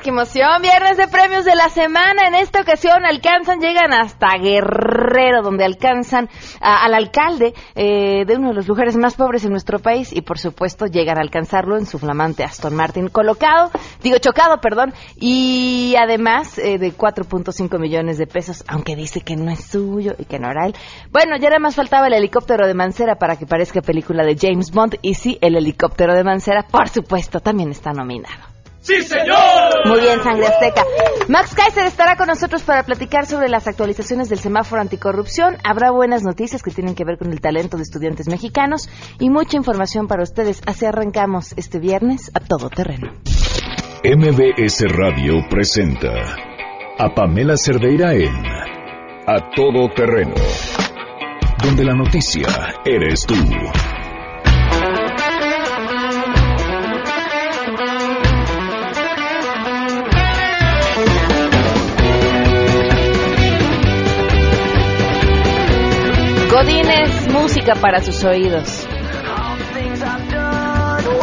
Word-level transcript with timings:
qué 0.00 0.10
emoción. 0.10 0.62
Viernes 0.62 0.96
de 0.96 1.08
premios 1.08 1.44
de 1.44 1.54
la 1.54 1.68
semana. 1.68 2.28
En 2.28 2.34
esta 2.34 2.60
ocasión 2.60 3.04
alcanzan, 3.04 3.60
llegan 3.60 3.92
hasta 3.92 4.36
Guerrero, 4.38 5.42
donde 5.42 5.64
alcanzan 5.64 6.28
al 6.60 6.94
alcalde 6.94 7.52
eh, 7.74 8.24
de 8.24 8.36
uno 8.36 8.48
de 8.48 8.54
los 8.54 8.68
lugares 8.68 8.96
más 8.96 9.14
pobres 9.14 9.44
en 9.44 9.50
nuestro 9.50 9.78
país 9.78 10.12
y, 10.12 10.22
por 10.22 10.38
supuesto, 10.38 10.86
llegan 10.86 11.18
a 11.18 11.20
alcanzarlo 11.20 11.76
en 11.76 11.86
su 11.86 11.98
flamante 11.98 12.44
Aston 12.44 12.74
Martin 12.74 13.08
colocado, 13.08 13.70
digo 14.02 14.18
chocado, 14.18 14.60
perdón, 14.60 14.94
y 15.16 15.94
además 15.98 16.58
eh, 16.58 16.78
de 16.78 16.92
4.5 16.92 17.78
millones 17.78 18.18
de 18.18 18.26
pesos, 18.26 18.64
aunque 18.68 18.96
dice 18.96 19.20
que 19.20 19.36
no 19.36 19.50
es 19.50 19.64
suyo 19.64 20.14
y 20.18 20.24
que 20.24 20.38
no 20.38 20.50
era 20.50 20.66
él. 20.66 20.74
Bueno, 21.10 21.36
ya 21.36 21.48
nada 21.48 21.60
más 21.60 21.74
faltaba 21.74 22.06
el 22.06 22.14
helicóptero 22.14 22.66
de 22.66 22.74
Mancera 22.74 23.16
para 23.16 23.36
que 23.36 23.46
parezca 23.46 23.82
película 23.82 24.24
de 24.24 24.36
James 24.40 24.70
Bond 24.70 24.96
y 25.02 25.14
sí, 25.14 25.38
el 25.40 25.56
helicóptero 25.56 26.14
de 26.14 26.24
Mancera, 26.24 26.62
por 26.62 26.88
supuesto, 26.88 27.40
también 27.40 27.70
está 27.70 27.92
nominado. 27.92 28.51
¡Sí, 28.82 29.00
señor! 29.02 29.86
Muy 29.86 30.00
bien, 30.00 30.20
Sangre 30.24 30.46
Azteca. 30.46 30.82
Max 31.28 31.54
Kaiser 31.54 31.86
estará 31.86 32.16
con 32.16 32.26
nosotros 32.26 32.62
para 32.62 32.82
platicar 32.82 33.26
sobre 33.26 33.48
las 33.48 33.68
actualizaciones 33.68 34.28
del 34.28 34.40
semáforo 34.40 34.82
anticorrupción. 34.82 35.56
Habrá 35.62 35.92
buenas 35.92 36.24
noticias 36.24 36.64
que 36.64 36.72
tienen 36.72 36.96
que 36.96 37.04
ver 37.04 37.16
con 37.16 37.32
el 37.32 37.40
talento 37.40 37.76
de 37.76 37.84
estudiantes 37.84 38.26
mexicanos 38.26 38.90
y 39.20 39.30
mucha 39.30 39.56
información 39.56 40.08
para 40.08 40.24
ustedes. 40.24 40.60
Así 40.66 40.84
arrancamos 40.84 41.54
este 41.56 41.78
viernes 41.78 42.32
a 42.34 42.40
todo 42.40 42.70
terreno. 42.70 43.12
MBS 44.04 44.84
Radio 44.88 45.34
presenta 45.48 46.10
a 46.98 47.14
Pamela 47.14 47.56
Cerdeira 47.56 48.14
en 48.14 48.34
A 49.28 49.50
Todo 49.54 49.90
Terreno, 49.94 50.34
donde 51.62 51.84
la 51.84 51.94
noticia 51.94 52.48
eres 52.84 53.24
tú. 53.26 53.36
Godines, 66.52 67.32
música 67.32 67.74
para 67.80 68.02
sus 68.02 68.22
oídos. 68.24 68.86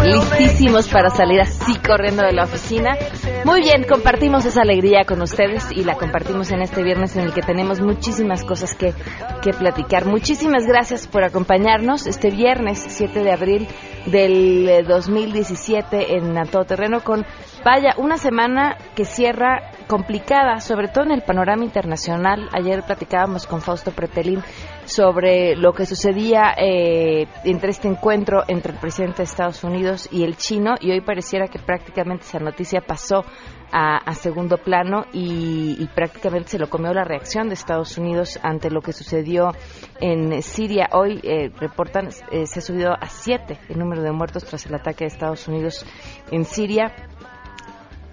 Listísimos 0.03 0.88
para 0.88 1.11
salir 1.11 1.39
así 1.39 1.75
corriendo 1.75 2.23
de 2.23 2.33
la 2.33 2.45
oficina. 2.45 2.97
Muy 3.45 3.61
bien, 3.61 3.83
compartimos 3.83 4.45
esa 4.45 4.63
alegría 4.63 5.03
con 5.05 5.22
ustedes 5.22 5.72
y 5.72 5.83
la 5.83 5.94
compartimos 5.94 6.50
en 6.50 6.63
este 6.63 6.81
viernes 6.81 7.16
en 7.16 7.25
el 7.25 7.33
que 7.33 7.44
tenemos 7.44 7.80
muchísimas 7.80 8.44
cosas 8.44 8.73
que, 8.73 8.95
que 9.44 9.52
platicar. 9.52 10.07
Muchísimas 10.07 10.66
gracias 10.66 11.07
por 11.07 11.23
acompañarnos 11.23 12.07
este 12.07 12.31
viernes 12.31 12.83
7 12.89 13.23
de 13.23 13.31
abril 13.31 13.67
del 14.07 14.83
2017 14.88 15.95
eh, 15.95 16.17
en 16.17 16.33
Todo 16.50 16.66
Terreno 16.66 17.02
con, 17.02 17.23
vaya, 17.63 17.94
una 17.97 18.17
semana 18.17 18.77
que 18.95 19.05
cierra 19.05 19.73
complicada, 19.90 20.59
sobre 20.59 20.88
todo 20.88 21.06
en 21.06 21.12
el 21.12 21.23
panorama 21.23 21.66
internacional. 21.66 22.48
Ayer 22.54 22.84
platicábamos 22.84 23.48
con 23.48 23.59
Fausto 23.59 23.92
Pretelín 23.92 24.44
sobre 24.86 25.56
lo 25.56 25.73
que 25.73 25.88
sucedía 25.88 26.54
eh, 26.56 27.28
entre 27.44 27.72
este 27.72 27.88
encuentro 27.88 28.44
entre 28.48 28.73
el 28.73 28.78
presidente 28.78 29.18
de 29.18 29.23
Estados 29.23 29.64
Unidos 29.64 30.08
y 30.12 30.23
el 30.23 30.38
chino 30.38 30.76
y 30.80 30.92
hoy 30.92 31.02
pareciera 31.02 31.48
que 31.48 31.58
prácticamente 31.58 32.23
esa 32.23 32.38
noticia 32.38 32.81
pasó 32.81 33.26
a, 33.72 34.14
segundo 34.14 34.58
plano 34.58 35.06
y, 35.12 35.88
prácticamente 35.96 36.50
se 36.50 36.59
lo 36.59 36.70
comió 36.70 36.94
la 36.94 37.03
reacción 37.03 37.48
de 37.48 37.56
Estados 37.56 37.98
Unidos 37.98 38.40
ante 38.44 38.70
lo 38.70 38.81
que 38.81 38.94
sucedió 38.94 39.52
en 40.00 40.42
Siria. 40.44 40.90
Hoy 40.94 41.20
eh, 41.24 41.52
reportan 41.59 42.09
eh, 42.31 42.46
se 42.46 42.59
ha 42.59 42.62
subido 42.62 42.92
a 42.92 43.08
siete 43.08 43.59
el 43.70 43.80
número 43.80 44.03
de 44.03 44.12
muertos 44.12 44.46
tras 44.46 44.66
el 44.68 44.76
ataque 44.76 45.06
de 45.06 45.08
Estados 45.08 45.47
Unidos 45.47 45.86
en 46.31 46.46
Siria. 46.46 46.94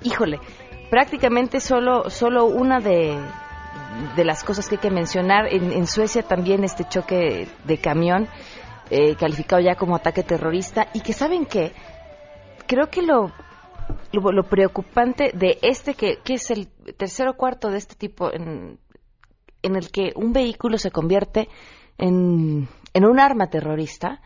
Híjole, 0.02 0.38
prácticamente 0.90 1.60
solo, 1.60 2.10
solo 2.10 2.46
una 2.46 2.80
de, 2.80 3.18
de 4.16 4.24
las 4.24 4.44
cosas 4.44 4.68
que 4.68 4.76
hay 4.76 4.80
que 4.80 4.90
mencionar. 4.90 5.46
En, 5.52 5.86
Suecia 5.86 6.22
también 6.22 6.64
este 6.64 6.84
choque 6.88 7.48
de 7.64 7.78
camión, 7.78 8.28
eh, 8.90 9.16
calificado 9.16 9.60
ya 9.60 9.74
como 9.74 9.96
ataque 9.96 10.22
terrorista, 10.22 10.88
y 10.94 11.00
que 11.00 11.12
saben 11.12 11.46
que 11.46 11.72
creo 12.66 12.88
que 12.88 13.02
lo, 13.02 13.32
lo, 14.12 14.42
preocupante 14.44 15.32
de 15.34 15.58
este, 15.62 15.94
que, 15.94 16.18
que, 16.24 16.34
es 16.34 16.50
el 16.50 16.68
tercero 16.96 17.32
o 17.32 17.36
cuarto 17.36 17.70
de 17.70 17.78
este 17.78 17.94
tipo, 17.94 18.32
en, 18.32 18.78
en 19.62 19.76
el 19.76 19.90
que 19.90 20.12
un 20.14 20.32
vehículo 20.32 20.78
se 20.78 20.90
convierte 20.90 21.48
en, 21.98 22.68
en 22.92 23.04
un 23.04 23.18
arma 23.20 23.48
terrorista, 23.48 24.20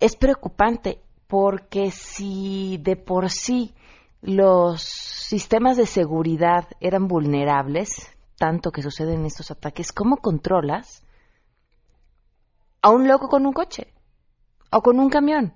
es 0.00 0.16
preocupante 0.16 0.98
porque 1.26 1.90
si 1.90 2.78
de 2.82 2.96
por 2.96 3.30
sí 3.30 3.74
los 4.22 4.82
sistemas 4.82 5.76
de 5.76 5.86
seguridad 5.86 6.68
eran 6.80 7.08
vulnerables, 7.08 8.08
tanto 8.38 8.70
que 8.70 8.82
suceden 8.82 9.26
estos 9.26 9.50
ataques, 9.50 9.92
¿cómo 9.92 10.16
controlas 10.16 11.04
a 12.80 12.90
un 12.90 13.08
loco 13.08 13.28
con 13.28 13.46
un 13.46 13.52
coche 13.52 13.92
o 14.70 14.80
con 14.80 15.00
un 15.00 15.10
camión? 15.10 15.54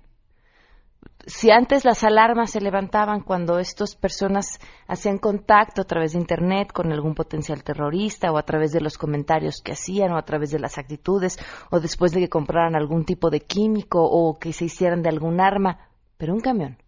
Si 1.26 1.50
antes 1.50 1.84
las 1.84 2.02
alarmas 2.02 2.50
se 2.50 2.60
levantaban 2.60 3.20
cuando 3.20 3.58
estas 3.58 3.94
personas 3.94 4.58
hacían 4.88 5.18
contacto 5.18 5.82
a 5.82 5.86
través 5.86 6.12
de 6.12 6.18
Internet 6.18 6.72
con 6.72 6.92
algún 6.92 7.14
potencial 7.14 7.62
terrorista 7.62 8.32
o 8.32 8.38
a 8.38 8.44
través 8.44 8.72
de 8.72 8.80
los 8.80 8.98
comentarios 8.98 9.60
que 9.60 9.72
hacían 9.72 10.12
o 10.12 10.18
a 10.18 10.24
través 10.24 10.50
de 10.50 10.58
las 10.58 10.78
actitudes 10.78 11.38
o 11.70 11.78
después 11.80 12.12
de 12.12 12.20
que 12.20 12.28
compraran 12.28 12.74
algún 12.74 13.04
tipo 13.04 13.30
de 13.30 13.40
químico 13.40 14.02
o 14.02 14.38
que 14.38 14.52
se 14.52 14.66
hicieran 14.66 15.02
de 15.02 15.08
algún 15.08 15.40
arma, 15.40 15.88
pero 16.16 16.32
un 16.32 16.40
camión, 16.40 16.78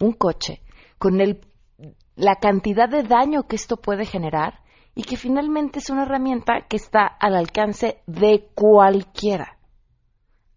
un 0.00 0.12
coche, 0.12 0.62
con 0.98 1.20
el, 1.20 1.40
la 2.14 2.36
cantidad 2.36 2.88
de 2.88 3.02
daño 3.02 3.46
que 3.46 3.56
esto 3.56 3.76
puede 3.76 4.04
generar 4.04 4.60
y 4.94 5.04
que 5.04 5.16
finalmente 5.16 5.78
es 5.78 5.90
una 5.90 6.04
herramienta 6.04 6.66
que 6.68 6.76
está 6.76 7.06
al 7.06 7.34
alcance 7.36 8.02
de 8.06 8.48
cualquiera. 8.54 9.58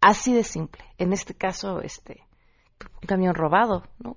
Así 0.01 0.33
de 0.33 0.43
simple. 0.43 0.83
En 0.97 1.11
este 1.11 1.33
caso, 1.33 1.81
este, 1.81 2.23
un 3.01 3.07
camión 3.07 3.35
robado, 3.35 3.83
¿no? 3.99 4.15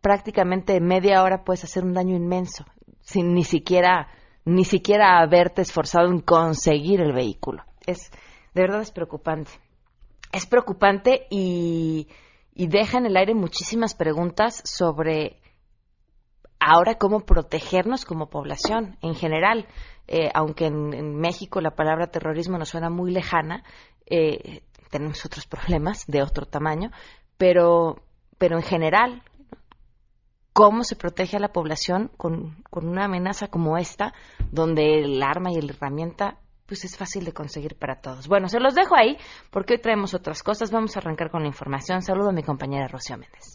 Prácticamente 0.00 0.80
media 0.80 1.24
hora 1.24 1.42
puedes 1.42 1.64
hacer 1.64 1.84
un 1.84 1.94
daño 1.94 2.14
inmenso 2.14 2.64
sin 3.00 3.34
ni 3.34 3.44
siquiera 3.44 4.08
ni 4.44 4.64
siquiera 4.64 5.18
haberte 5.18 5.62
esforzado 5.62 6.08
en 6.08 6.20
conseguir 6.20 7.00
el 7.00 7.12
vehículo. 7.12 7.64
Es 7.84 8.12
de 8.54 8.62
verdad 8.62 8.80
es 8.80 8.92
preocupante. 8.92 9.50
Es 10.32 10.46
preocupante 10.46 11.26
y 11.30 12.08
y 12.58 12.68
deja 12.68 12.96
en 12.96 13.04
el 13.04 13.16
aire 13.18 13.34
muchísimas 13.34 13.94
preguntas 13.94 14.62
sobre 14.64 15.38
ahora 16.58 16.94
cómo 16.94 17.20
protegernos 17.20 18.06
como 18.06 18.30
población 18.30 18.96
en 19.02 19.14
general. 19.14 19.68
Eh, 20.08 20.30
aunque 20.32 20.66
en, 20.66 21.16
México 21.16 21.60
la 21.60 21.72
palabra 21.72 22.06
terrorismo 22.06 22.56
nos 22.56 22.70
suena 22.70 22.88
muy 22.88 23.12
lejana, 23.12 23.62
eh, 24.06 24.62
tenemos 24.90 25.26
otros 25.26 25.46
problemas 25.46 26.06
de 26.06 26.22
otro 26.22 26.46
tamaño, 26.46 26.92
pero, 27.36 28.02
pero 28.38 28.56
en 28.56 28.62
general, 28.62 29.22
¿cómo 30.54 30.82
se 30.82 30.96
protege 30.96 31.36
a 31.36 31.40
la 31.40 31.52
población 31.52 32.10
con, 32.16 32.62
con 32.70 32.88
una 32.88 33.04
amenaza 33.04 33.48
como 33.48 33.76
esta, 33.76 34.14
donde 34.50 35.00
el 35.00 35.22
arma 35.22 35.50
y 35.50 35.60
la 35.60 35.74
herramienta 35.74 36.38
pues 36.66 36.84
es 36.84 36.96
fácil 36.96 37.24
de 37.24 37.32
conseguir 37.32 37.76
para 37.76 38.00
todos. 38.00 38.28
Bueno, 38.28 38.48
se 38.48 38.60
los 38.60 38.74
dejo 38.74 38.96
ahí 38.96 39.16
porque 39.50 39.74
hoy 39.74 39.80
traemos 39.80 40.14
otras 40.14 40.42
cosas. 40.42 40.70
Vamos 40.70 40.96
a 40.96 41.00
arrancar 41.00 41.30
con 41.30 41.42
la 41.42 41.48
información. 41.48 42.02
Saludo 42.02 42.30
a 42.30 42.32
mi 42.32 42.42
compañera 42.42 42.88
Rocío 42.88 43.16
Méndez. 43.16 43.54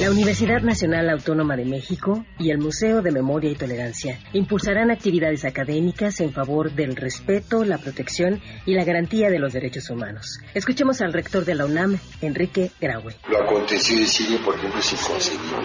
La 0.00 0.10
Universidad 0.10 0.60
Nacional 0.60 1.08
Autónoma 1.08 1.56
de 1.56 1.64
México 1.64 2.26
y 2.36 2.50
el 2.50 2.58
Museo 2.58 3.00
de 3.00 3.12
Memoria 3.12 3.52
y 3.52 3.54
Tolerancia 3.54 4.18
impulsarán 4.32 4.90
actividades 4.90 5.44
académicas 5.44 6.18
en 6.18 6.32
favor 6.32 6.72
del 6.72 6.96
respeto, 6.96 7.64
la 7.64 7.78
protección 7.78 8.42
y 8.66 8.74
la 8.74 8.82
garantía 8.82 9.30
de 9.30 9.38
los 9.38 9.52
derechos 9.52 9.88
humanos. 9.90 10.40
Escuchemos 10.52 11.00
al 11.00 11.12
rector 11.12 11.44
de 11.44 11.54
la 11.54 11.66
UNAM, 11.66 11.96
Enrique 12.22 12.72
Graue. 12.80 13.14
Lo 13.28 13.44
acontecido 13.44 14.00
en 14.00 14.08
Siria, 14.08 14.40
por 14.44 14.56
ejemplo, 14.56 14.80
es 14.80 14.92
inconcebible. 14.92 15.58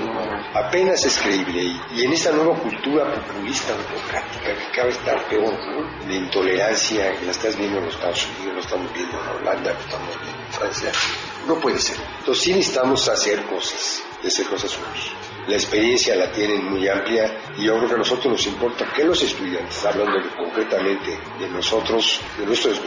Apenas 0.53 1.03
es 1.03 1.17
creíble. 1.17 1.63
Y 1.95 2.05
en 2.05 2.13
esta 2.13 2.31
nueva 2.31 2.55
cultura 2.59 3.11
populista 3.11 3.71
democrática 3.71 4.53
que 4.53 4.75
cada 4.75 4.87
vez 4.89 4.97
está 4.97 5.27
peor, 5.27 6.07
de 6.07 6.15
intolerancia, 6.15 7.13
que 7.17 7.25
la 7.25 7.31
estás 7.31 7.57
viendo 7.57 7.79
en 7.79 7.85
los 7.85 7.95
Estados 7.95 8.27
Unidos, 8.37 8.53
lo 8.53 8.61
estamos 8.61 8.93
viendo 8.93 9.23
en 9.23 9.27
Holanda, 9.41 9.73
lo 9.73 9.79
estamos 9.79 10.21
viendo 10.21 10.39
en 10.39 10.53
Francia, 10.53 10.91
no 11.47 11.59
puede 11.59 11.79
ser. 11.79 11.97
Entonces 12.19 12.43
sí 12.43 12.53
necesitamos 12.53 13.09
hacer 13.09 13.41
cosas 13.45 14.03
de 14.21 14.27
hacer 14.27 14.45
cosas. 14.47 14.77
La 15.47 15.55
experiencia 15.55 16.15
la 16.15 16.31
tienen 16.31 16.69
muy 16.69 16.87
amplia 16.87 17.31
y 17.57 17.65
yo 17.65 17.77
creo 17.77 17.87
que 17.87 17.95
a 17.95 17.97
nosotros 17.97 18.33
nos 18.33 18.47
importa 18.47 18.85
que 18.95 19.03
los 19.03 19.21
estudiantes, 19.21 19.83
hablando 19.85 20.19
concretamente 20.37 21.17
de 21.39 21.49
nosotros, 21.49 22.21
de 22.37 22.45
nuestros, 22.45 22.81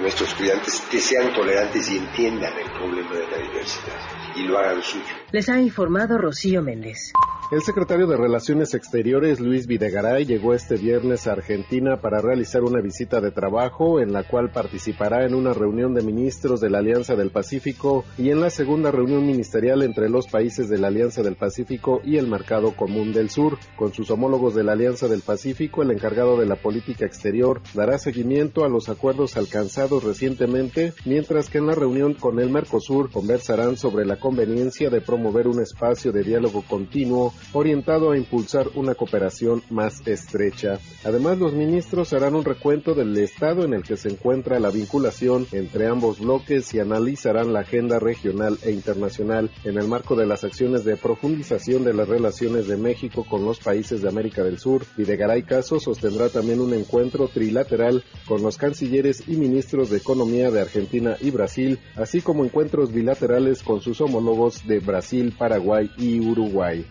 nuestros 0.00 0.28
estudiantes, 0.28 0.80
que 0.90 1.00
sean 1.00 1.32
tolerantes 1.32 1.90
y 1.90 1.96
entiendan 1.96 2.52
el 2.56 2.70
problema 2.72 3.14
de 3.14 3.26
la 3.26 3.36
diversidad 3.38 3.98
y 4.36 4.42
lo 4.42 4.58
hagan 4.58 4.82
suyo. 4.82 5.14
Les 5.32 5.48
ha 5.48 5.60
informado 5.60 6.18
Rocío 6.18 6.62
Méndez. 6.62 7.12
El 7.50 7.60
secretario 7.60 8.06
de 8.06 8.16
Relaciones 8.16 8.72
Exteriores, 8.72 9.38
Luis 9.38 9.66
Videgaray, 9.66 10.24
llegó 10.24 10.54
este 10.54 10.76
viernes 10.76 11.26
a 11.26 11.32
Argentina 11.32 12.00
para 12.00 12.22
realizar 12.22 12.62
una 12.62 12.80
visita 12.80 13.20
de 13.20 13.32
trabajo 13.32 14.00
en 14.00 14.14
la 14.14 14.26
cual 14.26 14.50
participará 14.50 15.26
en 15.26 15.34
una 15.34 15.52
reunión 15.52 15.92
de 15.92 16.02
ministros 16.02 16.62
de 16.62 16.70
la 16.70 16.78
Alianza 16.78 17.16
del 17.16 17.30
Pacífico 17.30 18.06
y 18.16 18.30
en 18.30 18.40
la 18.40 18.48
segunda 18.48 18.90
reunión 18.90 19.26
ministerial 19.26 19.82
entre 19.82 20.08
los 20.08 20.26
países 20.26 20.70
de 20.70 20.78
la 20.78 20.88
Alianza 20.88 21.22
del 21.22 21.36
Pacífico 21.36 22.00
y 22.02 22.16
el 22.16 22.28
Mercado 22.28 22.74
Común 22.74 23.12
del 23.12 23.28
Sur. 23.28 23.58
Con 23.76 23.92
sus 23.92 24.10
homólogos 24.10 24.54
de 24.54 24.64
la 24.64 24.72
Alianza 24.72 25.06
del 25.06 25.20
Pacífico, 25.20 25.82
el 25.82 25.90
encargado 25.90 26.38
de 26.38 26.46
la 26.46 26.56
política 26.56 27.04
exterior 27.04 27.60
dará 27.74 27.98
seguimiento 27.98 28.64
a 28.64 28.70
los 28.70 28.88
acuerdos 28.88 29.36
alcanzados 29.36 30.02
recientemente, 30.02 30.94
mientras 31.04 31.50
que 31.50 31.58
en 31.58 31.66
la 31.66 31.74
reunión 31.74 32.14
con 32.14 32.40
el 32.40 32.48
Mercosur 32.48 33.10
conversarán 33.10 33.76
sobre 33.76 34.06
la 34.06 34.16
conveniencia 34.16 34.88
de 34.88 35.02
promover 35.02 35.46
un 35.46 35.60
espacio 35.60 36.10
de 36.10 36.24
diálogo 36.24 36.64
continuo 36.66 37.33
orientado 37.52 38.10
a 38.10 38.18
impulsar 38.18 38.68
una 38.74 38.94
cooperación 38.94 39.62
más 39.70 40.06
estrecha. 40.06 40.78
Además, 41.04 41.38
los 41.38 41.54
ministros 41.54 42.12
harán 42.12 42.34
un 42.34 42.44
recuento 42.44 42.94
del 42.94 43.16
estado 43.16 43.64
en 43.64 43.74
el 43.74 43.82
que 43.82 43.96
se 43.96 44.08
encuentra 44.08 44.58
la 44.58 44.70
vinculación 44.70 45.46
entre 45.52 45.86
ambos 45.86 46.18
bloques 46.18 46.74
y 46.74 46.80
analizarán 46.80 47.52
la 47.52 47.60
agenda 47.60 47.98
regional 47.98 48.58
e 48.62 48.72
internacional 48.72 49.50
en 49.64 49.78
el 49.78 49.86
marco 49.86 50.16
de 50.16 50.26
las 50.26 50.44
acciones 50.44 50.84
de 50.84 50.96
profundización 50.96 51.84
de 51.84 51.94
las 51.94 52.08
relaciones 52.08 52.66
de 52.66 52.76
México 52.76 53.24
con 53.28 53.44
los 53.44 53.60
países 53.60 54.02
de 54.02 54.08
América 54.08 54.42
del 54.42 54.58
Sur. 54.58 54.84
Videgaray 54.96 55.44
Caso 55.44 55.78
sostendrá 55.78 56.28
también 56.28 56.60
un 56.60 56.74
encuentro 56.74 57.28
trilateral 57.28 58.04
con 58.26 58.42
los 58.42 58.58
cancilleres 58.58 59.28
y 59.28 59.36
ministros 59.36 59.90
de 59.90 59.98
Economía 59.98 60.50
de 60.50 60.60
Argentina 60.60 61.16
y 61.20 61.30
Brasil, 61.30 61.78
así 61.96 62.20
como 62.20 62.44
encuentros 62.44 62.92
bilaterales 62.92 63.62
con 63.62 63.80
sus 63.80 64.00
homólogos 64.00 64.66
de 64.66 64.80
Brasil, 64.80 65.34
Paraguay 65.38 65.90
y 65.96 66.18
Uruguay 66.20 66.84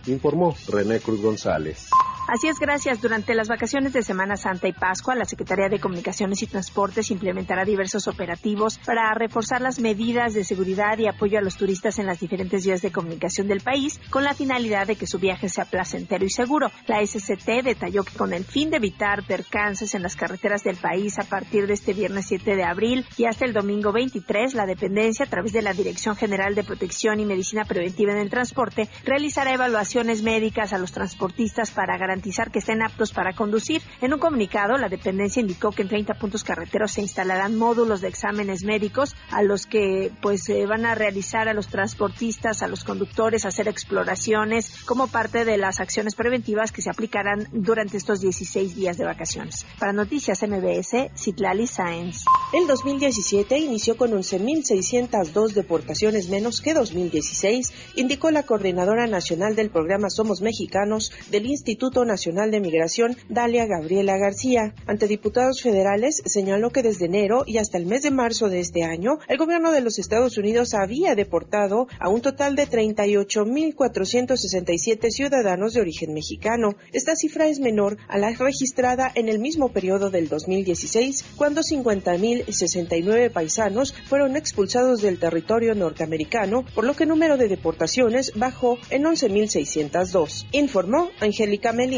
René 0.68 1.00
Cruz 1.00 1.22
González. 1.22 1.90
Así 2.26 2.48
es, 2.48 2.58
gracias. 2.58 3.02
Durante 3.02 3.36
las 3.36 3.50
vacaciones 3.50 3.92
de 3.92 4.02
Semana 4.02 4.38
Santa 4.38 4.70
y 4.70 4.72
Pascua, 4.72 5.14
la 5.14 5.26
Secretaría 5.26 5.68
de 5.68 5.82
Comunicaciones 5.82 6.42
y 6.42 6.48
Transportes 6.48 7.12
implementará 7.12 7.66
diversos 7.66 8.08
operativos 8.08 8.78
para 8.78 9.14
reforzar 9.14 9.60
las 9.60 9.80
medidas 9.80 10.34
de 10.34 10.46
seguridad 10.46 10.98
y 10.98 11.08
apoyo 11.08 11.38
a 11.38 11.42
los 11.42 11.58
turistas 11.58 12.00
en 12.00 12.06
las 12.06 12.22
diferentes 12.22 12.66
vías 12.66 12.82
de 12.82 12.94
comunicación 12.94 13.50
del 13.50 13.60
país, 13.60 14.00
con 14.10 14.24
la 14.24 14.34
finalidad 14.34 14.88
de 14.88 14.96
que 14.96 15.06
su 15.06 15.20
viaje 15.20 15.50
sea 15.50 15.66
placentero 15.66 16.24
y 16.24 16.30
seguro. 16.30 16.72
La 16.88 17.06
SCT 17.06 17.62
detalló 17.62 18.06
que 18.06 18.18
con 18.18 18.32
el 18.32 18.46
fin 18.46 18.70
de 18.70 18.78
evitar 18.78 19.24
percances 19.28 19.94
en 19.94 20.02
las 20.02 20.16
carreteras 20.16 20.64
del 20.64 20.78
país 20.78 21.20
a 21.20 21.24
partir 21.24 21.68
de 21.68 21.74
este 21.74 21.92
viernes 21.92 22.28
7 22.28 22.56
de 22.56 22.64
abril 22.64 23.06
y 23.18 23.26
hasta 23.26 23.44
el 23.44 23.52
domingo 23.52 23.92
23, 23.92 24.54
la 24.54 24.66
dependencia, 24.66 25.26
a 25.26 25.30
través 25.30 25.52
de 25.52 25.62
la 25.62 25.74
Dirección 25.74 26.16
General 26.16 26.56
de 26.56 26.64
Protección 26.64 27.20
y 27.20 27.26
Medicina 27.26 27.66
Preventiva 27.66 28.14
en 28.14 28.20
el 28.20 28.30
Transporte, 28.30 28.88
realizará 29.04 29.54
evaluaciones 29.54 30.24
médicas 30.24 30.72
a 30.72 30.78
los 30.78 30.94
transportistas 30.94 31.72
para 31.72 31.98
garantizar 31.98 32.13
garantizar 32.14 32.52
que 32.52 32.60
estén 32.60 32.84
aptos 32.84 33.12
para 33.12 33.34
conducir. 33.34 33.82
En 34.00 34.14
un 34.14 34.20
comunicado, 34.20 34.78
la 34.78 34.88
dependencia 34.88 35.42
indicó 35.42 35.72
que 35.72 35.82
en 35.82 35.88
30 35.88 36.14
puntos 36.14 36.44
carreteros 36.44 36.92
se 36.92 37.02
instalarán 37.02 37.58
módulos 37.58 38.02
de 38.02 38.08
exámenes 38.08 38.64
médicos 38.64 39.16
a 39.32 39.42
los 39.42 39.66
que 39.66 40.12
pues 40.22 40.44
se 40.44 40.68
van 40.68 40.86
a 40.86 40.94
realizar 40.94 41.48
a 41.48 41.56
los 41.56 41.70
transportistas, 41.70 42.62
a 42.62 42.68
los 42.68 42.84
conductores, 42.84 43.46
hacer 43.46 43.68
exploraciones 43.68 44.84
como 44.86 45.08
parte 45.08 45.44
de 45.44 45.58
las 45.58 45.80
acciones 45.80 46.14
preventivas 46.14 46.72
que 46.72 46.84
se 46.84 46.92
aplicarán 46.92 47.48
durante 47.52 47.98
estos 47.98 48.22
16 48.22 48.76
días 48.76 48.98
de 48.98 49.06
vacaciones. 49.06 49.66
Para 49.80 49.92
Noticias 49.92 50.44
MBS, 50.44 51.10
Citlali 51.18 51.66
Sáenz. 51.66 52.26
El 52.54 52.68
2017 52.68 53.58
inició 53.58 53.98
con 53.98 54.12
11.602 54.12 55.54
deportaciones 55.54 56.30
menos 56.30 56.62
que 56.62 56.76
2016, 56.76 57.74
indicó 57.96 58.30
la 58.30 58.44
coordinadora 58.44 59.08
nacional 59.08 59.56
del 59.56 59.72
programa 59.72 60.12
Somos 60.12 60.42
Mexicanos 60.42 61.12
del 61.32 61.48
Instituto 61.48 62.03
Nacional 62.06 62.52
de 62.52 62.60
Migración, 62.60 63.16
Dalia 63.30 63.66
Gabriela 63.66 64.18
García. 64.18 64.76
Ante 64.86 65.08
diputados 65.08 65.62
federales, 65.62 66.22
señaló 66.26 66.72
que 66.72 66.84
desde 66.84 67.06
enero 67.06 67.44
y 67.46 67.58
hasta 67.58 67.78
el 67.78 67.86
mes 67.86 68.04
de 68.04 68.12
marzo 68.12 68.50
de 68.50 68.60
este 68.60 68.84
año, 68.84 69.20
el 69.28 69.38
gobierno 69.38 69.72
de 69.72 69.82
los 69.82 70.00
Estados 70.00 70.38
Unidos 70.38 70.74
había 70.74 71.16
deportado 71.16 71.88
a 72.00 72.10
un 72.10 72.22
total 72.22 72.56
de 72.56 72.68
38.467 72.68 75.10
ciudadanos 75.10 75.74
de 75.74 75.82
origen 75.82 76.14
mexicano. 76.14 76.76
Esta 76.92 77.16
cifra 77.16 77.48
es 77.48 77.60
menor 77.60 77.98
a 78.08 78.18
la 78.18 78.32
registrada 78.32 79.12
en 79.16 79.30
el 79.30 79.40
mismo 79.40 79.70
periodo 79.70 80.10
del 80.10 80.30
2016, 80.30 81.26
cuando 81.36 81.62
50.069 81.62 83.32
paisanos 83.32 83.94
fueron 84.08 84.36
expulsados 84.36 85.02
del 85.02 85.20
territorio 85.20 85.76
norteamericano, 85.76 86.66
por 86.74 86.86
lo 86.86 86.96
que 86.96 87.04
el 87.04 87.10
número 87.10 87.38
de 87.38 87.48
deportaciones 87.48 88.32
bajó 88.36 88.78
en 88.90 89.04
11.602, 89.04 90.48
informó 90.52 91.10
Angélica 91.20 91.74
Meli 91.74 91.93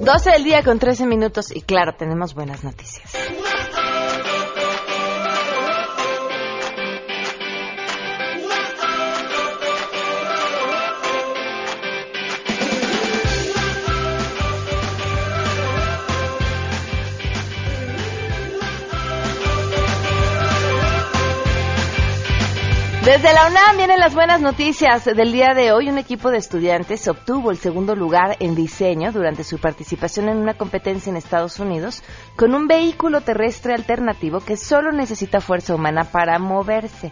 12 0.00 0.30
del 0.30 0.44
día 0.44 0.62
con 0.62 0.78
13 0.78 1.06
minutos 1.06 1.54
y 1.54 1.60
claro, 1.60 1.94
tenemos 1.94 2.34
buenas 2.34 2.64
noticias. 2.64 3.12
Desde 23.04 23.32
la 23.32 23.48
UNAM 23.48 23.78
vienen 23.78 23.98
las 23.98 24.14
buenas 24.14 24.40
noticias 24.40 25.04
del 25.04 25.32
día 25.32 25.54
de 25.56 25.72
hoy. 25.72 25.88
Un 25.88 25.98
equipo 25.98 26.30
de 26.30 26.38
estudiantes 26.38 27.08
obtuvo 27.08 27.50
el 27.50 27.56
segundo 27.56 27.96
lugar 27.96 28.36
en 28.38 28.54
diseño 28.54 29.10
durante 29.10 29.42
su 29.42 29.58
participación 29.58 30.28
en 30.28 30.36
una 30.36 30.54
competencia 30.54 31.10
en 31.10 31.16
Estados 31.16 31.58
Unidos 31.58 32.04
con 32.36 32.54
un 32.54 32.68
vehículo 32.68 33.20
terrestre 33.20 33.74
alternativo 33.74 34.38
que 34.38 34.56
solo 34.56 34.92
necesita 34.92 35.40
fuerza 35.40 35.74
humana 35.74 36.04
para 36.04 36.38
moverse. 36.38 37.10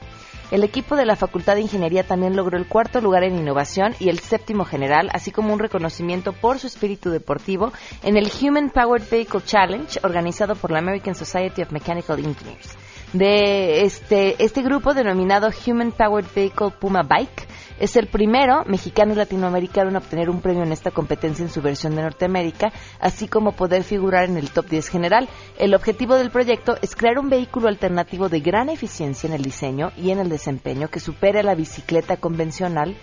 El 0.52 0.62
equipo 0.62 0.94
de 0.94 1.06
la 1.06 1.16
Facultad 1.16 1.56
de 1.56 1.62
Ingeniería 1.62 2.06
también 2.06 2.36
logró 2.36 2.56
el 2.56 2.68
cuarto 2.68 3.00
lugar 3.00 3.24
en 3.24 3.36
innovación 3.36 3.96
y 3.98 4.10
el 4.10 4.20
séptimo 4.20 4.64
general, 4.64 5.10
así 5.12 5.32
como 5.32 5.52
un 5.52 5.58
reconocimiento 5.58 6.32
por 6.32 6.60
su 6.60 6.68
espíritu 6.68 7.10
deportivo 7.10 7.72
en 8.04 8.16
el 8.16 8.30
Human 8.40 8.70
Powered 8.70 9.10
Vehicle 9.10 9.42
Challenge 9.44 9.98
organizado 10.04 10.54
por 10.54 10.70
la 10.70 10.78
American 10.78 11.16
Society 11.16 11.62
of 11.62 11.72
Mechanical 11.72 12.20
Engineers 12.20 12.76
de 13.12 13.82
este, 13.82 14.42
este 14.42 14.62
grupo 14.62 14.94
denominado 14.94 15.50
Human 15.66 15.92
Powered 15.92 16.28
Vehicle 16.34 16.70
Puma 16.70 17.02
Bike. 17.02 17.48
Es 17.78 17.96
el 17.96 18.08
primero 18.08 18.64
mexicano 18.66 19.12
y 19.12 19.16
latinoamericano 19.16 19.88
en 19.88 19.96
obtener 19.96 20.28
un 20.28 20.42
premio 20.42 20.62
en 20.62 20.72
esta 20.72 20.90
competencia 20.90 21.42
en 21.42 21.50
su 21.50 21.62
versión 21.62 21.96
de 21.96 22.02
Norteamérica, 22.02 22.72
así 23.00 23.26
como 23.26 23.52
poder 23.52 23.84
figurar 23.84 24.28
en 24.28 24.36
el 24.36 24.50
top 24.50 24.66
10 24.68 24.88
general. 24.88 25.28
El 25.58 25.74
objetivo 25.74 26.14
del 26.16 26.30
proyecto 26.30 26.76
es 26.82 26.94
crear 26.94 27.18
un 27.18 27.30
vehículo 27.30 27.68
alternativo 27.68 28.28
de 28.28 28.40
gran 28.40 28.68
eficiencia 28.68 29.26
en 29.28 29.32
el 29.32 29.42
diseño 29.42 29.92
y 29.96 30.10
en 30.10 30.18
el 30.18 30.28
desempeño 30.28 30.88
que 30.88 31.00
supere 31.00 31.42
la 31.42 31.54
bicicleta 31.54 32.18
convencional 32.18 32.96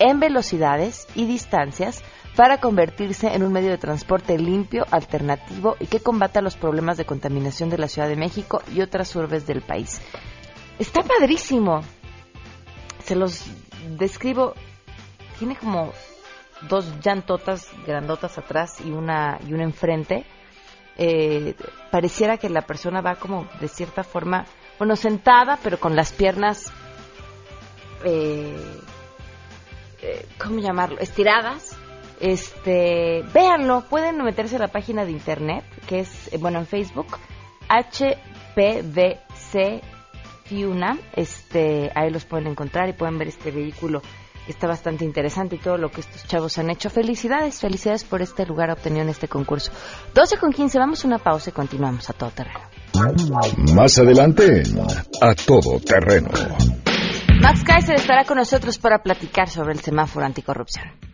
en 0.00 0.18
velocidades 0.18 1.06
y 1.14 1.26
distancias 1.26 2.02
para 2.36 2.58
convertirse 2.58 3.28
en 3.28 3.42
un 3.42 3.52
medio 3.52 3.70
de 3.70 3.78
transporte 3.78 4.36
limpio, 4.38 4.84
alternativo 4.90 5.76
y 5.78 5.86
que 5.86 6.00
combata 6.00 6.42
los 6.42 6.56
problemas 6.56 6.96
de 6.96 7.04
contaminación 7.04 7.70
de 7.70 7.78
la 7.78 7.88
Ciudad 7.88 8.08
de 8.08 8.16
México 8.16 8.60
y 8.74 8.80
otras 8.80 9.14
urbes 9.14 9.46
del 9.46 9.62
país. 9.62 10.00
Está 10.78 11.02
padrísimo. 11.02 11.82
Se 13.04 13.14
los 13.14 13.44
describo. 13.96 14.54
Tiene 15.38 15.56
como 15.56 15.92
dos 16.68 16.92
llantotas 17.04 17.70
grandotas 17.86 18.36
atrás 18.38 18.80
y 18.84 18.90
una, 18.90 19.38
y 19.46 19.52
una 19.52 19.62
enfrente. 19.62 20.24
Eh, 20.96 21.54
pareciera 21.90 22.38
que 22.38 22.48
la 22.48 22.62
persona 22.62 23.00
va 23.00 23.16
como 23.16 23.46
de 23.60 23.68
cierta 23.68 24.02
forma, 24.02 24.46
bueno, 24.78 24.96
sentada, 24.96 25.58
pero 25.62 25.78
con 25.78 25.94
las 25.94 26.12
piernas, 26.12 26.72
eh, 28.04 28.80
eh, 30.02 30.26
¿cómo 30.38 30.60
llamarlo? 30.60 30.98
Estiradas 30.98 31.76
este, 32.20 33.22
véanlo, 33.32 33.84
pueden 33.88 34.22
meterse 34.22 34.56
a 34.56 34.60
la 34.60 34.68
página 34.68 35.04
de 35.04 35.12
internet, 35.12 35.64
que 35.86 36.00
es, 36.00 36.32
eh, 36.32 36.38
bueno, 36.38 36.58
en 36.58 36.66
Facebook, 36.66 37.18
HPVC 37.68 39.14
Fiuna, 40.44 40.98
este, 41.14 41.90
ahí 41.94 42.10
los 42.10 42.24
pueden 42.24 42.48
encontrar 42.48 42.88
y 42.88 42.92
pueden 42.92 43.18
ver 43.18 43.28
este 43.28 43.50
vehículo 43.50 44.02
que 44.44 44.52
está 44.52 44.66
bastante 44.66 45.04
interesante 45.04 45.56
y 45.56 45.58
todo 45.58 45.78
lo 45.78 45.90
que 45.90 46.02
estos 46.02 46.26
chavos 46.26 46.58
han 46.58 46.70
hecho. 46.70 46.90
Felicidades, 46.90 47.60
felicidades 47.60 48.04
por 48.04 48.20
este 48.20 48.44
lugar 48.44 48.70
obtenido 48.70 49.02
en 49.02 49.08
este 49.08 49.26
concurso. 49.26 49.72
12 50.14 50.36
con 50.36 50.52
15, 50.52 50.78
vamos 50.78 51.04
a 51.04 51.08
una 51.08 51.18
pausa 51.18 51.50
y 51.50 51.52
continuamos 51.52 52.10
a 52.10 52.12
todo 52.12 52.30
terreno. 52.30 52.60
Más 53.74 53.98
adelante, 53.98 54.62
a 55.20 55.34
todo 55.34 55.80
terreno. 55.80 56.28
Max 57.40 57.64
Kaiser 57.64 57.96
estará 57.96 58.24
con 58.24 58.36
nosotros 58.36 58.78
para 58.78 59.02
platicar 59.02 59.48
sobre 59.48 59.72
el 59.72 59.80
semáforo 59.80 60.24
anticorrupción. 60.24 61.13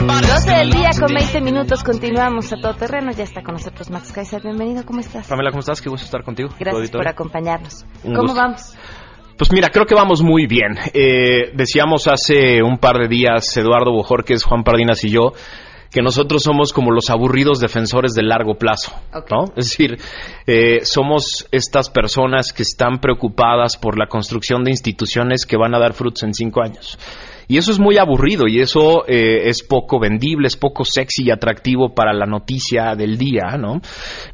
12 0.00 0.50
del 0.50 0.70
día 0.72 0.90
con 0.98 1.14
20 1.14 1.40
minutos, 1.40 1.84
continuamos 1.84 2.52
a 2.52 2.56
todo 2.56 2.74
terreno. 2.74 3.12
Ya 3.12 3.22
está 3.22 3.42
con 3.44 3.54
nosotros 3.54 3.90
Max 3.90 4.10
Kaiser. 4.10 4.42
Bienvenido, 4.42 4.84
¿cómo 4.84 4.98
estás? 4.98 5.28
Pamela, 5.28 5.50
¿cómo 5.50 5.60
estás? 5.60 5.80
Qué 5.80 5.88
gusto 5.88 6.04
estar 6.04 6.24
contigo. 6.24 6.48
Gracias 6.58 6.90
por 6.90 7.06
acompañarnos. 7.06 7.84
Un 8.02 8.12
¿Cómo 8.12 8.32
gusto. 8.32 8.40
vamos? 8.42 8.74
Pues 9.38 9.52
mira, 9.52 9.68
creo 9.70 9.86
que 9.86 9.94
vamos 9.94 10.20
muy 10.20 10.46
bien. 10.48 10.74
Eh, 10.92 11.52
decíamos 11.54 12.08
hace 12.08 12.60
un 12.64 12.78
par 12.78 12.96
de 12.98 13.06
días, 13.06 13.56
Eduardo 13.56 13.92
Bojorquez, 13.92 14.42
Juan 14.42 14.64
Pardinas 14.64 15.04
y 15.04 15.10
yo, 15.10 15.32
que 15.92 16.02
nosotros 16.02 16.42
somos 16.42 16.72
como 16.72 16.90
los 16.90 17.08
aburridos 17.08 17.60
defensores 17.60 18.14
del 18.14 18.26
largo 18.28 18.56
plazo, 18.56 18.92
Ok. 19.14 19.30
¿no? 19.30 19.44
Es 19.56 19.70
decir, 19.70 19.96
eh, 20.48 20.80
somos 20.84 21.46
estas 21.52 21.88
personas 21.88 22.52
que 22.52 22.62
están 22.64 22.98
preocupadas 22.98 23.76
por 23.76 23.96
la 23.96 24.08
construcción 24.08 24.64
de 24.64 24.72
instituciones 24.72 25.46
que 25.46 25.56
van 25.56 25.72
a 25.76 25.78
dar 25.78 25.92
frutos 25.92 26.24
en 26.24 26.34
cinco 26.34 26.62
años. 26.64 26.98
Y 27.46 27.58
eso 27.58 27.72
es 27.72 27.78
muy 27.78 27.98
aburrido 27.98 28.46
y 28.48 28.60
eso 28.60 29.06
eh, 29.06 29.48
es 29.48 29.62
poco 29.62 29.98
vendible, 29.98 30.46
es 30.46 30.56
poco 30.56 30.84
sexy 30.84 31.24
y 31.24 31.30
atractivo 31.30 31.94
para 31.94 32.12
la 32.12 32.26
noticia 32.26 32.94
del 32.94 33.18
día, 33.18 33.56
¿no? 33.58 33.80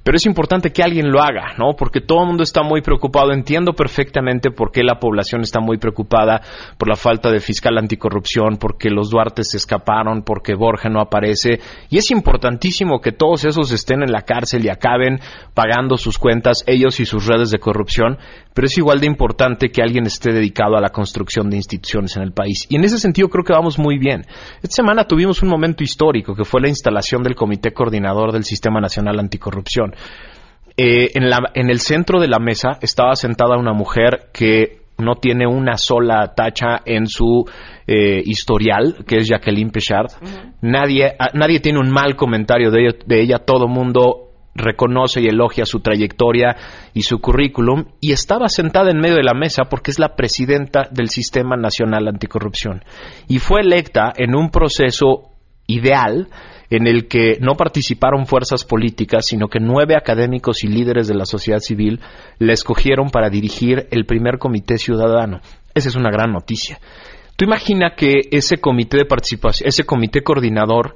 Pero 0.02 0.17
es 0.17 0.26
importante 0.26 0.71
que 0.71 0.83
alguien 0.83 1.11
lo 1.11 1.21
haga, 1.21 1.55
¿no? 1.59 1.75
Porque 1.76 2.00
todo 2.00 2.21
el 2.21 2.29
mundo 2.29 2.43
está 2.43 2.62
muy 2.62 2.83
preocupado. 2.83 3.33
Entiendo 3.33 3.73
perfectamente 3.73 4.50
por 4.50 4.71
qué 4.71 4.83
la 4.83 4.99
población 4.99 5.43
está 5.43 5.61
muy 5.61 5.79
preocupada 5.79 6.40
por 6.79 6.88
la 6.88 6.97
falta 6.97 7.31
de 7.31 7.40
fiscal 7.40 7.79
anticorrupción, 7.79 8.57
porque 8.59 8.90
los 8.90 9.11
Duarte 9.11 9.43
se 9.43 9.57
escaparon, 9.57 10.23
porque 10.23 10.55
Borja 10.55 10.88
no 10.88 11.00
aparece. 11.00 11.61
Y 11.88 11.99
es 11.99 12.11
importantísimo 12.11 13.00
que 13.00 13.12
todos 13.12 13.45
esos 13.45 13.73
estén 13.73 14.02
en 14.02 14.12
la 14.12 14.23
cárcel 14.23 14.64
y 14.64 14.69
acaben 14.69 15.21
pagando 15.55 15.97
sus 15.97 16.19
cuentas, 16.19 16.64
ellos 16.67 17.00
y 17.00 17.07
sus 17.07 17.26
redes 17.26 17.50
de 17.50 17.59
corrupción. 17.59 18.19
Pero 18.55 18.67
es 18.67 18.79
igual 18.79 19.00
de 19.00 19.07
importante 19.07 19.71
que 19.71 19.83
alguien 19.83 20.07
esté 20.07 20.33
dedicado 20.33 20.76
a 20.76 20.81
la 20.81 20.90
construcción 20.90 21.50
de 21.50 21.57
instituciones 21.57 22.17
en 22.17 22.23
el 22.23 22.33
país. 22.33 22.67
Y 22.69 22.76
en 22.76 22.85
ese 22.85 22.99
sentido 23.00 23.28
creo 23.28 23.45
que 23.45 23.52
vamos 23.52 23.78
muy 23.78 23.99
bien. 23.99 24.23
Esta 24.62 24.76
semana 24.76 25.04
tuvimos 25.04 25.42
un 25.42 25.49
momento 25.49 25.83
histórico 25.83 26.35
que 26.35 26.45
fue 26.45 26.61
la 26.61 26.69
instalación 26.69 27.23
del 27.23 27.35
Comité 27.35 27.73
Coordinador 27.73 28.33
del 28.33 28.45
Sistema 28.45 28.80
Nacional 28.80 29.19
Anticorrupción. 29.19 29.95
Eh, 30.76 31.11
en, 31.14 31.28
la- 31.28 31.50
en 31.54 31.69
el 31.71 31.80
centro 31.80 32.21
de 32.21 32.28
la 32.28 32.38
mesa 32.38 32.78
estaba 32.80 33.14
sentada 33.16 33.59
una 33.59 33.73
mujer 33.73 34.28
que 34.33 34.78
no 34.99 35.14
tiene 35.16 35.47
una 35.47 35.76
sola 35.76 36.35
tacha 36.37 36.80
en 36.85 37.07
su 37.07 37.45
eh, 37.87 38.23
historial, 38.25 38.99
que 39.07 39.16
es 39.16 39.28
Jacqueline 39.28 39.71
Pechard. 39.71 40.09
nadie, 40.61 41.07
a- 41.19 41.30
nadie 41.35 41.61
tiene 41.61 41.78
un 41.80 41.90
mal 41.90 42.16
comentario 42.16 42.71
de 42.71 42.99
de 43.07 43.21
ella, 43.23 43.38
todo 43.38 43.66
mundo 43.66 44.29
reconoce 44.54 45.21
y 45.21 45.28
elogia 45.28 45.64
su 45.64 45.80
trayectoria 45.80 46.57
y 46.92 47.02
su 47.02 47.21
currículum 47.21 47.85
y 48.00 48.12
estaba 48.12 48.49
sentada 48.49 48.90
en 48.90 48.99
medio 48.99 49.16
de 49.16 49.23
la 49.23 49.35
mesa 49.35 49.64
porque 49.71 49.90
es 49.90 49.99
la 49.99 50.16
presidenta 50.16 50.88
del 50.90 51.09
Sistema 51.09 51.57
Nacional 51.57 52.09
Anticorrupción 52.09 52.83
y 53.28 53.38
fue 53.38 53.61
electa 53.61 54.12
en 54.16 54.35
un 54.35 54.50
proceso 54.50 55.30
ideal 55.66 56.28
en 56.69 56.87
el 56.87 57.09
que 57.09 57.38
no 57.40 57.54
participaron 57.57 58.26
fuerzas 58.26 58.64
políticas, 58.64 59.26
sino 59.26 59.49
que 59.49 59.59
nueve 59.59 59.97
académicos 59.97 60.62
y 60.62 60.69
líderes 60.69 61.09
de 61.09 61.16
la 61.16 61.25
sociedad 61.25 61.59
civil 61.59 62.00
la 62.38 62.52
escogieron 62.52 63.11
para 63.11 63.28
dirigir 63.28 63.88
el 63.90 64.07
primer 64.07 64.38
comité 64.38 64.78
ciudadano. 64.78 65.40
Esa 65.75 65.88
es 65.88 65.97
una 65.97 66.11
gran 66.11 66.33
noticia. 66.33 66.78
Tú 67.37 67.45
imagina 67.45 67.95
que 67.97 68.28
ese 68.30 68.59
comité 68.59 68.99
de 68.99 69.04
participación, 69.04 69.69
ese 69.69 69.85
comité 69.85 70.23
coordinador 70.23 70.95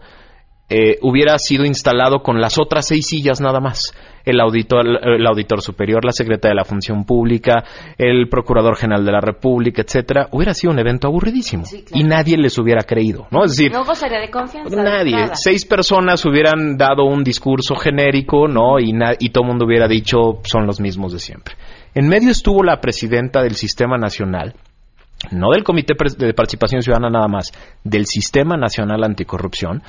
eh, 0.70 0.98
hubiera 1.02 1.36
sido 1.38 1.64
instalado 1.64 2.22
con 2.22 2.40
las 2.40 2.58
otras 2.58 2.86
seis 2.88 3.06
sillas 3.06 3.40
nada 3.40 3.60
más. 3.60 3.92
El 4.24 4.40
auditor, 4.40 4.86
el 4.86 5.26
auditor 5.26 5.60
superior, 5.60 6.02
la 6.02 6.12
secretaria 6.12 6.52
de 6.52 6.56
la 6.56 6.64
Función 6.64 7.04
Pública, 7.04 7.62
el 7.98 8.26
procurador 8.30 8.74
general 8.74 9.04
de 9.04 9.12
la 9.12 9.20
República, 9.20 9.82
etcétera, 9.82 10.28
hubiera 10.32 10.54
sido 10.54 10.72
un 10.72 10.78
evento 10.78 11.06
aburridísimo 11.08 11.66
Sí, 11.66 11.82
claro. 11.82 12.00
y 12.02 12.08
nadie 12.08 12.38
les 12.38 12.56
hubiera 12.58 12.84
creído, 12.84 13.26
¿no? 13.30 13.44
Es 13.44 13.50
decir, 13.50 13.70
No 13.70 13.84
gozaría 13.84 14.20
de 14.20 14.30
confianza. 14.30 14.74
de 14.74 14.82
Nadie. 14.82 15.28
Seis 15.34 15.66
personas 15.66 16.24
hubieran 16.24 16.78
dado 16.78 17.04
un 17.04 17.22
discurso 17.22 17.74
genérico, 17.74 18.48
¿no? 18.48 18.80
Y, 18.80 18.94
na- 18.94 19.12
y 19.18 19.28
todo 19.28 19.44
el 19.44 19.48
mundo 19.50 19.66
hubiera 19.66 19.86
dicho 19.86 20.38
son 20.44 20.66
los 20.66 20.80
mismos 20.80 21.12
de 21.12 21.18
siempre. 21.18 21.54
En 21.94 22.08
medio 22.08 22.30
estuvo 22.30 22.62
la 22.62 22.80
presidenta 22.80 23.42
del 23.42 23.56
Sistema 23.56 23.98
Nacional, 23.98 24.54
no 25.32 25.50
del 25.52 25.62
Comité 25.64 25.92
de 26.16 26.32
Participación 26.32 26.80
Ciudadana 26.80 27.10
nada 27.10 27.28
más, 27.28 27.52
del 27.84 28.06
Sistema 28.06 28.56
Nacional 28.56 29.04
Anticorrupción, 29.04 29.82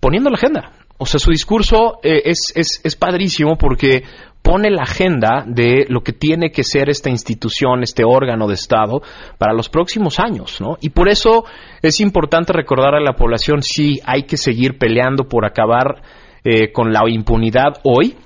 poniendo 0.00 0.30
la 0.30 0.36
agenda. 0.36 0.72
O 0.98 1.06
sea, 1.06 1.20
su 1.20 1.30
discurso 1.30 2.00
eh, 2.02 2.22
es, 2.24 2.52
es, 2.56 2.80
es 2.82 2.96
padrísimo 2.96 3.56
porque 3.56 4.02
pone 4.42 4.70
la 4.70 4.82
agenda 4.82 5.44
de 5.46 5.84
lo 5.88 6.00
que 6.00 6.12
tiene 6.12 6.50
que 6.50 6.64
ser 6.64 6.88
esta 6.88 7.10
institución, 7.10 7.82
este 7.82 8.02
órgano 8.04 8.48
de 8.48 8.54
Estado 8.54 9.02
para 9.36 9.52
los 9.52 9.68
próximos 9.68 10.18
años, 10.18 10.60
¿no? 10.60 10.76
Y 10.80 10.90
por 10.90 11.08
eso 11.08 11.44
es 11.82 12.00
importante 12.00 12.52
recordar 12.52 12.94
a 12.94 13.00
la 13.00 13.12
población, 13.12 13.62
sí, 13.62 14.00
hay 14.04 14.22
que 14.24 14.36
seguir 14.36 14.78
peleando 14.78 15.28
por 15.28 15.44
acabar 15.44 16.02
eh, 16.44 16.72
con 16.72 16.92
la 16.92 17.02
impunidad 17.08 17.78
hoy, 17.84 18.16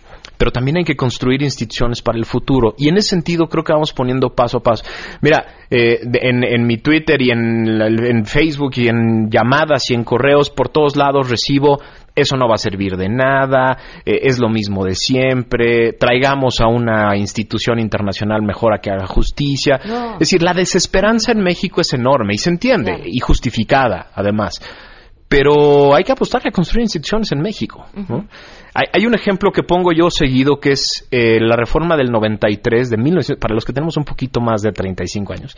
pero 0.42 0.50
también 0.50 0.78
hay 0.78 0.82
que 0.84 0.96
construir 0.96 1.40
instituciones 1.40 2.02
para 2.02 2.18
el 2.18 2.24
futuro. 2.24 2.74
Y 2.76 2.88
en 2.88 2.96
ese 2.96 3.10
sentido 3.10 3.46
creo 3.46 3.62
que 3.62 3.72
vamos 3.72 3.92
poniendo 3.92 4.30
paso 4.30 4.58
a 4.58 4.60
paso. 4.60 4.82
Mira, 5.20 5.46
eh, 5.70 6.00
de- 6.02 6.18
en, 6.20 6.42
en 6.42 6.66
mi 6.66 6.78
Twitter 6.78 7.22
y 7.22 7.30
en, 7.30 8.24
Facebook 8.26 8.72
y 8.74 8.88
en 8.88 9.30
llamadas 9.30 9.88
y 9.92 9.94
en 9.94 10.02
correos, 10.02 10.50
por 10.50 10.68
todos 10.68 10.96
lados 10.96 11.30
recibo, 11.30 11.78
eso 12.16 12.36
no 12.36 12.48
va 12.48 12.54
a 12.54 12.58
servir 12.58 12.96
de 12.96 13.08
nada, 13.08 13.78
eh, 14.04 14.18
es 14.24 14.40
lo 14.40 14.48
mismo 14.48 14.84
de 14.84 14.96
siempre, 14.96 15.92
traigamos 15.92 16.60
a 16.60 16.66
una 16.66 17.16
institución 17.16 17.78
internacional 17.78 18.42
mejor 18.42 18.74
a 18.74 18.78
que 18.80 18.90
haga 18.90 19.06
justicia. 19.06 19.78
No. 19.86 20.14
Es 20.14 20.18
decir, 20.30 20.42
la 20.42 20.54
desesperanza 20.54 21.30
en 21.30 21.38
México 21.44 21.80
es 21.82 21.92
enorme 21.92 22.34
y 22.34 22.38
se 22.38 22.50
entiende, 22.50 22.94
Claro. 22.96 23.04
y 23.06 23.20
justificada 23.20 24.10
además. 24.12 24.58
Pero 25.28 25.94
hay 25.94 26.04
que 26.04 26.12
apostarle 26.12 26.48
a 26.48 26.52
construir 26.52 26.82
instituciones 26.82 27.30
en 27.32 27.40
México. 27.40 27.86
¿no? 28.08 28.26
Hay, 28.74 28.86
hay 28.92 29.06
un 29.06 29.14
ejemplo 29.14 29.50
que 29.52 29.62
pongo 29.62 29.92
yo 29.92 30.10
seguido 30.10 30.58
que 30.60 30.70
es 30.72 31.06
eh, 31.10 31.38
la 31.40 31.56
reforma 31.56 31.96
del 31.96 32.10
93, 32.10 32.90
de 32.90 32.96
1900, 32.96 33.40
para 33.40 33.54
los 33.54 33.64
que 33.64 33.72
tenemos 33.72 33.96
un 33.96 34.04
poquito 34.04 34.40
más 34.40 34.62
de 34.62 34.72
35 34.72 35.32
años. 35.32 35.56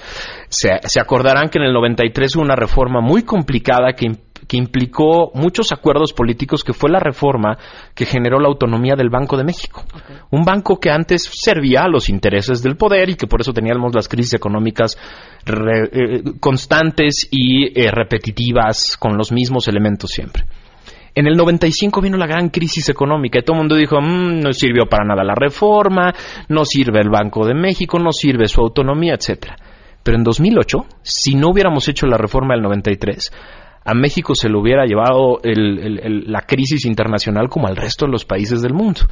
Se, 0.49 0.71
se 0.83 1.01
acordarán 1.01 1.49
que 1.49 1.59
en 1.59 1.65
el 1.65 1.73
93 1.73 2.37
hubo 2.37 2.43
una 2.45 2.57
reforma 2.57 3.01
muy 3.01 3.23
complicada 3.23 3.93
que, 3.93 4.07
que 4.49 4.57
implicó 4.57 5.31
muchos 5.35 5.71
acuerdos 5.73 6.13
políticos, 6.13 6.65
que 6.65 6.73
fue 6.73 6.91
la 6.91 6.99
reforma 6.99 7.57
que 7.95 8.05
generó 8.05 8.41
la 8.41 8.49
autonomía 8.49 8.95
del 8.97 9.11
Banco 9.11 9.37
de 9.37 9.45
México. 9.45 9.85
Un 10.31 10.45
banco 10.45 10.79
que 10.81 10.91
antes 10.91 11.31
servía 11.33 11.83
a 11.85 11.89
los 11.89 12.09
intereses 12.09 12.63
del 12.63 12.77
poder 12.77 13.11
y 13.11 13.15
que 13.15 13.27
por 13.27 13.41
eso 13.41 13.53
teníamos 13.53 13.95
las 13.95 14.09
crisis 14.09 14.35
económicas 14.35 14.99
re- 15.45 15.89
eh, 15.93 16.23
constantes 16.41 17.29
y 17.31 17.79
eh, 17.81 17.91
repetitivas 17.91 18.97
con 18.99 19.17
los 19.17 19.31
mismos 19.33 19.69
elementos 19.69 20.11
siempre. 20.11 20.45
En 21.15 21.27
el 21.29 21.37
95 21.37 22.01
vino 22.01 22.17
la 22.17 22.27
gran 22.27 22.49
crisis 22.49 22.89
económica 22.89 23.39
y 23.39 23.43
todo 23.43 23.55
el 23.55 23.61
mundo 23.61 23.77
dijo, 23.77 24.01
"Mm, 24.01 24.41
no 24.41 24.53
sirvió 24.53 24.87
para 24.87 25.05
nada 25.05 25.23
la 25.23 25.35
reforma, 25.37 26.13
no 26.49 26.65
sirve 26.65 27.01
el 27.01 27.09
Banco 27.09 27.47
de 27.47 27.55
México, 27.55 27.99
no 28.01 28.11
sirve 28.11 28.49
su 28.49 28.61
autonomía, 28.61 29.15
etcétera. 29.15 29.57
Pero 30.03 30.19
en 30.19 30.25
2008, 30.25 30.87
si 31.03 31.35
no 31.37 31.51
hubiéramos 31.51 31.89
hecho 31.89 32.07
la 32.07 32.19
reforma 32.19 32.55
del 32.55 32.63
93, 32.63 33.31
a 33.85 33.95
México 33.95 34.35
se 34.35 34.49
le 34.49 34.59
hubiera 34.59 34.87
llevado 34.87 35.41
el- 35.43 36.25
la 36.27 36.41
crisis 36.43 36.85
internacional 36.85 37.49
como 37.49 37.69
al 37.69 37.77
resto 37.77 38.07
de 38.07 38.13
los 38.13 38.25
países 38.25 38.61
del 38.61 38.75
mundo. 38.75 39.03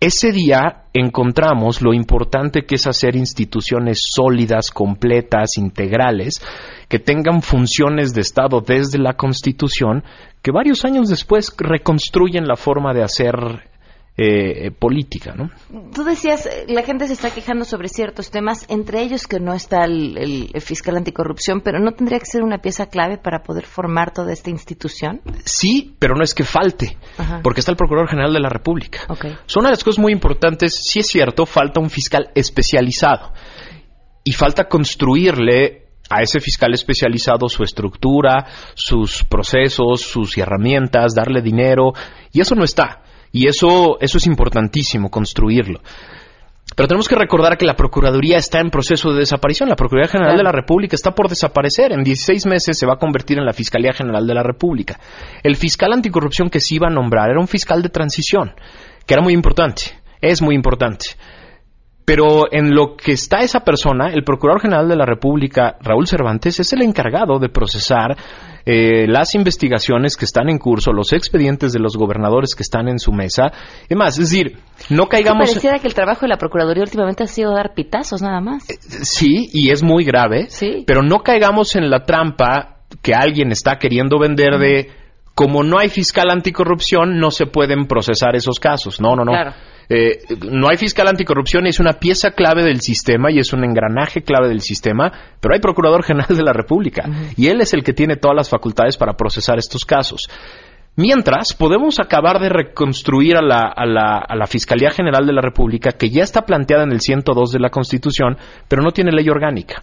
Ese 0.00 0.32
día 0.32 0.84
encontramos 0.92 1.80
lo 1.80 1.94
importante 1.94 2.66
que 2.66 2.74
es 2.74 2.86
hacer 2.86 3.16
instituciones 3.16 4.00
sólidas, 4.14 4.70
completas, 4.70 5.56
integrales, 5.56 6.42
que 6.88 6.98
tengan 6.98 7.42
funciones 7.42 8.12
de 8.12 8.20
Estado 8.20 8.60
desde 8.60 8.98
la 8.98 9.14
Constitución, 9.14 10.04
que 10.42 10.52
varios 10.52 10.84
años 10.84 11.08
después 11.08 11.54
reconstruyen 11.58 12.46
la 12.46 12.56
forma 12.56 12.92
de 12.92 13.02
hacer 13.02 13.34
eh, 14.16 14.70
política, 14.70 15.34
¿no? 15.34 15.50
Tú 15.92 16.04
decías, 16.04 16.46
eh, 16.46 16.66
la 16.68 16.82
gente 16.84 17.08
se 17.08 17.14
está 17.14 17.30
quejando 17.30 17.64
sobre 17.64 17.88
ciertos 17.88 18.30
temas, 18.30 18.64
entre 18.68 19.02
ellos 19.02 19.26
que 19.26 19.40
no 19.40 19.54
está 19.54 19.84
el, 19.84 20.16
el- 20.16 20.60
fiscal 20.62 20.96
anticorrupción, 20.96 21.60
pero 21.62 21.80
¿no 21.80 21.92
tendría 21.92 22.20
que 22.20 22.26
ser 22.26 22.42
una 22.42 22.58
pieza 22.58 22.86
clave 22.86 23.18
para 23.18 23.42
poder 23.42 23.66
formar 23.66 24.12
toda 24.12 24.32
esta 24.32 24.50
institución? 24.50 25.20
Sí, 25.44 25.96
pero 25.98 26.14
no 26.14 26.22
es 26.22 26.32
que 26.32 26.44
falte, 26.44 26.96
Ajá. 27.18 27.40
porque 27.42 27.58
está 27.60 27.72
el 27.72 27.76
Procurador 27.76 28.08
General 28.08 28.32
de 28.32 28.40
la 28.40 28.48
República. 28.48 29.00
Son 29.46 29.62
una 29.62 29.70
de 29.70 29.72
las 29.74 29.84
cosas 29.84 29.98
muy 29.98 30.12
importantes. 30.12 30.78
Sí 30.84 31.00
es 31.00 31.08
cierto, 31.08 31.44
falta 31.44 31.80
un 31.80 31.90
fiscal 31.90 32.30
especializado 32.36 33.32
y 34.22 34.32
falta 34.32 34.68
construirle 34.68 35.82
a 36.10 36.22
ese 36.22 36.38
fiscal 36.38 36.72
especializado 36.74 37.48
su 37.48 37.62
estructura, 37.64 38.46
sus 38.74 39.24
procesos, 39.24 40.02
sus 40.02 40.36
herramientas, 40.38 41.14
darle 41.14 41.40
dinero, 41.42 41.92
y 42.30 42.40
eso 42.40 42.54
no 42.54 42.62
está. 42.64 43.00
Y 43.34 43.48
eso, 43.48 43.98
eso 44.00 44.18
es 44.18 44.28
importantísimo, 44.28 45.10
construirlo. 45.10 45.80
Pero 46.76 46.86
tenemos 46.86 47.08
que 47.08 47.16
recordar 47.16 47.58
que 47.58 47.66
la 47.66 47.74
Procuraduría 47.74 48.36
está 48.36 48.60
en 48.60 48.70
proceso 48.70 49.10
de 49.10 49.18
desaparición. 49.18 49.68
La 49.68 49.74
Procuraduría 49.74 50.12
General 50.12 50.36
de 50.36 50.44
la 50.44 50.52
República 50.52 50.94
está 50.94 51.10
por 51.16 51.28
desaparecer. 51.28 51.90
En 51.90 52.04
16 52.04 52.46
meses 52.46 52.78
se 52.78 52.86
va 52.86 52.92
a 52.94 52.98
convertir 52.98 53.38
en 53.38 53.44
la 53.44 53.52
Fiscalía 53.52 53.92
General 53.92 54.24
de 54.24 54.34
la 54.34 54.44
República. 54.44 55.00
El 55.42 55.56
fiscal 55.56 55.92
anticorrupción 55.92 56.48
que 56.48 56.60
se 56.60 56.76
iba 56.76 56.86
a 56.86 56.92
nombrar 56.92 57.30
era 57.30 57.40
un 57.40 57.48
fiscal 57.48 57.82
de 57.82 57.88
transición, 57.88 58.54
que 59.04 59.14
era 59.14 59.22
muy 59.22 59.34
importante, 59.34 60.00
es 60.20 60.40
muy 60.40 60.54
importante. 60.54 61.06
Pero 62.04 62.52
en 62.52 62.74
lo 62.74 62.96
que 62.96 63.12
está 63.12 63.38
esa 63.38 63.60
persona, 63.60 64.10
el 64.12 64.24
Procurador 64.24 64.60
General 64.60 64.88
de 64.88 64.96
la 64.96 65.06
República, 65.06 65.76
Raúl 65.80 66.06
Cervantes, 66.06 66.60
es 66.60 66.72
el 66.74 66.82
encargado 66.82 67.38
de 67.38 67.48
procesar 67.48 68.16
eh, 68.66 69.06
las 69.06 69.34
investigaciones 69.34 70.16
que 70.16 70.26
están 70.26 70.48
en 70.48 70.58
curso, 70.58 70.92
los 70.92 71.12
expedientes 71.12 71.72
de 71.72 71.80
los 71.80 71.96
gobernadores 71.96 72.54
que 72.54 72.62
están 72.62 72.88
en 72.88 72.98
su 72.98 73.12
mesa. 73.12 73.52
Es 73.88 73.96
más, 73.96 74.18
es 74.18 74.30
decir, 74.30 74.58
no 74.90 75.06
caigamos... 75.06 75.48
Pareciera 75.48 75.78
que 75.78 75.86
el 75.86 75.94
trabajo 75.94 76.22
de 76.22 76.28
la 76.28 76.36
Procuraduría 76.36 76.82
últimamente 76.82 77.24
ha 77.24 77.26
sido 77.26 77.54
dar 77.54 77.74
pitazos 77.74 78.20
nada 78.20 78.40
más. 78.40 78.68
Eh, 78.68 78.76
sí, 78.80 79.48
y 79.52 79.70
es 79.70 79.82
muy 79.82 80.04
grave, 80.04 80.46
sí. 80.48 80.84
pero 80.86 81.02
no 81.02 81.20
caigamos 81.20 81.74
en 81.76 81.88
la 81.88 82.04
trampa 82.04 82.80
que 83.02 83.14
alguien 83.14 83.50
está 83.50 83.78
queriendo 83.78 84.18
vender 84.18 84.58
de 84.58 84.90
como 85.34 85.62
no 85.64 85.78
hay 85.78 85.88
fiscal 85.88 86.30
anticorrupción, 86.30 87.18
no 87.18 87.30
se 87.30 87.46
pueden 87.46 87.86
procesar 87.86 88.36
esos 88.36 88.60
casos. 88.60 89.00
No, 89.00 89.16
no, 89.16 89.24
no. 89.24 89.32
Claro. 89.32 89.52
Eh, 89.88 90.18
no 90.50 90.68
hay 90.68 90.76
fiscal 90.76 91.08
anticorrupción, 91.08 91.66
es 91.66 91.80
una 91.80 91.94
pieza 91.94 92.30
clave 92.32 92.62
del 92.62 92.80
sistema 92.80 93.30
y 93.30 93.38
es 93.38 93.52
un 93.52 93.64
engranaje 93.64 94.22
clave 94.22 94.48
del 94.48 94.60
sistema, 94.60 95.12
pero 95.40 95.54
hay 95.54 95.60
Procurador 95.60 96.04
General 96.04 96.36
de 96.36 96.42
la 96.42 96.52
República 96.52 97.04
y 97.36 97.48
él 97.48 97.60
es 97.60 97.74
el 97.74 97.82
que 97.82 97.92
tiene 97.92 98.16
todas 98.16 98.36
las 98.36 98.48
facultades 98.48 98.96
para 98.96 99.14
procesar 99.14 99.58
estos 99.58 99.84
casos. 99.84 100.28
Mientras, 100.96 101.54
podemos 101.54 101.98
acabar 101.98 102.38
de 102.38 102.48
reconstruir 102.48 103.36
a 103.36 103.42
la, 103.42 103.62
a, 103.62 103.84
la, 103.84 104.18
a 104.18 104.36
la, 104.36 104.46
Fiscalía 104.46 104.90
General 104.90 105.26
de 105.26 105.32
la 105.32 105.40
República, 105.40 105.90
que 105.90 106.08
ya 106.08 106.22
está 106.22 106.42
planteada 106.42 106.84
en 106.84 106.92
el 106.92 107.00
102 107.00 107.50
de 107.50 107.58
la 107.58 107.70
Constitución, 107.70 108.36
pero 108.68 108.80
no 108.80 108.92
tiene 108.92 109.10
ley 109.10 109.28
orgánica. 109.28 109.82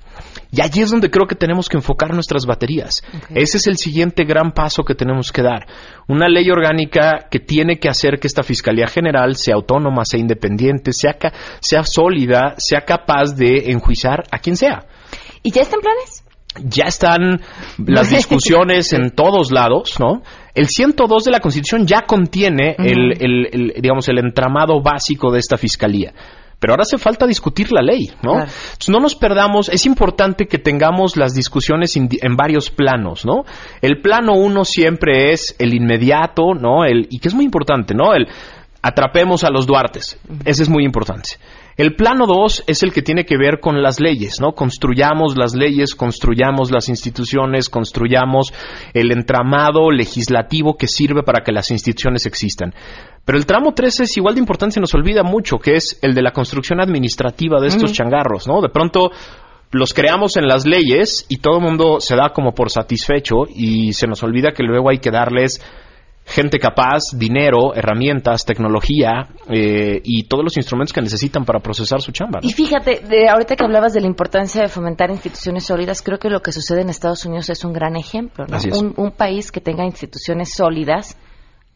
Y 0.54 0.62
allí 0.62 0.82
es 0.82 0.90
donde 0.90 1.10
creo 1.10 1.28
que 1.28 1.36
tenemos 1.36 1.68
que 1.68 1.76
enfocar 1.76 2.14
nuestras 2.14 2.46
baterías. 2.46 3.04
Okay. 3.24 3.44
Ese 3.44 3.58
es 3.58 3.68
el 3.68 3.76
siguiente 3.76 4.24
gran 4.24 4.54
paso 4.54 4.84
que 4.84 4.96
tenemos 4.96 5.34
que 5.34 5.42
dar. 5.42 5.68
Una 6.08 6.30
ley 6.30 6.50
orgánica 6.50 7.28
que 7.30 7.40
tiene 7.40 7.78
que 7.78 7.90
hacer 7.90 8.18
que 8.18 8.28
esta 8.28 8.44
Fiscalía 8.44 8.88
General 8.88 9.36
sea 9.36 9.56
autónoma, 9.56 10.06
sea 10.06 10.20
independiente, 10.20 10.94
sea, 10.94 11.18
sea 11.60 11.84
sólida, 11.84 12.56
sea 12.58 12.86
capaz 12.86 13.36
de 13.36 13.72
enjuiciar 13.72 14.24
a 14.32 14.40
quien 14.40 14.56
sea. 14.56 14.86
¿Y 15.44 15.52
ya 15.52 15.62
están 15.62 15.82
planes? 15.82 16.21
Ya 16.64 16.86
están 16.86 17.42
las 17.78 18.10
discusiones 18.10 18.94
en 18.94 19.12
todos 19.16 19.52
lados, 19.52 20.00
¿no? 20.00 20.22
El 20.54 20.68
102 20.68 21.24
de 21.24 21.32
la 21.32 21.40
Constitución 21.40 21.88
ya 21.88 22.02
contiene 22.02 22.76
uh 22.78 22.82
-huh. 22.82 22.92
el, 22.92 23.24
el, 23.24 23.48
el, 23.52 23.82
digamos, 23.82 24.08
el 24.10 24.20
entramado 24.20 24.82
básico 24.82 25.32
de 25.32 25.40
esta 25.40 25.58
fiscalía. 25.58 26.14
Pero 26.60 26.74
ahora 26.74 26.84
hace 26.84 27.00
falta 27.00 27.26
discutir 27.26 27.72
la 27.72 27.82
ley, 27.82 28.12
¿no? 28.22 28.34
Claro. 28.34 28.52
Entonces, 28.52 28.90
no 28.90 29.00
nos 29.00 29.16
perdamos, 29.16 29.68
es 29.70 29.88
importante 29.88 30.46
que 30.46 30.60
tengamos 30.60 31.18
las 31.18 31.34
discusiones 31.34 31.96
en, 31.96 32.08
en 32.22 32.36
varios 32.36 32.70
planos, 32.70 33.26
¿no? 33.26 33.46
El 33.82 34.00
plano 34.02 34.34
uno 34.34 34.64
siempre 34.64 35.32
es 35.32 35.56
el 35.58 35.74
inmediato, 35.74 36.54
¿no? 36.54 36.86
El, 36.86 37.08
y 37.10 37.18
que 37.18 37.30
es 37.30 37.34
muy 37.34 37.46
importante, 37.46 37.96
¿no? 37.96 38.14
El 38.14 38.28
atrapemos 38.84 39.44
a 39.44 39.50
los 39.50 39.66
Duartes. 39.66 40.20
Ese 40.46 40.64
es 40.64 40.70
muy 40.70 40.84
importante. 40.86 41.32
El 41.82 41.96
plano 41.96 42.28
2 42.28 42.66
es 42.68 42.84
el 42.84 42.94
que 42.94 43.02
tiene 43.02 43.26
que 43.26 43.40
ver 43.40 43.60
con 43.60 43.82
las 43.82 44.00
leyes, 44.00 44.40
¿no? 44.40 44.52
Construyamos 44.52 45.36
las 45.36 45.56
leyes, 45.56 45.96
construyamos 45.96 46.70
las 46.70 46.90
instituciones, 46.90 47.70
construyamos 47.70 48.54
el 48.94 49.12
entramado 49.12 49.90
legislativo 49.90 50.76
que 50.78 50.86
sirve 50.86 51.24
para 51.24 51.44
que 51.44 51.52
las 51.52 51.72
instituciones 51.72 52.28
existan. 52.28 52.72
Pero 53.26 53.40
el 53.40 53.48
tramo 53.48 53.74
3 53.74 54.02
es 54.02 54.16
igual 54.16 54.36
de 54.36 54.42
importante, 54.42 54.76
se 54.76 54.80
nos 54.80 54.94
olvida 54.94 55.24
mucho, 55.24 55.58
que 55.58 55.74
es 55.74 55.98
el 56.04 56.14
de 56.14 56.22
la 56.22 56.34
construcción 56.34 56.80
administrativa 56.80 57.60
de 57.60 57.70
estos 57.70 57.90
uh 57.90 57.94
-huh. 57.94 57.98
changarros, 57.98 58.48
¿no? 58.48 58.62
De 58.62 58.70
pronto 58.70 59.10
los 59.72 59.96
creamos 59.96 60.38
en 60.38 60.46
las 60.48 60.68
leyes 60.68 61.26
y 61.30 61.38
todo 61.38 61.58
el 61.58 61.64
mundo 61.64 62.00
se 62.00 62.16
da 62.16 62.30
como 62.32 62.52
por 62.52 62.70
satisfecho 62.70 63.48
y 63.50 63.94
se 63.94 64.06
nos 64.06 64.22
olvida 64.22 64.52
que 64.52 64.62
luego 64.62 64.92
hay 64.92 65.00
que 65.00 65.10
darles 65.10 65.60
gente 66.32 66.60
capaz, 66.60 67.12
dinero, 67.14 67.76
herramientas, 67.76 68.46
tecnología 68.46 69.28
eh, 69.50 70.02
y 70.04 70.24
todos 70.24 70.44
los 70.44 70.58
instrumentos 70.58 70.94
que 70.94 71.02
necesitan 71.02 71.46
para 71.46 71.60
procesar 71.60 72.02
su 72.02 72.12
chamba. 72.12 72.40
¿no? 72.42 72.48
Y 72.48 72.54
fíjate, 72.54 73.02
de, 73.08 73.30
ahorita 73.30 73.56
que 73.56 73.64
hablabas 73.64 73.94
de 73.94 74.02
la 74.02 74.08
importancia 74.08 74.62
de 74.62 74.68
fomentar 74.68 75.10
instituciones 75.12 75.66
sólidas, 75.66 76.02
creo 76.02 76.18
que 76.18 76.30
lo 76.30 76.42
que 76.42 76.52
sucede 76.52 76.82
en 76.82 76.90
Estados 76.90 77.26
Unidos 77.26 77.50
es 77.50 77.64
un 77.64 77.74
gran 77.74 77.96
ejemplo. 77.96 78.46
¿no? 78.48 78.58
Un, 78.78 78.94
un, 78.98 79.12
país 79.12 79.52
que 79.52 79.62
tenga 79.62 79.84
instituciones 79.86 80.54
sólidas 80.54 81.18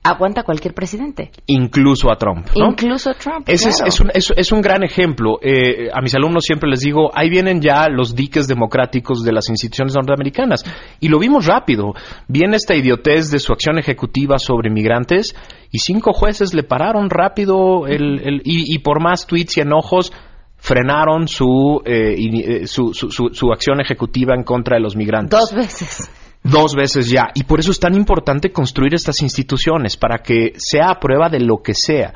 aguanta 0.05 0.43
cualquier 0.43 0.73
presidente. 0.73 1.31
Incluso 1.47 2.11
a 2.11 2.17
Trump. 2.17 2.47
¿no? 2.55 2.67
Incluso 2.67 3.09
a 3.09 3.13
Trump. 3.15 3.49
Ese 3.49 3.69
claro. 3.69 3.87
es, 3.87 3.93
es, 3.93 3.99
un, 3.99 4.11
es, 4.13 4.33
es, 4.35 4.51
un, 4.51 4.61
gran 4.61 4.83
ejemplo. 4.83 5.39
Eh, 5.41 5.89
a 5.91 6.01
mis 6.01 6.13
alumnos 6.15 6.45
siempre 6.45 6.69
les 6.69 6.81
digo, 6.81 7.09
ahí 7.13 7.29
vienen 7.29 7.59
ya 7.59 7.87
los 7.89 8.15
diques 8.15 8.47
democráticos 8.47 9.23
de 9.23 9.31
las 9.31 9.49
instituciones 9.49 9.95
norteamericanas. 9.95 10.63
Y 10.99 11.09
lo 11.09 11.17
vimos 11.17 11.47
rápido. 11.47 11.93
Viene 12.27 12.55
esta 12.55 12.75
idiotez 12.75 13.31
de 13.31 13.39
su 13.39 13.51
acción 13.51 13.79
ejecutiva 13.79 14.37
sobre 14.37 14.69
migrantes 14.69 15.35
y 15.71 15.79
cinco 15.79 16.13
jueces 16.13 16.53
le 16.53 16.63
pararon 16.63 17.09
rápido 17.09 17.87
el, 17.87 18.21
el, 18.21 18.41
y, 18.45 18.73
y 18.73 18.79
por 18.79 19.01
más 19.01 19.25
tweets 19.25 19.57
y 19.57 19.61
enojos 19.61 20.13
frenaron 20.57 21.27
su, 21.27 21.81
eh, 21.85 22.65
su, 22.67 22.93
su, 22.93 23.09
su, 23.09 23.29
su 23.31 23.51
acción 23.51 23.81
ejecutiva 23.81 24.33
en 24.35 24.43
contra 24.43 24.77
de 24.77 24.81
los 24.81 24.95
migrantes. 24.95 25.39
Dos 25.39 25.53
veces 25.53 26.09
dos 26.45 26.75
veces 26.75 27.09
ya. 27.09 27.31
Y 27.33 27.43
por 27.43 27.59
eso 27.59 27.71
es 27.71 27.79
tan 27.79 27.95
importante 27.95 28.51
construir 28.51 28.93
estas 28.93 29.21
instituciones, 29.21 29.97
para 29.97 30.19
que 30.19 30.53
sea 30.57 30.91
a 30.91 30.99
prueba 30.99 31.27
de 31.27 31.39
lo 31.39 31.61
que 31.63 31.73
sea. 31.73 32.13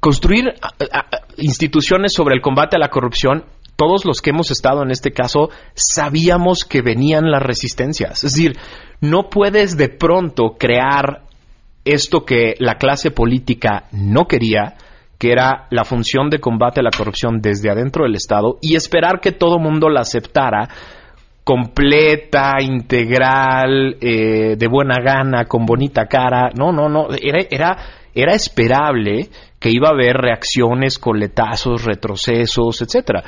Construir 0.00 0.54
instituciones 1.36 2.12
sobre 2.12 2.34
el 2.34 2.42
combate 2.42 2.76
a 2.76 2.80
la 2.80 2.90
corrupción, 2.90 3.44
todos 3.76 4.04
los 4.04 4.20
que 4.20 4.30
hemos 4.30 4.50
estado 4.50 4.82
en 4.82 4.90
este 4.90 5.12
caso 5.12 5.50
sabíamos 5.74 6.64
que 6.64 6.82
venían 6.82 7.30
las 7.30 7.42
resistencias. 7.42 8.24
Es 8.24 8.32
decir, 8.34 8.56
no 9.00 9.30
puedes 9.30 9.76
de 9.76 9.88
pronto 9.88 10.56
crear 10.58 11.22
esto 11.84 12.24
que 12.24 12.54
la 12.58 12.74
clase 12.74 13.12
política 13.12 13.84
no 13.92 14.26
quería, 14.26 14.74
que 15.16 15.30
era 15.30 15.68
la 15.70 15.84
función 15.84 16.28
de 16.28 16.40
combate 16.40 16.80
a 16.80 16.82
la 16.82 16.90
corrupción 16.96 17.40
desde 17.40 17.70
adentro 17.70 18.04
del 18.04 18.16
Estado, 18.16 18.58
y 18.60 18.74
esperar 18.74 19.20
que 19.20 19.32
todo 19.32 19.60
mundo 19.60 19.88
la 19.88 20.00
aceptara 20.00 20.68
completa, 21.48 22.56
integral, 22.60 23.96
eh, 24.02 24.56
de 24.58 24.68
buena 24.68 24.96
gana, 25.02 25.46
con 25.46 25.64
bonita 25.64 26.04
cara. 26.04 26.50
No, 26.54 26.72
no, 26.72 26.90
no. 26.90 27.06
Era, 27.18 27.38
era, 27.50 27.76
era 28.14 28.34
esperable 28.34 29.30
que 29.58 29.70
iba 29.70 29.88
a 29.88 29.92
haber 29.92 30.14
reacciones, 30.14 30.98
coletazos, 30.98 31.86
retrocesos, 31.86 32.82
etcétera. 32.82 33.24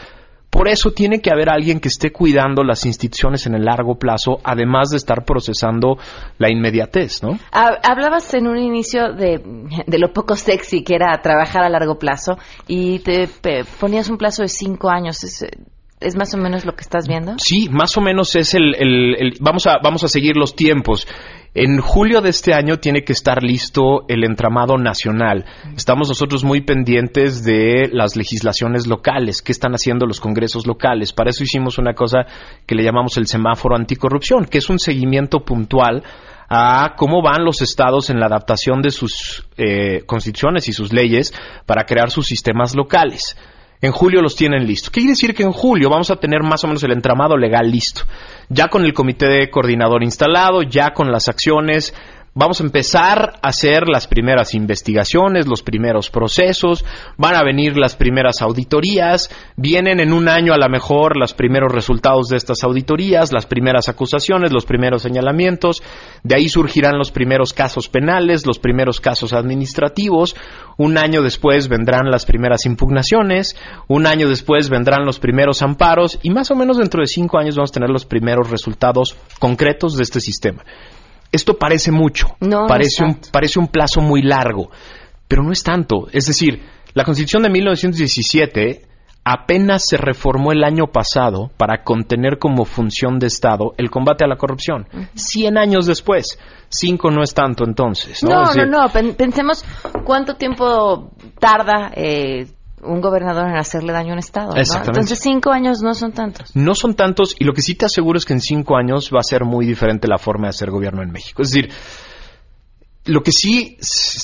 Por 0.50 0.68
eso 0.68 0.90
tiene 0.90 1.22
que 1.22 1.30
haber 1.30 1.48
alguien 1.48 1.80
que 1.80 1.88
esté 1.88 2.12
cuidando 2.12 2.62
las 2.62 2.84
instituciones 2.84 3.46
en 3.46 3.54
el 3.54 3.64
largo 3.64 3.98
plazo, 3.98 4.38
además 4.44 4.90
de 4.90 4.98
estar 4.98 5.24
procesando 5.24 5.96
la 6.36 6.50
inmediatez, 6.50 7.22
¿no? 7.22 7.38
Hablabas 7.52 8.34
en 8.34 8.48
un 8.48 8.58
inicio 8.58 9.14
de, 9.14 9.40
de 9.86 9.98
lo 9.98 10.12
poco 10.12 10.36
sexy 10.36 10.84
que 10.84 10.94
era 10.94 11.18
trabajar 11.22 11.62
a 11.62 11.70
largo 11.70 11.98
plazo 11.98 12.36
y 12.66 12.98
te 12.98 13.30
ponías 13.80 14.10
un 14.10 14.18
plazo 14.18 14.42
de 14.42 14.48
cinco 14.48 14.90
años. 14.90 15.24
Es, 15.24 15.42
¿Es 16.00 16.16
más 16.16 16.32
o 16.34 16.38
menos 16.38 16.64
lo 16.64 16.74
que 16.74 16.80
estás 16.80 17.06
viendo? 17.06 17.34
Sí, 17.38 17.68
más 17.70 17.96
o 17.98 18.00
menos 18.00 18.34
es 18.34 18.54
el, 18.54 18.74
el, 18.74 19.14
el, 19.18 19.34
vamos, 19.40 19.66
a, 19.66 19.78
vamos 19.82 20.02
a 20.02 20.08
seguir 20.08 20.36
los 20.36 20.56
tiempos. 20.56 21.06
En 21.52 21.80
julio 21.80 22.20
de 22.20 22.30
este 22.30 22.54
año 22.54 22.78
tiene 22.78 23.02
que 23.02 23.12
estar 23.12 23.42
listo 23.42 24.04
el 24.08 24.24
entramado 24.24 24.78
nacional. 24.78 25.44
Estamos 25.76 26.08
nosotros 26.08 26.44
muy 26.44 26.60
pendientes 26.60 27.44
de 27.44 27.90
las 27.92 28.16
legislaciones 28.16 28.86
locales, 28.86 29.42
qué 29.42 29.50
están 29.50 29.72
haciendo 29.72 30.06
los 30.06 30.20
congresos 30.20 30.66
locales. 30.66 31.12
Para 31.12 31.30
eso 31.30 31.42
hicimos 31.42 31.76
una 31.76 31.92
cosa 31.92 32.20
que 32.66 32.76
le 32.76 32.84
llamamos 32.84 33.16
el 33.18 33.26
semáforo 33.26 33.76
anticorrupción, 33.76 34.44
que 34.44 34.58
es 34.58 34.70
un 34.70 34.78
seguimiento 34.78 35.40
puntual 35.40 36.04
a 36.48 36.94
cómo 36.96 37.20
van 37.20 37.44
los 37.44 37.62
estados 37.62 38.10
en 38.10 38.20
la 38.20 38.26
adaptación 38.26 38.80
de 38.80 38.90
sus 38.90 39.44
eh, 39.56 40.02
constituciones 40.06 40.68
y 40.68 40.72
sus 40.72 40.92
leyes 40.92 41.34
para 41.66 41.84
crear 41.84 42.10
sus 42.10 42.26
sistemas 42.26 42.76
locales. 42.76 43.36
En 43.82 43.92
julio 43.92 44.20
los 44.20 44.36
tienen 44.36 44.66
listos. 44.66 44.90
¿Qué 44.90 45.00
quiere 45.00 45.12
decir 45.12 45.34
que 45.34 45.42
en 45.42 45.52
julio 45.52 45.88
vamos 45.88 46.10
a 46.10 46.16
tener 46.16 46.42
más 46.42 46.62
o 46.64 46.66
menos 46.66 46.82
el 46.82 46.92
entramado 46.92 47.38
legal 47.38 47.70
listo? 47.70 48.02
Ya 48.50 48.68
con 48.68 48.84
el 48.84 48.92
comité 48.92 49.26
de 49.26 49.50
coordinador 49.50 50.02
instalado, 50.02 50.62
ya 50.62 50.92
con 50.92 51.10
las 51.10 51.28
acciones, 51.28 51.94
vamos 52.34 52.60
a 52.60 52.64
empezar 52.64 53.34
a 53.42 53.48
hacer 53.48 53.88
las 53.88 54.06
primeras 54.06 54.54
investigaciones, 54.54 55.46
los 55.46 55.62
primeros 55.62 56.10
procesos, 56.10 56.84
van 57.16 57.34
a 57.34 57.42
venir 57.42 57.76
las 57.76 57.96
primeras 57.96 58.40
auditorías, 58.42 59.30
vienen 59.56 60.00
en 60.00 60.12
un 60.12 60.28
año 60.28 60.52
a 60.52 60.58
lo 60.58 60.68
mejor 60.68 61.16
los 61.16 61.34
primeros 61.34 61.72
resultados 61.72 62.28
de 62.28 62.36
estas 62.36 62.62
auditorías, 62.62 63.32
las 63.32 63.46
primeras 63.46 63.88
acusaciones, 63.88 64.52
los 64.52 64.64
primeros 64.64 65.02
señalamientos, 65.02 65.82
de 66.22 66.36
ahí 66.36 66.48
surgirán 66.48 66.98
los 66.98 67.10
primeros 67.10 67.52
casos 67.52 67.88
penales, 67.88 68.46
los 68.46 68.58
primeros 68.58 69.00
casos 69.00 69.32
administrativos, 69.32 70.36
un 70.80 70.96
año 70.96 71.22
después 71.22 71.68
vendrán 71.68 72.10
las 72.10 72.24
primeras 72.24 72.64
impugnaciones, 72.64 73.54
un 73.86 74.06
año 74.06 74.28
después 74.28 74.70
vendrán 74.70 75.04
los 75.04 75.18
primeros 75.18 75.60
amparos. 75.60 76.18
Y 76.22 76.30
más 76.30 76.50
o 76.50 76.56
menos 76.56 76.78
dentro 76.78 77.02
de 77.02 77.06
cinco 77.06 77.38
años 77.38 77.56
vamos 77.56 77.70
a 77.70 77.74
tener 77.74 77.90
los 77.90 78.06
primeros 78.06 78.50
resultados 78.50 79.14
concretos 79.38 79.96
de 79.98 80.04
este 80.04 80.20
sistema. 80.20 80.64
Esto 81.32 81.58
parece 81.58 81.92
mucho, 81.92 82.28
no, 82.40 82.66
parece, 82.66 83.02
no 83.02 83.10
un, 83.10 83.20
parece 83.30 83.58
un 83.60 83.68
plazo 83.68 84.00
muy 84.00 84.22
largo, 84.22 84.70
pero 85.28 85.42
no 85.42 85.52
es 85.52 85.62
tanto. 85.62 86.08
Es 86.12 86.26
decir, 86.26 86.62
la 86.94 87.04
Constitución 87.04 87.44
de 87.44 87.50
1917 87.50 88.82
apenas 89.24 89.84
se 89.86 89.96
reformó 89.96 90.52
el 90.52 90.64
año 90.64 90.86
pasado 90.86 91.50
para 91.56 91.84
contener 91.84 92.38
como 92.38 92.64
función 92.64 93.18
de 93.18 93.26
Estado 93.26 93.74
el 93.76 93.90
combate 93.90 94.24
a 94.24 94.28
la 94.28 94.36
corrupción. 94.36 94.88
Cien 95.14 95.58
años 95.58 95.86
después. 95.86 96.38
Cinco 96.68 97.10
no 97.10 97.22
es 97.22 97.34
tanto 97.34 97.64
entonces. 97.64 98.22
No, 98.22 98.54
no, 98.54 98.66
no. 98.66 98.88
Pensemos 98.88 99.64
cuánto 100.04 100.34
tiempo 100.34 101.12
tarda 101.38 101.90
eh, 101.94 102.46
un 102.82 103.00
gobernador 103.00 103.48
en 103.48 103.56
hacerle 103.56 103.92
daño 103.92 104.10
a 104.10 104.12
un 104.14 104.18
Estado. 104.18 104.52
Entonces, 104.56 105.18
cinco 105.20 105.50
años 105.50 105.82
no 105.82 105.94
son 105.94 106.12
tantos. 106.12 106.54
No 106.54 106.74
son 106.74 106.94
tantos, 106.94 107.34
y 107.38 107.44
lo 107.44 107.52
que 107.52 107.62
sí 107.62 107.74
te 107.74 107.86
aseguro 107.86 108.18
es 108.18 108.24
que 108.24 108.32
en 108.32 108.40
cinco 108.40 108.76
años 108.76 109.10
va 109.14 109.20
a 109.20 109.24
ser 109.24 109.44
muy 109.44 109.66
diferente 109.66 110.08
la 110.08 110.18
forma 110.18 110.46
de 110.46 110.50
hacer 110.50 110.70
gobierno 110.70 111.02
en 111.02 111.10
México. 111.10 111.42
Es 111.42 111.50
decir, 111.50 111.70
lo 113.06 113.22
que 113.22 113.32
sí 113.32 113.78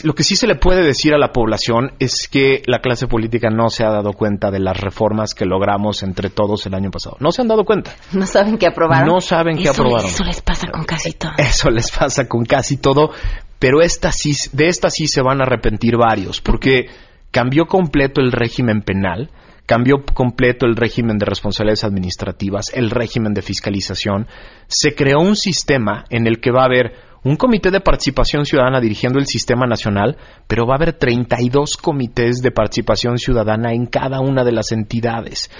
lo 0.05 0.15
que 0.15 0.23
sí 0.23 0.37
se 0.37 0.47
le 0.47 0.57
puede 0.57 0.83
decir 0.83 1.15
a 1.15 1.19
la 1.19 1.33
población 1.33 1.93
es 1.99 2.29
que 2.29 2.63
la 2.67 2.81
clase 2.81 3.07
política 3.07 3.49
no 3.51 3.71
se 3.71 3.85
ha 3.85 3.91
dado 3.91 4.13
cuenta 4.13 4.51
de 4.51 4.61
las 4.61 4.79
reformas 4.79 5.35
que 5.35 5.47
logramos 5.47 6.03
entre 6.03 6.29
todos 6.31 6.67
el 6.67 6.75
año 6.75 6.91
pasado. 6.91 7.17
No 7.21 7.33
se 7.33 7.43
han 7.43 7.49
dado 7.49 7.65
cuenta. 7.65 7.95
No 8.13 8.27
saben 8.27 8.59
qué 8.59 8.67
aprobaron. 8.67 9.09
No 9.09 9.21
saben 9.21 9.57
qué 9.57 9.69
aprobaron. 9.69 10.07
Eso 10.07 10.25
les 10.25 10.43
pasa 10.43 10.69
con 10.71 10.85
casi 10.85 11.13
todo. 11.13 11.33
Eso 11.39 11.71
les 11.71 11.91
pasa 11.91 12.29
con 12.29 12.45
casi 12.45 12.77
todo, 12.77 13.11
pero 13.59 13.81
esta 13.81 14.13
sí, 14.13 14.35
de 14.53 14.69
esta 14.69 14.91
sí 14.91 15.09
se 15.09 15.23
van 15.23 15.41
a 15.41 15.45
arrepentir 15.45 15.97
varios, 15.97 16.41
porque 16.41 16.89
cambió 17.31 17.67
completo 17.67 18.21
el 18.21 18.33
régimen 18.33 18.83
penal, 18.83 19.31
cambió 19.67 20.05
completo 20.05 20.65
el 20.67 20.77
régimen 20.77 21.19
de 21.19 21.27
responsabilidades 21.27 21.85
administrativas, 21.85 22.73
el 22.73 22.91
régimen 22.91 23.35
de 23.35 23.43
fiscalización, 23.43 24.27
se 24.69 24.95
creó 24.95 25.21
un 25.21 25.37
sistema 25.37 26.05
en 26.11 26.27
el 26.27 26.41
que 26.41 26.53
va 26.53 26.63
a 26.63 26.67
haber 26.67 26.95
un 27.27 27.35
comité 27.35 27.73
de 27.73 27.81
participación 27.81 28.47
ciudadana 28.47 28.81
dirigiendo 28.81 29.19
el 29.19 29.27
sistema 29.27 29.67
nacional, 29.67 30.17
pero 30.47 30.65
va 30.65 30.75
a 30.75 30.77
haber 30.77 30.93
32 30.93 31.77
comités 31.77 32.41
de 32.41 32.53
participación 32.53 33.19
ciudadana 33.19 33.73
en 33.73 33.87
cada 33.87 34.21
una 34.21 34.45
de 34.45 34.53
las 34.53 34.71
entidades. 34.71 35.51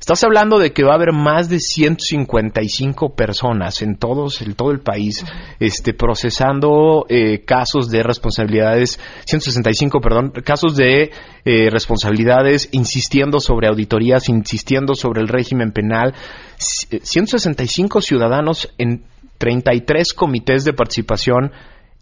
Estás 0.00 0.24
hablando 0.24 0.58
de 0.58 0.72
que 0.72 0.82
va 0.82 0.94
a 0.94 0.96
haber 0.96 1.12
más 1.12 1.48
de 1.48 1.60
155 1.60 3.14
personas 3.14 3.82
en 3.82 3.94
todos, 3.98 4.42
en 4.42 4.54
todo 4.54 4.72
el 4.72 4.80
país 4.80 5.24
este, 5.60 5.94
procesando 5.94 7.06
eh, 7.08 7.44
casos 7.44 7.88
de 7.88 8.02
responsabilidades, 8.02 8.98
165, 9.24 10.00
perdón, 10.00 10.32
casos 10.44 10.74
de 10.74 11.12
eh, 11.44 11.70
responsabilidades, 11.70 12.68
insistiendo 12.72 13.38
sobre 13.38 13.68
auditorías, 13.68 14.28
insistiendo 14.28 14.96
sobre 14.96 15.20
el 15.20 15.28
régimen 15.28 15.70
penal. 15.70 16.14
165 16.58 18.00
ciudadanos 18.00 18.74
en 18.78 19.04
33 19.42 20.14
comités 20.14 20.62
de 20.62 20.72
participación 20.72 21.50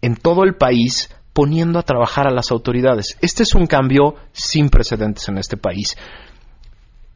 en 0.03 0.15
todo 0.15 0.43
el 0.43 0.53
país 0.53 1.09
poniendo 1.33 1.79
a 1.79 1.81
trabajar 1.81 2.27
a 2.27 2.31
las 2.31 2.51
autoridades. 2.51 3.17
Este 3.19 3.41
es 3.41 3.55
un 3.55 3.65
cambio 3.65 4.13
sin 4.31 4.69
precedentes 4.69 5.27
en 5.27 5.39
este 5.39 5.57
país. 5.57 5.97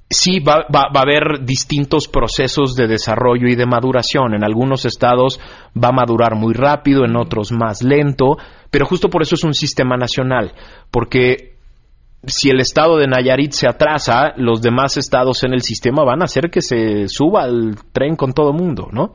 Sí, 0.09 0.39
va, 0.39 0.65
a 0.67 0.99
haber 0.99 1.45
distintos 1.45 2.07
procesos 2.07 2.73
de 2.73 2.88
desarrollo 2.88 3.47
y 3.47 3.55
de 3.55 3.67
maduración. 3.67 4.33
En 4.33 4.43
algunos 4.43 4.85
estados 4.85 5.39
va 5.77 5.89
a 5.89 5.95
madurar 5.95 6.33
muy 6.33 6.55
rápido, 6.55 7.05
en 7.05 7.17
otros 7.17 7.51
más 7.51 7.83
lento, 7.83 8.39
pero 8.71 8.88
justo 8.88 9.09
por 9.11 9.21
eso 9.21 9.35
es 9.35 9.43
un 9.43 9.53
sistema 9.53 9.95
nacional, 9.95 10.53
porque 10.89 11.53
si 12.25 12.49
el 12.49 12.61
estado 12.61 12.97
de 12.97 13.05
Nayarit 13.05 13.51
se 13.51 13.67
atrasa, 13.67 14.33
los 14.38 14.59
demás 14.63 14.97
estados 14.97 15.43
en 15.43 15.53
el 15.53 15.61
sistema 15.61 16.03
van 16.03 16.23
a 16.23 16.25
hacer 16.25 16.49
que 16.49 16.61
se 16.61 17.07
suba 17.09 17.43
al 17.43 17.75
tren 17.91 18.15
con 18.15 18.33
todo 18.33 18.53
mundo, 18.53 18.88
¿no? 18.91 19.13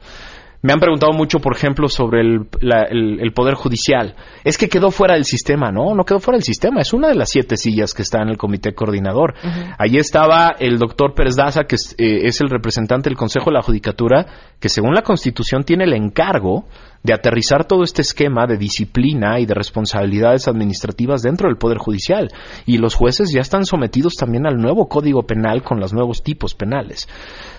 Me 0.62 0.74
han 0.74 0.80
preguntado 0.80 1.12
mucho, 1.12 1.38
por 1.38 1.56
ejemplo, 1.56 1.88
sobre 1.88 2.20
el, 2.20 3.32
Poder 3.34 3.54
Judicial. 3.54 4.14
Es 4.44 4.58
que 4.58 4.68
quedó 4.68 4.90
fuera 4.90 5.14
del 5.14 5.24
sistema, 5.24 5.72
¿no? 5.72 5.94
No 5.94 6.04
quedó 6.04 6.20
fuera 6.20 6.36
del 6.36 6.44
sistema. 6.44 6.82
Es 6.82 6.92
una 6.92 7.08
de 7.08 7.14
las 7.14 7.30
siete 7.30 7.56
sillas 7.56 7.94
que 7.94 8.02
está 8.02 8.20
en 8.20 8.28
el 8.28 8.36
Comité 8.36 8.74
Coordinador. 8.74 9.34
Allí 9.78 9.96
estaba 9.96 10.54
el 10.58 10.78
doctor 10.78 11.14
Pérez 11.14 11.36
Daza, 11.36 11.64
que 11.64 11.76
eh, 11.76 12.26
es, 12.26 12.40
el 12.42 12.50
representante 12.50 13.08
del 13.08 13.16
Consejo 13.16 13.46
de 13.46 13.54
la 13.54 13.62
Judicatura, 13.62 14.26
que 14.60 14.68
según 14.68 14.94
la 14.94 15.02
Constitución 15.02 15.64
tiene 15.64 15.84
el 15.84 15.94
encargo 15.94 16.66
de 17.02 17.14
aterrizar 17.14 17.64
todo 17.64 17.82
este 17.82 18.02
esquema 18.02 18.46
de 18.46 18.58
disciplina 18.58 19.40
y 19.40 19.46
de 19.46 19.54
responsabilidades 19.54 20.48
administrativas 20.48 21.22
dentro 21.22 21.48
del 21.48 21.56
Poder 21.56 21.78
Judicial. 21.78 22.30
Y 22.66 22.78
los 22.78 22.94
jueces 22.94 23.32
ya 23.32 23.40
están 23.40 23.64
sometidos 23.64 24.16
también 24.16 24.46
al 24.46 24.56
nuevo 24.56 24.88
Código 24.88 25.22
Penal 25.22 25.62
con 25.62 25.80
los 25.80 25.92
nuevos 25.92 26.22
tipos 26.22 26.54
penales. 26.54 27.08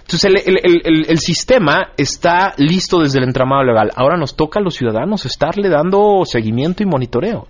Entonces 0.02 0.32
el, 0.46 1.18
sistema 1.18 1.92
está 1.98 2.54
listo 2.58 3.00
desde 3.00 3.20
el 3.20 3.26
entramado 3.26 3.64
legal. 3.64 3.92
Ahora 3.96 4.18
nos 4.18 4.36
toca 4.36 4.60
a 4.60 4.64
los 4.64 4.76
ciudadanos 4.76 5.26
estarle 5.26 5.70
dando 5.70 6.24
seguimiento 6.26 6.84
y 6.84 6.86
monitoreo. 6.86 7.48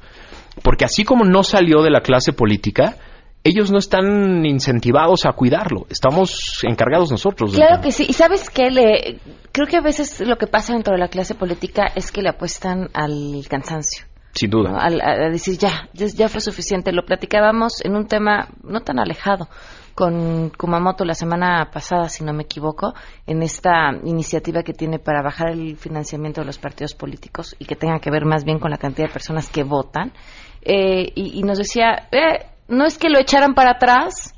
Porque 0.64 0.86
así 0.86 1.04
como 1.04 1.26
no 1.26 1.44
salió 1.44 1.82
de 1.82 1.92
la 1.92 2.02
clase 2.02 2.34
política, 2.34 2.98
ellos 3.44 3.72
no 3.72 3.80
están 3.80 4.46
incentivados 4.46 5.26
a 5.26 5.34
cuidarlo. 5.34 5.86
Estamos 5.90 6.60
encargados 6.64 7.12
nosotros. 7.12 7.56
Claro 7.56 7.82
que 7.82 7.92
sí. 7.92 8.06
Y 8.08 8.14
sabes 8.14 8.50
qué, 8.50 8.70
le, 8.70 9.20
creo 9.52 9.68
que 9.68 9.78
a 9.78 9.82
veces 9.82 10.22
lo 10.22 10.38
que 10.38 10.48
pasa 10.48 10.74
dentro 10.74 10.94
de 10.94 11.00
la 11.00 11.08
clase 11.08 11.36
política 11.36 11.88
es 11.96 12.12
que 12.12 12.22
le 12.22 12.30
apuestan 12.30 12.90
al 12.94 13.44
cansancio. 13.50 14.06
Sin 14.34 14.50
duda. 14.50 14.78
A, 14.80 15.30
decir, 15.30 15.58
ya, 15.58 15.90
ya 15.94 16.30
fue 16.30 16.40
suficiente. 16.40 16.94
Lo 16.94 17.04
platicábamos 17.04 17.84
en 17.84 17.96
un 17.96 18.08
tema 18.08 18.48
no 18.64 18.82
tan 18.82 19.00
alejado 19.00 19.50
con 19.94 20.52
Kumamoto 20.52 21.04
la 21.04 21.16
semana 21.16 21.70
pasada, 21.72 22.08
si 22.08 22.24
no 22.24 22.32
me 22.32 22.44
equivoco, 22.44 22.94
en 23.28 23.44
esta 23.44 23.92
iniciativa 24.06 24.64
que 24.64 24.74
tiene 24.74 25.00
para 25.00 25.22
bajar 25.22 25.50
el 25.50 25.76
financiamiento 25.76 26.42
de 26.42 26.48
los 26.48 26.60
partidos 26.60 26.94
políticos 26.94 27.56
y 27.60 27.66
que 27.66 27.76
tenga 27.76 28.00
que 28.00 28.10
ver 28.10 28.24
más 28.26 28.46
bien 28.46 28.60
con 28.60 28.72
la 28.72 28.78
cantidad 28.78 29.08
de 29.08 29.14
personas 29.14 29.50
que 29.50 29.64
votan. 29.64 30.14
Eh, 30.62 31.12
y, 31.16 31.44
nos 31.44 31.58
decía, 31.58 32.08
eh, 32.12 32.46
no 32.72 32.86
es 32.86 32.98
que 32.98 33.10
lo 33.10 33.20
echaran 33.20 33.54
para 33.54 33.72
atrás, 33.72 34.34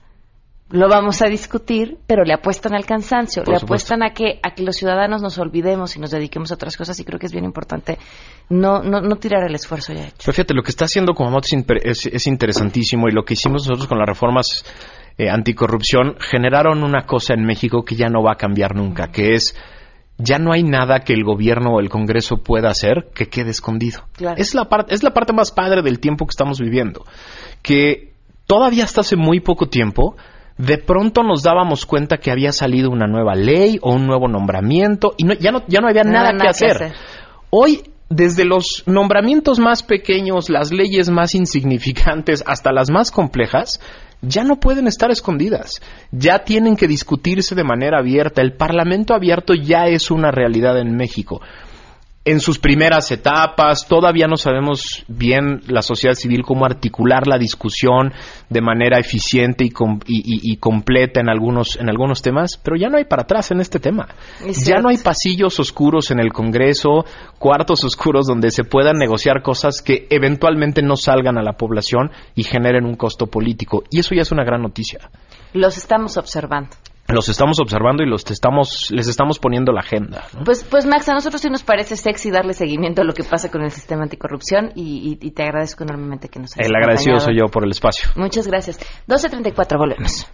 lo 0.70 0.90
vamos 0.90 1.22
a 1.22 1.28
discutir, 1.28 2.00
pero 2.08 2.24
le 2.24 2.34
apuestan 2.34 2.74
al 2.74 2.86
cansancio, 2.86 3.44
le 3.46 3.58
apuestan 3.58 4.02
a 4.02 4.12
que 4.12 4.40
a 4.42 4.56
que 4.56 4.64
los 4.64 4.76
ciudadanos 4.76 5.22
nos 5.22 5.38
olvidemos 5.38 5.96
y 5.96 6.00
nos 6.00 6.10
dediquemos 6.10 6.52
a 6.52 6.56
otras 6.56 6.76
cosas 6.76 7.00
y 7.00 7.06
creo 7.06 7.20
que 7.20 7.28
es 7.28 7.32
bien 7.32 7.46
importante 7.46 8.00
no 8.50 8.82
no, 8.82 9.00
no 9.00 9.16
tirar 9.18 9.44
el 9.48 9.54
esfuerzo 9.54 9.94
ya 9.94 10.08
hecho. 10.08 10.32
fíjate, 10.32 10.56
lo 10.56 10.64
que 10.64 10.72
está 10.72 10.86
haciendo 10.86 11.14
Kumamoto 11.14 11.48
es, 11.84 12.08
es, 12.08 12.28
interesantísimo 12.28 13.08
y 13.08 13.12
lo 13.12 13.24
que 13.24 13.36
hicimos 13.36 13.68
nosotros 13.68 13.88
con 13.88 14.00
las 14.00 14.08
reformas 14.08 14.66
eh, 15.20 15.30
anticorrupción 15.30 16.16
generaron 16.20 16.84
una 16.84 17.06
cosa 17.06 17.36
en 17.36 17.46
México 17.46 17.84
que 17.86 17.96
ya 17.96 18.08
no 18.10 18.24
va 18.24 18.32
a 18.32 18.38
cambiar 18.38 18.76
nunca, 18.76 19.12
que 19.12 19.36
es 19.36 19.56
ya 20.18 20.40
no 20.40 20.54
hay 20.54 20.64
nada 20.64 21.02
que 21.02 21.14
el 21.14 21.24
gobierno 21.24 21.76
o 21.76 21.80
el 21.80 21.90
Congreso 21.90 22.38
pueda 22.38 22.70
hacer 22.70 23.10
que 23.14 23.28
quede 23.28 23.50
escondido. 23.50 24.06
Es, 24.38 24.54
la 24.56 24.68
es 24.88 25.04
la 25.04 25.12
parte 25.12 25.34
más 25.34 25.52
padre 25.52 25.82
del 25.82 26.00
tiempo 26.00 26.26
que 26.26 26.32
estamos 26.32 26.60
viviendo, 26.60 27.06
que 27.62 28.13
todavía 28.46 28.84
hasta 28.84 29.02
hace 29.02 29.16
muy 29.16 29.40
poco 29.40 29.68
tiempo 29.68 30.16
de 30.58 30.78
pronto 30.78 31.24
nos 31.24 31.42
dábamos 31.44 31.86
cuenta 31.86 32.18
que 32.18 32.32
había 32.32 32.52
salido 32.52 32.90
una 32.90 33.08
nueva 33.08 33.34
ley 33.36 33.80
o 33.82 33.94
un 33.94 34.06
nuevo 34.06 34.28
nombramiento 34.28 35.14
y 35.18 35.26
ya, 35.40 35.52
no, 35.52 35.64
ya 35.68 35.80
no 35.82 35.88
había 35.88 36.04
nada, 36.04 36.32
que 36.38 36.48
hacer. 36.48 36.94
Hoy 37.50 37.82
desde 38.10 38.46
los 38.46 38.84
nombramientos 38.86 39.60
más 39.60 39.82
pequeños, 39.82 40.50
las 40.50 40.72
leyes 40.72 41.10
más 41.10 41.34
insignificantes, 41.34 42.44
hasta 42.46 42.72
las 42.72 42.92
más 42.92 43.10
complejas, 43.10 43.80
ya 44.22 44.44
no 44.44 44.60
pueden 44.60 44.88
estar 44.88 45.10
escondidas, 45.10 45.82
ya 46.12 46.44
tienen 46.44 46.76
que 46.76 46.88
discutirse 46.88 47.56
de 47.56 47.64
manera 47.64 48.00
abierta. 48.00 48.42
El 48.42 48.54
Parlamento 48.54 49.16
abierto 49.16 49.56
ya 49.56 49.88
es 49.88 50.12
una 50.12 50.32
realidad 50.32 50.78
en 50.78 50.96
México 50.96 51.42
en 52.26 52.40
sus 52.40 52.58
primeras 52.58 53.12
etapas, 53.12 53.86
todavía 53.86 54.28
no 54.28 54.38
sabemos 54.38 55.04
bien 55.10 55.62
la 55.68 55.82
sociedad 55.82 56.16
civil 56.16 56.44
cómo 56.44 56.66
articular 56.66 57.28
la 57.28 57.38
discusión 57.38 58.14
de 58.50 58.62
manera 58.62 58.98
eficiente 58.98 59.66
y, 59.66 60.58
completa 60.58 61.20
en 61.20 61.30
algunos, 61.30 61.76
en 61.76 61.90
algunos 61.90 62.22
temas, 62.22 62.58
pero 62.64 62.78
ya 62.78 62.88
no 62.88 62.98
hay 62.98 63.04
para 63.04 63.24
atrás 63.24 63.52
en 63.52 63.60
este 63.60 63.80
tema. 63.80 64.08
Ya 64.66 64.80
no 64.80 64.88
hay 64.88 64.98
pasillos 64.98 65.60
oscuros 65.60 66.12
en 66.12 66.20
el 66.20 66.32
Congreso, 66.32 67.06
cuartos 67.40 67.84
oscuros 67.84 68.26
donde 68.26 68.52
se 68.52 68.64
puedan 68.64 68.98
negociar 68.98 69.42
cosas 69.42 69.82
que 69.82 70.08
eventualmente 70.10 70.82
no 70.82 70.96
salgan 70.96 71.38
a 71.38 71.44
la 71.44 71.54
población 71.54 72.12
y 72.36 72.44
generen 72.44 72.86
un 72.86 72.96
costo 72.96 73.28
político. 73.28 73.84
Y 73.92 74.00
eso 74.00 74.16
ya 74.16 74.22
es 74.22 74.32
una 74.32 74.46
gran 74.46 74.62
noticia. 74.62 75.10
Los 75.54 75.78
estamos 75.78 76.16
observando 76.16 76.70
los 77.08 77.28
estamos 77.30 77.60
observando 77.60 78.04
y 78.04 78.08
los 78.08 78.24
estamos, 78.32 78.90
les 78.92 79.08
estamos 79.08 79.40
poniendo 79.40 79.72
la 79.72 79.82
agenda. 79.82 80.24
Pues, 80.46 80.64
pues 80.64 80.86
Max, 80.86 81.10
a 81.10 81.14
nosotros 81.14 81.42
sí 81.42 81.50
nos 81.50 81.64
parece 81.64 81.98
sexy 81.98 82.32
darle 82.32 82.54
seguimiento 82.54 83.02
a 83.02 83.06
lo 83.06 83.14
que 83.14 83.24
pasa 83.24 83.52
con 83.52 83.62
el 83.62 83.72
sistema 83.72 84.04
anticorrupción 84.04 84.72
y, 84.76 85.16
te 85.32 85.44
agradezco 85.44 85.84
enormemente 85.84 86.30
que 86.30 86.40
nos 86.40 86.56
hayas 86.56 86.70
El 86.70 86.76
agradecido 86.76 87.20
soy 87.20 87.38
yo 87.38 87.48
por 87.48 87.64
el 87.64 87.72
espacio. 87.72 88.10
Muchas 88.16 88.48
gracias. 88.48 88.80
12.34, 89.08 89.78
volvemos. 89.78 90.28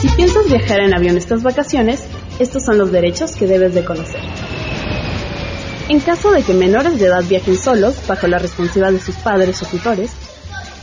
Si 0.00 0.08
piensas 0.08 0.48
viajar 0.48 0.80
en 0.80 0.94
avión 0.94 1.16
estas 1.16 1.42
vacaciones, 1.42 2.08
estos 2.38 2.64
son 2.64 2.78
los 2.78 2.90
derechos 2.90 3.36
que 3.36 3.46
debes 3.46 3.74
de 3.74 3.84
conocer. 3.84 4.20
En 5.88 6.00
caso 6.00 6.32
de 6.32 6.42
que 6.42 6.52
menores 6.52 6.98
de 6.98 7.06
edad 7.06 7.22
viajen 7.28 7.56
solos, 7.56 8.06
bajo 8.08 8.26
la 8.26 8.38
responsabilidad 8.38 8.92
de 8.92 9.00
sus 9.00 9.14
padres 9.16 9.62
o 9.62 9.66
tutores, 9.66 10.35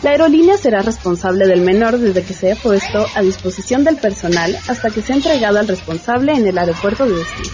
la 0.04 0.12
aerolínea 0.12 0.58
será 0.58 0.82
responsable 0.82 1.48
del 1.48 1.62
menor 1.62 1.98
desde 1.98 2.24
que 2.24 2.34
sea 2.34 2.56
puesto 2.56 3.06
a 3.16 3.22
disposición 3.22 3.86
del 3.86 3.96
personal 3.96 4.58
hasta 4.68 4.90
que 4.90 5.02
sea 5.02 5.16
entregado 5.16 5.60
al 5.60 5.68
responsable 5.68 6.34
en 6.34 6.46
el 6.46 6.58
aeropuerto 6.58 7.06
de 7.06 7.16
destino. 7.16 7.54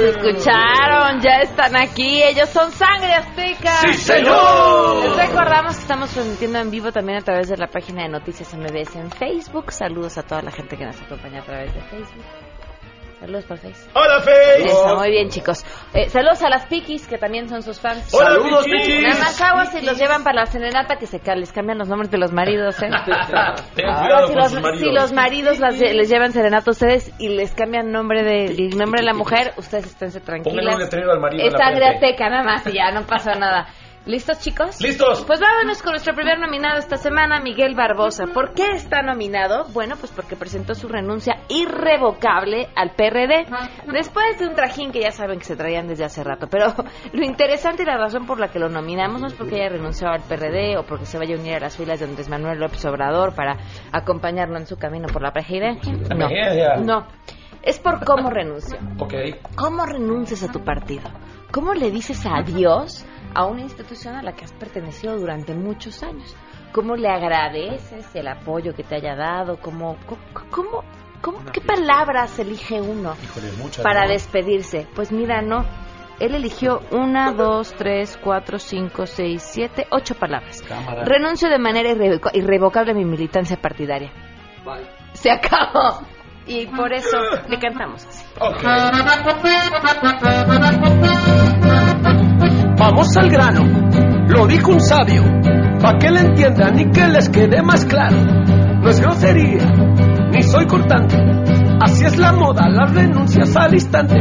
Los 0.00 0.16
escucharon, 0.16 1.20
ya 1.20 1.40
están 1.42 1.76
aquí. 1.76 2.22
Ellos 2.22 2.48
son 2.48 2.70
Sangre 2.72 3.14
Azteca. 3.14 3.72
¡Sí, 3.80 3.94
señor! 3.94 5.04
Les 5.04 5.28
recordamos 5.28 5.76
que 5.76 5.82
estamos 5.82 6.10
transmitiendo 6.10 6.58
en 6.58 6.70
vivo 6.70 6.92
también 6.92 7.18
a 7.18 7.22
través 7.22 7.48
de 7.48 7.56
la 7.56 7.66
página 7.66 8.02
de 8.02 8.08
Noticias 8.08 8.54
MBS 8.54 8.96
en 8.96 9.10
Facebook. 9.10 9.72
Saludos 9.72 10.18
a 10.18 10.22
toda 10.22 10.42
la 10.42 10.50
gente 10.50 10.76
que 10.76 10.84
nos 10.84 11.00
acompaña 11.00 11.40
a 11.40 11.44
través 11.44 11.74
de 11.74 11.80
Facebook. 11.82 12.49
Saludos 13.20 13.44
por 13.44 13.58
Facebook. 13.58 13.92
¡Hola, 13.94 14.20
Face! 14.20 14.64
Eso, 14.64 14.96
muy 14.96 15.10
bien, 15.10 15.28
chicos. 15.28 15.62
Eh, 15.92 16.08
saludos 16.08 16.42
a 16.42 16.48
las 16.48 16.64
Pikis, 16.66 17.06
que 17.06 17.18
también 17.18 17.50
son 17.50 17.62
sus 17.62 17.78
fans. 17.78 18.08
¡Hola, 18.14 18.30
Saludos, 18.30 18.64
Pikis! 18.64 19.02
Nada 19.02 19.18
más 19.18 19.40
aguas 19.42 19.72
si 19.72 19.84
los 19.84 19.98
llevan 19.98 20.24
para 20.24 20.40
la 20.40 20.46
serenata, 20.46 20.96
que 20.96 21.06
se 21.06 21.20
les 21.36 21.52
cambian 21.52 21.76
los 21.76 21.88
nombres 21.88 22.10
de 22.10 22.16
los 22.16 22.32
maridos, 22.32 22.82
¿eh? 22.82 22.88
Ahora, 22.90 24.26
si, 24.26 24.34
los, 24.34 24.54
maridos. 24.54 24.78
si 24.78 24.90
los 24.90 25.12
maridos 25.12 25.58
las 25.60 25.78
les 25.78 26.08
llevan 26.08 26.32
serenata 26.32 26.70
a 26.70 26.72
ustedes 26.72 27.12
y 27.18 27.28
les 27.28 27.54
cambian 27.54 27.92
nombre 27.92 28.22
de, 28.22 28.46
el 28.46 28.78
nombre 28.78 29.02
de 29.02 29.06
la 29.06 29.14
mujer, 29.14 29.52
ustedes 29.58 29.84
esténse 29.86 30.20
Pónganle 30.20 30.42
tranquilas. 30.42 30.74
un 30.76 30.80
letrero 30.80 31.12
al 31.12 31.20
marido 31.20 31.46
Es 31.46 31.52
sangre 31.52 31.88
azteca, 31.88 32.30
nada 32.30 32.42
más, 32.42 32.66
y 32.66 32.72
ya 32.72 32.90
no 32.90 33.06
pasa 33.06 33.34
nada. 33.34 33.66
¿Listos, 34.06 34.38
chicos? 34.40 34.80
¡Listos! 34.80 35.24
Pues 35.26 35.40
vámonos 35.40 35.82
con 35.82 35.92
nuestro 35.92 36.14
primer 36.14 36.38
nominado 36.38 36.78
esta 36.78 36.96
semana, 36.96 37.38
Miguel 37.38 37.74
Barbosa. 37.74 38.24
¿Por 38.32 38.54
qué 38.54 38.70
está 38.72 39.02
nominado? 39.02 39.66
Bueno, 39.74 39.96
pues 39.96 40.10
porque 40.10 40.36
presentó 40.36 40.74
su 40.74 40.88
renuncia 40.88 41.42
irrevocable 41.48 42.68
al 42.74 42.92
PRD. 42.92 43.46
Después 43.92 44.38
de 44.38 44.46
un 44.46 44.54
trajín 44.54 44.90
que 44.90 45.02
ya 45.02 45.10
saben 45.10 45.38
que 45.38 45.44
se 45.44 45.54
traían 45.54 45.86
desde 45.86 46.04
hace 46.04 46.24
rato. 46.24 46.46
Pero 46.50 46.68
lo 47.12 47.24
interesante 47.26 47.82
y 47.82 47.86
la 47.86 47.98
razón 47.98 48.24
por 48.24 48.40
la 48.40 48.48
que 48.48 48.58
lo 48.58 48.70
nominamos 48.70 49.20
no 49.20 49.26
es 49.26 49.34
porque 49.34 49.56
haya 49.56 49.68
renunciado 49.68 50.14
al 50.14 50.22
PRD 50.22 50.78
o 50.78 50.84
porque 50.84 51.04
se 51.04 51.18
vaya 51.18 51.36
a 51.36 51.38
unir 51.38 51.56
a 51.56 51.60
las 51.60 51.76
filas 51.76 52.00
de 52.00 52.06
Andrés 52.06 52.30
Manuel 52.30 52.58
López 52.58 52.82
Obrador 52.86 53.34
para 53.34 53.58
acompañarlo 53.92 54.56
en 54.56 54.66
su 54.66 54.78
camino 54.78 55.08
por 55.12 55.20
la 55.20 55.32
presidencia. 55.32 55.92
No, 56.16 56.82
no. 56.82 57.06
Es 57.62 57.78
por 57.78 58.02
cómo 58.02 58.30
renunció. 58.30 58.78
Ok. 58.98 59.12
¿Cómo 59.54 59.84
renuncias 59.84 60.42
a 60.42 60.50
tu 60.50 60.64
partido? 60.64 61.04
¿Cómo 61.52 61.74
le 61.74 61.90
dices 61.90 62.24
adiós 62.24 63.04
a 63.34 63.44
una 63.46 63.62
institución 63.62 64.14
a 64.16 64.22
la 64.22 64.32
que 64.32 64.44
has 64.44 64.52
pertenecido 64.52 65.16
durante 65.18 65.54
muchos 65.54 66.02
años? 66.02 66.36
¿Cómo 66.72 66.94
le 66.96 67.08
agradeces 67.08 68.14
el 68.14 68.28
apoyo 68.28 68.74
que 68.74 68.84
te 68.84 68.94
haya 68.96 69.16
dado? 69.16 69.58
¿Cómo, 69.60 69.96
cómo, 70.50 70.84
cómo- 71.20 71.44
qué 71.52 71.60
palabras 71.60 72.38
elige 72.38 72.80
uno 72.80 73.14
Híjole, 73.22 73.48
para 73.82 74.06
despedirse? 74.06 74.86
Pues 74.94 75.10
mira, 75.12 75.42
no. 75.42 75.64
Él 76.20 76.34
eligió 76.34 76.80
una, 76.92 77.32
dos, 77.32 77.72
tres, 77.72 78.18
cuatro, 78.22 78.58
cinco, 78.58 79.06
seis, 79.06 79.42
siete, 79.42 79.86
ocho 79.90 80.14
palabras. 80.14 80.60
Cámara. 80.62 81.04
Renuncio 81.04 81.48
de 81.48 81.58
manera 81.58 81.90
irrevoca- 81.90 82.30
irrevocable 82.34 82.92
a 82.92 82.94
mi 82.94 83.04
militancia 83.06 83.56
partidaria. 83.56 84.12
Se 85.14 85.30
acabó. 85.30 86.02
Y 86.46 86.66
por 86.66 86.92
eso 86.92 87.16
le 87.48 87.58
cantamos 87.58 88.04
así. 88.06 88.24
Vamos 92.92 93.16
al 93.16 93.30
grano, 93.30 93.62
lo 94.26 94.48
dijo 94.48 94.72
un 94.72 94.80
sabio, 94.80 95.22
pa' 95.80 95.96
que 95.96 96.10
le 96.10 96.22
entiendan 96.22 96.76
y 96.76 96.90
que 96.90 97.06
les 97.06 97.28
quede 97.28 97.62
más 97.62 97.84
claro. 97.84 98.16
No 98.82 98.90
es 98.90 99.00
grosería, 99.00 99.64
ni 100.32 100.42
soy 100.42 100.66
cortante, 100.66 101.16
así 101.80 102.04
es 102.04 102.18
la 102.18 102.32
moda, 102.32 102.68
las 102.68 102.92
renuncias 102.92 103.56
al 103.56 103.74
instante. 103.74 104.16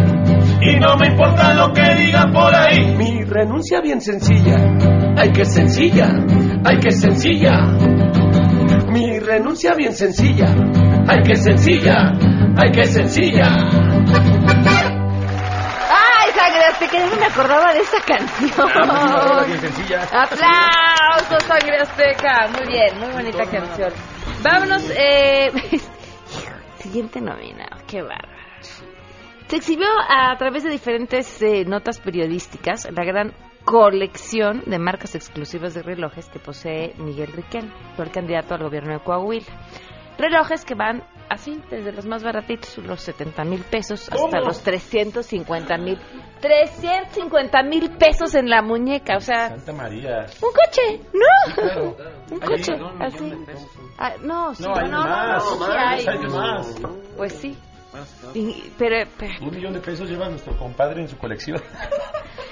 Y 0.61 0.79
no 0.79 0.95
me 0.97 1.07
importa 1.07 1.55
lo 1.55 1.73
que 1.73 1.95
digan 1.95 2.31
por 2.31 2.53
ahí. 2.53 2.95
Mi 2.95 3.23
renuncia 3.23 3.81
bien 3.81 4.01
sencilla, 4.01 4.57
ay 5.17 5.31
que 5.31 5.45
sencilla, 5.45 6.11
ay 6.63 6.77
que 6.77 6.91
sencilla. 6.91 7.73
Mi 8.93 9.17
renuncia 9.17 9.73
bien 9.73 9.93
sencilla, 9.93 10.45
ay 11.07 11.23
que 11.23 11.35
sencilla, 11.35 12.13
ay 12.55 12.71
que 12.71 12.85
sencilla. 12.85 14.38
¡Ay, 16.49 16.55
sangre 16.55 16.65
azteca! 16.65 16.97
Ya 16.97 17.09
no 17.09 17.15
me 17.17 17.25
acordaba 17.25 17.73
de 17.73 17.79
esa 17.79 18.01
canción. 18.01 19.59
Sencilla. 19.59 20.01
¡Aplausos, 20.03 21.43
sangre 21.43 21.77
azteca! 21.77 22.47
Muy 22.57 22.67
bien, 22.67 22.99
muy 22.99 23.11
bonita 23.11 23.45
canción. 23.45 23.93
Vámonos, 24.41 24.89
eh... 24.95 25.51
Siguiente 26.77 27.21
nominado, 27.21 27.81
qué 27.87 28.01
bárbaro. 28.01 28.39
Se 29.47 29.55
exhibió 29.55 29.87
a 30.09 30.35
través 30.37 30.63
de 30.63 30.69
diferentes 30.69 31.41
eh, 31.41 31.65
notas 31.65 31.99
periodísticas 31.99 32.87
la 32.91 33.03
gran 33.03 33.33
colección 33.65 34.63
de 34.65 34.79
marcas 34.79 35.15
exclusivas 35.15 35.73
de 35.73 35.83
relojes 35.83 36.29
que 36.29 36.39
posee 36.39 36.93
Miguel 36.97 37.33
Riquel, 37.33 37.71
el 37.97 38.11
candidato 38.11 38.55
al 38.55 38.63
gobierno 38.63 38.93
de 38.93 38.99
Coahuila. 39.03 39.45
Relojes 40.17 40.65
que 40.65 40.75
van 40.75 41.03
así, 41.29 41.61
desde 41.69 41.91
los 41.91 42.05
más 42.05 42.23
baratitos, 42.23 42.77
los 42.79 43.01
70 43.01 43.43
mil 43.45 43.61
pesos, 43.63 44.09
hasta 44.09 44.15
¿Cómo? 44.15 44.39
los 44.45 44.61
350 44.63 45.77
mil. 45.77 45.99
350 46.41 47.63
mil 47.63 47.91
pesos 47.97 48.33
en 48.35 48.49
la 48.49 48.61
muñeca, 48.61 49.17
o 49.17 49.19
sea, 49.21 49.49
Santa 49.49 49.73
María. 49.73 50.25
un 50.41 50.49
coche, 50.51 51.01
¿no? 51.13 51.53
Claro. 51.55 51.97
Un 52.31 52.43
Ahí, 52.43 52.47
coche, 52.47 52.77
no, 52.77 52.91
no, 52.93 53.05
así. 53.05 53.33
Ah, 53.97 54.13
no, 54.21 54.53
sí, 54.55 54.63
No, 54.63 54.75
hay 54.75 54.89
no, 54.89 54.97
no, 55.03 55.03
más. 55.09 55.43
no, 55.43 55.49
sí 55.51 55.59
Más, 55.59 55.71
hay. 55.79 56.07
hay 56.07 56.27
más. 56.27 56.75
Pues 57.17 57.33
sí. 57.33 57.57
Y- 58.35 58.71
pero, 58.77 59.09
pero 59.17 59.33
Un 59.41 59.49
millón 59.55 59.73
de 59.73 59.79
pesos 59.79 60.07
lleva 60.07 60.29
nuestro 60.29 60.55
compadre 60.57 61.01
en 61.01 61.09
su 61.09 61.17
colección. 61.17 61.59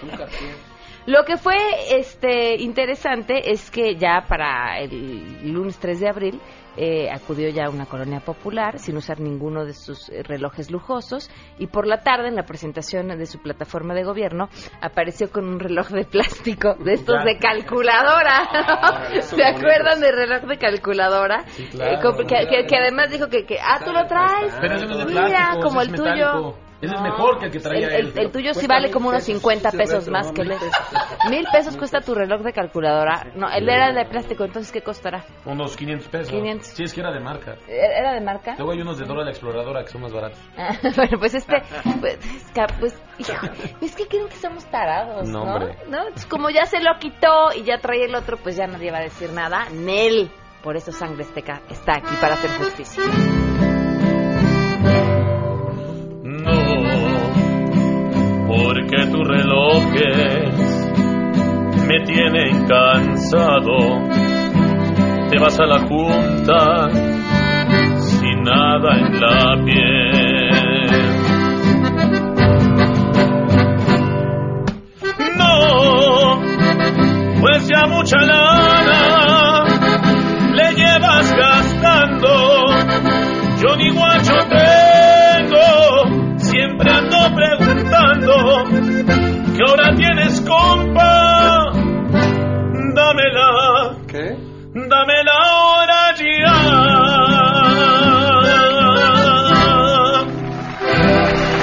Lo 1.07 1.23
que 1.23 1.37
fue 1.37 1.55
este 1.89 2.55
interesante 2.61 3.49
es 3.51 3.71
que 3.71 3.95
ya 3.95 4.25
para 4.27 4.77
el 4.79 5.51
lunes 5.53 5.77
3 5.79 5.99
de 6.01 6.09
abril 6.09 6.41
eh, 6.75 7.09
acudió 7.09 7.49
ya 7.49 7.65
a 7.65 7.69
una 7.69 7.85
colonia 7.85 8.19
popular 8.19 8.77
sin 8.77 8.97
usar 8.97 9.19
ninguno 9.19 9.65
de 9.65 9.73
sus 9.73 10.09
eh, 10.09 10.21
relojes 10.21 10.69
lujosos 10.69 11.31
y 11.57 11.67
por 11.67 11.87
la 11.87 12.01
tarde 12.01 12.27
en 12.27 12.35
la 12.35 12.43
presentación 12.43 13.07
de 13.07 13.25
su 13.25 13.39
plataforma 13.41 13.93
de 13.95 14.03
gobierno 14.03 14.49
apareció 14.81 15.31
con 15.31 15.45
un 15.47 15.59
reloj 15.59 15.87
de 15.89 16.03
plástico 16.05 16.75
de 16.75 16.93
estos 16.93 17.15
Ya. 17.19 17.23
de 17.23 17.39
calculadora. 17.39 18.41
Ah, 18.51 19.07
¿Se 19.21 19.43
acuerdan 19.45 19.99
bonitos. 19.99 20.01
del 20.01 20.15
reloj 20.17 20.41
de 20.43 20.57
calculadora? 20.57 21.43
Sí, 21.47 21.67
claro, 21.71 22.11
Eh, 22.19 22.25
que, 22.27 22.47
que- 22.47 22.65
que 22.67 22.75
además 22.77 23.09
dijo 23.09 23.27
que, 23.29 23.45
que 23.45 23.57
ah, 23.59 23.79
tú 23.83 23.91
lo 23.93 24.05
traes. 24.07 24.53
Pero 24.59 24.75
ese 24.75 24.85
no 24.85 24.99
es 24.99 25.07
de 25.07 25.21
Mira, 25.23 25.57
como 25.63 25.81
el 25.81 25.91
tuyo. 25.93 26.53
Ese 26.79 26.93
es 26.93 27.01
mejor 27.01 27.39
que 27.39 27.45
el 27.47 27.51
que 27.51 27.59
traía 27.59 27.87
el, 27.87 27.93
el- 27.93 28.05
él. 28.07 28.13
el 28.17 28.31
tuyo 28.31 28.53
sí 28.53 28.67
vale 28.67 28.91
como 28.91 29.09
unos 29.09 29.23
50 29.23 29.71
pesos 29.71 30.07
más 30.09 30.31
que 30.31 30.41
el 30.43 30.49
de- 30.49 30.57
Mil 31.29 31.45
pesos 31.51 31.75
cuesta 31.75 32.01
tu 32.01 32.13
reloj 32.13 32.41
de 32.43 32.53
calculadora. 32.53 33.31
No, 33.35 33.49
el 33.49 33.67
era 33.67 33.91
de 33.93 34.05
plástico, 34.05 34.43
entonces 34.43 34.71
¿qué 34.71 34.81
costará? 34.81 35.25
Unos 35.45 35.75
500 35.75 36.07
pesos. 36.07 36.29
500. 36.29 36.67
Sí, 36.67 36.83
es 36.83 36.93
que 36.93 36.99
era 37.01 37.11
de 37.11 37.19
marca. 37.19 37.55
¿Era 37.67 37.97
era 37.97 38.13
de 38.13 38.21
marca? 38.21 38.53
Luego 38.57 38.71
hay 38.73 38.81
unos 38.81 38.99
de 38.99 39.05
Dora 39.05 39.23
la 39.23 39.31
Exploradora 39.31 39.83
que 39.83 39.89
son 39.89 40.01
más 40.01 40.13
baratos. 40.13 40.39
Ah, 40.57 40.75
bueno, 40.95 41.17
pues 41.19 41.33
este, 41.33 41.61
pues, 41.99 42.17
es 42.23 42.51
que, 42.51 42.65
pues, 42.79 43.01
hijo, 43.17 43.47
es 43.81 43.95
que 43.95 44.07
creen 44.07 44.27
que 44.29 44.35
somos 44.35 44.65
tarados, 44.65 45.27
¿no? 45.27 45.45
No. 45.45 45.59
¿No? 45.59 45.99
Como 46.29 46.49
ya 46.49 46.65
se 46.65 46.79
lo 46.79 46.91
quitó 46.99 47.53
y 47.55 47.63
ya 47.63 47.79
trae 47.79 48.05
el 48.05 48.13
otro, 48.15 48.37
pues 48.37 48.55
ya 48.55 48.67
nadie 48.67 48.91
va 48.91 48.99
a 48.99 49.01
decir 49.03 49.31
nada. 49.31 49.67
Nel. 49.71 50.29
Por 50.63 50.75
eso 50.75 50.91
Sangre 50.91 51.23
Azteca 51.23 51.61
está 51.69 51.93
aquí 51.97 52.13
para 52.19 52.33
hacer 52.33 52.49
justicia. 52.51 53.03
tus 59.11 59.27
relojes 59.27 60.87
me 61.87 61.99
tienen 62.05 62.67
cansado. 62.67 63.77
Te 65.29 65.39
vas 65.39 65.59
a 65.59 65.65
la 65.65 65.79
junta 65.79 66.89
sin 67.99 68.43
nada 68.43 68.97
en 68.97 69.19
la 69.19 69.65
piel. 69.65 70.87
No, 75.37 76.41
pues 77.41 77.67
ya 77.67 77.87
mucha 77.87 78.17
lana 78.21 79.36
ahora 89.77 89.95
tienes 89.95 90.41
compa. 90.41 91.71
Dámela. 92.95 93.95
¿Qué? 94.07 94.35
Dámela 94.73 95.31
ahora 95.43 96.15
ya. 96.15 96.55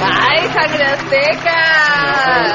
¡Ay, 0.03 0.47
Jagreateca! 0.47 1.59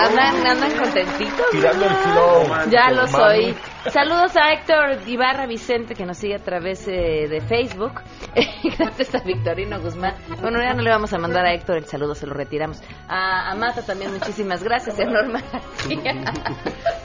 Andan, 0.06 0.46
andan 0.46 0.72
contentitos. 0.78 1.46
Tirando 1.52 1.84
el 1.84 1.94
flow. 1.94 2.70
Ya 2.70 2.90
lo 2.90 3.06
soy. 3.06 3.54
Saludos 3.88 4.36
a 4.36 4.52
Héctor 4.52 4.98
Ibarra 5.08 5.46
Vicente 5.46 5.94
que 5.94 6.04
nos 6.04 6.18
sigue 6.18 6.34
a 6.34 6.38
través 6.38 6.86
eh, 6.86 7.26
de 7.28 7.40
Facebook. 7.40 8.02
Gracias 8.78 9.14
a 9.14 9.20
Victorino 9.20 9.80
Guzmán. 9.80 10.14
Bueno, 10.42 10.58
ya 10.62 10.74
no 10.74 10.82
le 10.82 10.90
vamos 10.90 11.12
a 11.14 11.18
mandar 11.18 11.46
a 11.46 11.54
Héctor 11.54 11.78
el 11.78 11.86
saludo, 11.86 12.14
se 12.14 12.26
lo 12.26 12.34
retiramos. 12.34 12.82
A, 13.08 13.50
a 13.50 13.54
Mata 13.54 13.82
también 13.84 14.12
muchísimas 14.12 14.62
gracias. 14.62 15.00
A 15.00 15.04
Norma 15.04 15.40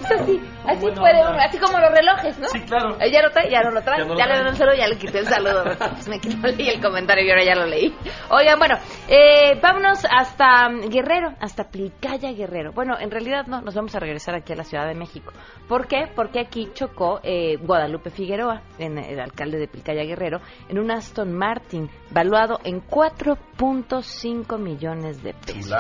así 0.04 0.42
así 0.68 0.86
puede 0.92 1.22
uno, 1.22 1.38
así 1.40 1.58
como 1.58 1.80
los 1.80 1.92
relojes, 1.92 2.38
¿no? 2.40 2.48
Sí, 2.50 2.60
claro. 2.62 2.98
Eh, 3.00 3.10
Ya 3.12 3.22
lo 3.22 3.32
trae, 3.32 3.50
ya 3.50 3.62
no 3.62 3.72
lo 3.72 3.82
trae. 3.82 4.00
Ya 4.00 4.06
no 4.06 4.14
lo 4.14 4.20
Ya, 4.20 4.26
trae. 4.26 4.40
el 4.50 4.56
saludo, 4.56 4.76
ya 4.76 4.88
le 4.88 4.98
quité 4.98 5.20
el 5.20 5.28
saludo. 5.28 5.64
Pues 5.78 6.08
me 6.10 6.20
quitó, 6.20 6.48
leí 6.48 6.70
el 6.70 6.82
comentario 6.82 7.26
y 7.26 7.30
ahora 7.30 7.44
ya 7.46 7.56
lo 7.56 7.66
leí. 7.66 7.96
Oigan, 8.30 8.60
bueno, 8.60 8.76
eh, 9.08 9.58
vámonos 9.62 10.06
hasta 10.10 10.70
mm, 10.70 10.90
Guerrero, 10.90 11.34
hasta 11.40 11.64
Plicaya 11.70 12.32
Guerrero. 12.34 12.74
Bueno, 12.74 13.00
en 13.00 13.12
realidad 13.12 13.46
no, 13.48 13.62
nos 13.62 13.74
vamos 13.76 13.96
a 13.96 14.00
regresar 14.00 14.36
aquí 14.36 14.52
a 14.52 14.58
la 14.58 14.64
Ciudad 14.66 14.88
de 14.88 14.96
México. 14.96 15.32
¿Por 15.70 15.88
qué? 15.88 16.08
Porque 16.14 16.40
aquí 16.40 16.65
chocó 16.74 17.20
eh, 17.24 17.58
Guadalupe 17.58 18.10
Figueroa, 18.10 18.62
en, 18.78 18.98
el 18.98 19.20
alcalde 19.20 19.58
de 19.58 19.68
Plicaya 19.68 20.04
Guerrero, 20.04 20.40
en 20.70 20.80
un 20.80 20.92
Aston 20.92 21.34
Martin 21.34 21.90
valuado 22.12 22.60
en 22.64 22.82
4.5 22.82 24.58
millones 24.60 25.24
de 25.24 25.34
pesos. 25.34 25.74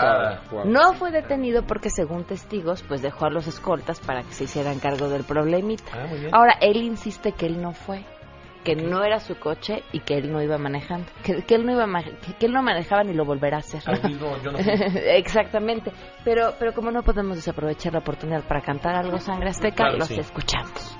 No 0.66 0.94
fue 0.94 1.12
detenido 1.12 1.64
porque, 1.66 1.90
según 1.90 2.24
testigos, 2.24 2.84
pues 2.84 3.02
dejó 3.02 3.26
a 3.26 3.30
los 3.30 3.48
escoltas 3.48 4.00
para 4.00 4.24
que 4.24 4.34
se 4.34 4.46
hicieran 4.46 4.80
cargo 4.80 5.10
del 5.10 5.24
problemita. 5.24 5.92
Ah. 5.94 6.08
Ahora, 6.32 6.58
él 6.62 6.78
insiste 6.78 7.32
que 7.32 7.46
él 7.46 7.62
no 7.62 7.74
fue, 7.74 8.06
que 8.66 8.76
no 8.76 9.04
era 9.04 9.20
su 9.20 9.36
coche 9.36 9.84
y 9.94 10.00
que 10.00 10.16
él 10.16 10.32
no 10.34 10.42
iba 10.42 10.58
manejando, 10.58 11.06
que, 11.24 11.44
que 11.44 11.56
él 11.56 11.66
no 11.66 11.72
iba 11.72 11.86
que, 12.40 12.48
él 12.48 12.52
no 12.52 12.64
manejaba 12.64 13.04
ni 13.04 13.14
lo 13.14 13.24
volverá 13.24 13.58
a 13.58 13.60
hacer. 13.60 13.82
Al 13.86 14.02
mismo, 14.10 14.36
yo 14.44 14.52
no 14.52 14.58
fui. 14.58 14.74
Exactamente. 15.16 15.92
Pero, 16.26 16.54
pero 16.60 16.74
como 16.74 16.92
no 16.92 17.04
podemos 17.04 17.38
desaprovechar 17.38 17.94
la 17.94 18.00
oportunidad 18.00 18.44
para 18.46 18.62
cantar 18.62 18.96
algo 18.96 19.20
sangre 19.20 19.50
azteca, 19.50 19.76
Claro, 19.76 19.98
los 20.00 20.08
sí. 20.08 20.20
escuchamos. 20.20 20.98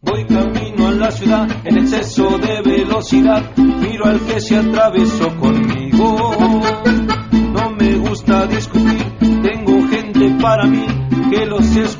Voy 0.00 0.24
camino 0.26 0.88
a 0.88 0.92
la 0.92 1.10
ciudad 1.10 1.48
en 1.64 1.78
exceso 1.78 2.38
de 2.38 2.62
velocidad. 2.62 3.42
Miro 3.56 4.04
al 4.06 4.20
que 4.20 4.40
se 4.40 4.56
atravesó 4.56 5.36
conmigo. 5.36 5.57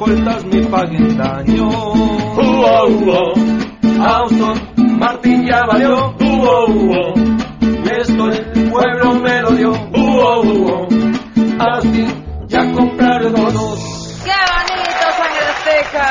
Los 0.09 0.18
escoltas 0.18 0.44
me 0.47 0.66
paguen 0.66 1.16
daño. 1.16 1.68
Austin, 4.01 4.99
Martín 4.99 5.47
ya 5.47 5.66
valió. 5.66 6.14
Esto 7.90 8.31
el 8.31 8.71
pueblo 8.71 9.14
me 9.14 9.42
lo 9.42 9.51
dio. 9.51 9.73
Austin, 11.59 12.47
ya 12.47 12.73
compraron 12.73 13.35
todos. 13.35 14.23
¡Qué 14.25 14.33
bonito, 14.55 15.05
sangre 15.16 15.44
azteca! 15.47 16.07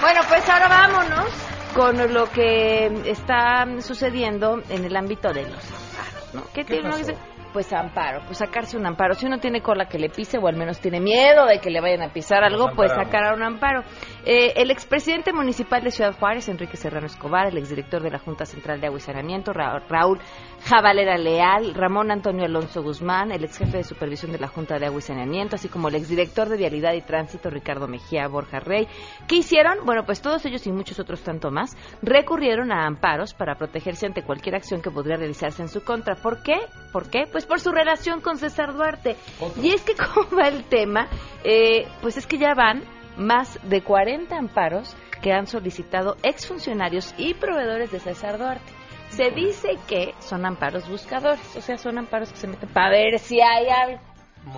Bueno, 0.00 0.20
pues 0.28 0.48
ahora 0.48 0.68
vámonos 0.68 1.30
con 1.74 2.12
lo 2.14 2.30
que 2.30 2.86
está 3.10 3.66
sucediendo 3.80 4.62
en 4.70 4.84
el 4.84 4.96
ámbito 4.96 5.32
de 5.32 5.42
los 5.42 5.62
amparos, 5.64 6.34
¿no? 6.34 6.42
¿Qué, 6.54 6.64
tiene 6.64 6.88
uno 6.88 6.96
que? 6.96 7.35
Pues 7.56 7.72
amparo, 7.72 8.20
pues 8.26 8.36
sacarse 8.36 8.76
un 8.76 8.84
amparo. 8.84 9.14
Si 9.14 9.24
uno 9.24 9.38
tiene 9.38 9.62
cola 9.62 9.86
que 9.88 9.98
le 9.98 10.10
pise 10.10 10.36
o 10.36 10.46
al 10.46 10.56
menos 10.56 10.78
tiene 10.78 11.00
miedo 11.00 11.46
de 11.46 11.58
que 11.58 11.70
le 11.70 11.80
vayan 11.80 12.02
a 12.02 12.12
pisar 12.12 12.44
algo, 12.44 12.66
pues 12.76 12.92
sacar 12.92 13.24
a 13.24 13.34
un 13.34 13.42
amparo. 13.42 13.80
Eh, 14.26 14.52
el 14.56 14.70
expresidente 14.70 15.32
municipal 15.32 15.82
de 15.82 15.90
Ciudad 15.90 16.14
Juárez, 16.18 16.50
Enrique 16.50 16.76
Serrano 16.76 17.06
Escobar, 17.06 17.46
el 17.46 17.56
exdirector 17.56 18.02
de 18.02 18.10
la 18.10 18.18
Junta 18.18 18.44
Central 18.44 18.78
de 18.82 18.88
Agua 18.88 18.98
y 18.98 19.00
Saneamiento, 19.00 19.54
Ra- 19.54 19.78
Raúl 19.88 20.18
Jabalera 20.66 21.16
Leal, 21.16 21.74
Ramón 21.74 22.10
Antonio 22.10 22.44
Alonso 22.44 22.82
Guzmán, 22.82 23.30
el 23.30 23.44
ex 23.44 23.58
jefe 23.58 23.76
de 23.76 23.84
supervisión 23.84 24.32
de 24.32 24.40
la 24.40 24.48
Junta 24.48 24.80
de 24.80 24.86
Agua 24.86 24.98
y 24.98 25.02
Saneamiento, 25.02 25.54
así 25.54 25.68
como 25.68 25.86
el 25.86 25.94
exdirector 25.94 26.48
de 26.48 26.56
Vialidad 26.56 26.92
y 26.94 27.02
Tránsito, 27.02 27.50
Ricardo 27.50 27.86
Mejía 27.86 28.26
Borja 28.26 28.58
Rey. 28.58 28.88
¿Qué 29.28 29.36
hicieron? 29.36 29.86
Bueno, 29.86 30.04
pues 30.04 30.20
todos 30.20 30.44
ellos 30.44 30.66
y 30.66 30.72
muchos 30.72 30.98
otros 30.98 31.22
tanto 31.22 31.52
más 31.52 31.76
recurrieron 32.02 32.72
a 32.72 32.84
amparos 32.84 33.32
para 33.32 33.54
protegerse 33.54 34.06
ante 34.06 34.24
cualquier 34.24 34.56
acción 34.56 34.82
que 34.82 34.90
podría 34.90 35.16
realizarse 35.16 35.62
en 35.62 35.68
su 35.68 35.84
contra. 35.84 36.16
¿Por 36.16 36.42
qué? 36.42 36.56
¿Por 36.92 37.10
qué? 37.10 37.28
Pues 37.30 37.46
por 37.46 37.60
su 37.60 37.70
relación 37.70 38.20
con 38.20 38.36
César 38.36 38.74
Duarte. 38.74 39.14
Y 39.62 39.68
es 39.70 39.82
que 39.82 39.94
cómo 40.14 40.36
va 40.36 40.48
el 40.48 40.64
tema, 40.64 41.06
Eh, 41.44 41.86
pues 42.02 42.16
es 42.16 42.26
que 42.26 42.38
ya 42.38 42.54
van 42.54 42.82
más 43.16 43.60
de 43.62 43.82
40 43.82 44.36
amparos 44.36 44.96
que 45.22 45.32
han 45.32 45.46
solicitado 45.46 46.16
exfuncionarios 46.24 47.14
y 47.18 47.34
proveedores 47.34 47.92
de 47.92 48.00
César 48.00 48.36
Duarte. 48.36 48.85
Se 49.16 49.30
dice 49.30 49.78
que 49.88 50.14
son 50.20 50.44
amparos 50.44 50.88
buscadores, 50.88 51.56
o 51.56 51.60
sea, 51.60 51.78
son 51.78 51.98
amparos 51.98 52.30
que 52.30 52.36
se 52.36 52.46
meten 52.46 52.68
para 52.68 52.90
ver 52.90 53.18
si 53.18 53.40
hay 53.40 53.68
algo. 53.68 54.00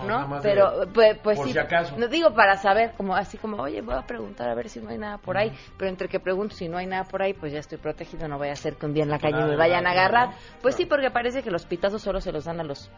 ¿no? 0.05 0.27
de- 0.35 0.41
Pero, 0.43 0.71
pues, 0.93 1.17
pues 1.23 1.37
por 1.39 1.47
sí, 1.47 1.53
si 1.53 1.57
acaso. 1.57 1.95
no 1.97 2.07
digo 2.07 2.31
para 2.35 2.57
saber, 2.57 2.91
como 2.95 3.15
así 3.15 3.39
como, 3.39 3.63
oye, 3.63 3.81
voy 3.81 3.95
a 3.95 4.03
preguntar 4.05 4.47
a 4.47 4.53
ver 4.53 4.69
si 4.69 4.79
no 4.79 4.89
hay 4.91 4.99
nada 4.99 5.17
por 5.17 5.35
ahí, 5.35 5.51
pero 5.79 5.89
entre 5.89 6.07
que 6.07 6.19
pregunto 6.19 6.55
si 6.55 6.69
no 6.69 6.77
hay 6.77 6.85
nada 6.85 7.05
por 7.05 7.23
ahí, 7.23 7.33
pues 7.33 7.51
ya 7.53 7.57
estoy 7.59 7.79
protegido, 7.79 8.27
no 8.27 8.37
vaya 8.37 8.53
a 8.53 8.55
ser 8.55 8.75
que 8.75 8.85
un 8.85 8.93
día 8.93 9.01
en 9.03 9.09
la 9.09 9.17
calle 9.17 9.33
Claro, 9.33 9.47
me 9.47 9.55
vayan 9.55 9.87
a 9.87 9.91
agarrar. 9.91 10.27
claro. 10.27 10.41
Pues 10.61 10.75
sí, 10.75 10.85
porque 10.85 11.09
parece 11.09 11.41
que 11.41 11.49
los 11.49 11.65
pitazos 11.65 12.03
solo 12.03 12.21
se 12.21 12.31
los 12.31 12.45
dan 12.45 12.59
a 12.59 12.63
los 12.63 12.91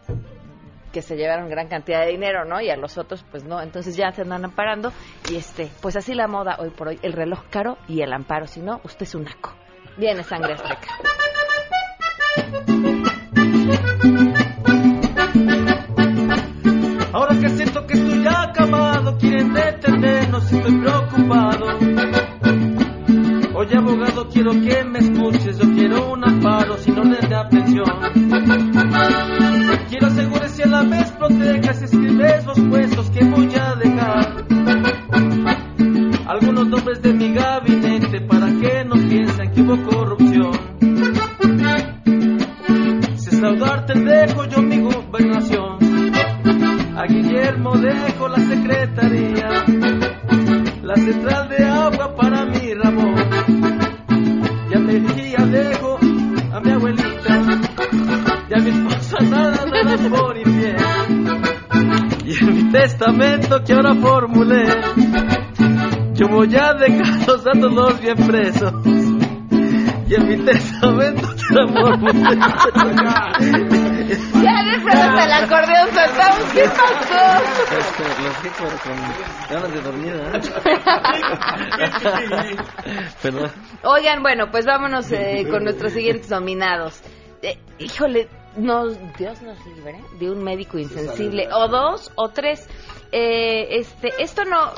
que 0.91 1.01
se 1.01 1.15
llevaron 1.15 1.47
gran 1.47 1.69
cantidad 1.69 2.01
de 2.01 2.07
dinero, 2.11 2.43
¿no? 2.43 2.59
Y 2.59 2.69
a 2.69 2.75
los 2.75 2.97
otros, 2.97 3.23
pues 3.31 3.45
no. 3.45 3.61
Entonces 3.61 3.95
ya 3.95 4.11
se 4.11 4.23
andan 4.23 4.43
amparando. 4.43 4.91
Y 5.29 5.37
este, 5.37 5.71
pues 5.81 5.95
así 5.95 6.13
la 6.13 6.27
moda 6.27 6.57
hoy 6.59 6.71
por 6.71 6.89
hoy. 6.89 6.99
El 7.03 7.13
reloj 7.13 7.43
caro 7.49 7.77
y 7.87 8.01
el 8.01 8.11
amparo. 8.11 8.47
Si 8.47 8.59
no, 8.59 8.81
usted 8.83 9.03
es 9.03 9.15
un 9.15 9.23
naco. 9.23 9.53
Viene 9.95 10.23
sangre 10.23 10.55
azteca. 10.55 10.89
Ahora 17.13 17.39
que 17.39 17.49
siento 17.49 17.85
que 17.87 17.93
estoy 17.93 18.25
acabado, 18.27 19.17
quieren 19.17 19.53
detenernos 19.53 20.51
y 20.51 20.55
estoy 20.57 20.77
preocupado. 20.77 21.65
Oye 23.53 23.77
abogado, 23.77 24.29
quiero 24.29 24.51
que 24.53 24.80
a 67.51 67.59
todos 67.59 67.99
bien 68.01 68.15
presos. 68.27 68.73
Y 70.07 70.15
en 70.15 70.27
mi 70.27 70.37
testamento 70.45 71.27
ahora 71.57 71.97
formulé. 71.97 72.35
Ya 74.43 74.63
después 74.63 74.95
el 74.95 75.31
acordeón 75.31 75.87
soltamos. 75.93 76.53
¿Qué 76.53 76.63
pasó? 76.63 77.23
Los 78.23 78.45
Héctor 78.45 78.71
con 78.83 78.97
ganas 79.49 79.73
de 79.73 79.81
dormir, 79.81 80.13
¿verdad? 80.13 80.41
Perdón. 83.21 83.51
Oigan, 83.83 84.21
bueno, 84.21 84.51
pues 84.51 84.65
vámonos 84.65 85.11
eh, 85.11 85.45
con 85.49 85.63
nuestros 85.63 85.93
siguientes 85.93 86.29
nominados. 86.29 87.01
Eh, 87.41 87.57
híjole, 87.79 88.27
nos, 88.57 88.97
Dios 89.17 89.41
nos 89.41 89.65
libre 89.65 89.99
de 90.19 90.29
un 90.29 90.43
médico 90.43 90.77
insensible, 90.77 91.47
o 91.53 91.67
dos, 91.69 92.11
o 92.15 92.29
tres. 92.29 92.67
Eh, 93.11 93.79
este, 93.79 94.11
esto 94.21 94.45
no 94.45 94.73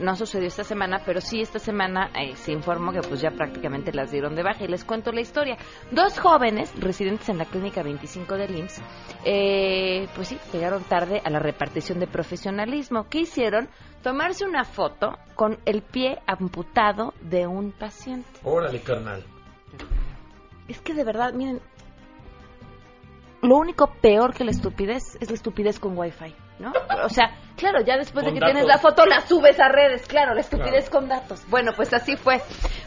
no 0.00 0.16
sucedió 0.16 0.48
esta 0.48 0.64
semana, 0.64 1.02
pero 1.04 1.20
sí 1.20 1.40
esta 1.40 1.58
semana 1.58 2.10
eh, 2.14 2.36
se 2.36 2.52
informó 2.52 2.92
que 2.92 3.00
pues 3.00 3.20
ya 3.20 3.30
prácticamente 3.30 3.92
las 3.92 4.10
dieron 4.10 4.34
de 4.34 4.42
baja 4.42 4.64
y 4.64 4.68
les 4.68 4.84
cuento 4.84 5.12
la 5.12 5.20
historia. 5.20 5.56
Dos 5.90 6.18
jóvenes 6.18 6.72
residentes 6.78 7.28
en 7.28 7.38
la 7.38 7.46
clínica 7.46 7.82
25 7.82 8.34
del 8.36 8.56
IMSS, 8.56 8.82
eh, 9.24 10.08
pues 10.14 10.28
sí, 10.28 10.38
llegaron 10.52 10.82
tarde 10.84 11.20
a 11.24 11.30
la 11.30 11.38
repartición 11.38 11.98
de 12.00 12.06
profesionalismo. 12.06 13.08
¿Qué 13.08 13.20
hicieron? 13.20 13.68
Tomarse 14.02 14.44
una 14.44 14.64
foto 14.64 15.16
con 15.36 15.58
el 15.64 15.82
pie 15.82 16.18
amputado 16.26 17.14
de 17.20 17.46
un 17.46 17.72
paciente. 17.72 18.28
Órale, 18.42 18.80
carnal. 18.80 19.24
Es 20.68 20.80
que 20.80 20.94
de 20.94 21.04
verdad, 21.04 21.32
miren, 21.34 21.60
lo 23.42 23.56
único 23.56 23.92
peor 24.00 24.34
que 24.34 24.44
la 24.44 24.50
estupidez 24.50 25.16
es 25.20 25.28
la 25.28 25.34
estupidez 25.34 25.80
con 25.80 25.98
wifi, 25.98 26.34
¿no? 26.62 26.72
O 27.04 27.08
sea, 27.08 27.34
claro, 27.56 27.80
ya 27.84 27.96
después 27.96 28.24
de 28.24 28.32
que 28.32 28.40
tienes 28.40 28.64
la 28.64 28.78
foto 28.78 29.04
la 29.04 29.20
subes 29.20 29.58
a 29.60 29.68
redes, 29.68 30.06
claro, 30.06 30.32
la 30.34 30.40
estupidez 30.40 30.88
Claro. 30.88 31.00
con 31.00 31.08
datos. 31.08 31.44
Bueno, 31.48 31.72
pues 31.76 31.92
así 31.92 32.16
fue, 32.16 32.40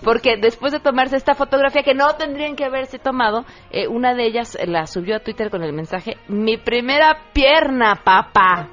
porque 0.04 0.38
después 0.38 0.72
de 0.72 0.80
tomarse 0.80 1.18
esta 1.18 1.36
fotografía 1.36 1.84
que 1.84 1.94
no 1.94 2.16
tendrían 2.16 2.56
que 2.56 2.66
haberse 2.66 2.98
tomado, 2.98 3.46
eh, 3.72 3.88
una 3.88 4.14
de 4.16 4.26
ellas 4.26 4.56
eh, 4.56 4.66
la 4.66 4.88
subió 4.88 5.18
a 5.18 5.20
Twitter 5.20 5.50
con 5.52 5.64
el 5.64 5.74
mensaje, 5.74 6.18
mi 6.28 6.58
primera 6.58 7.18
pierna, 7.34 8.02
papá. 8.04 8.70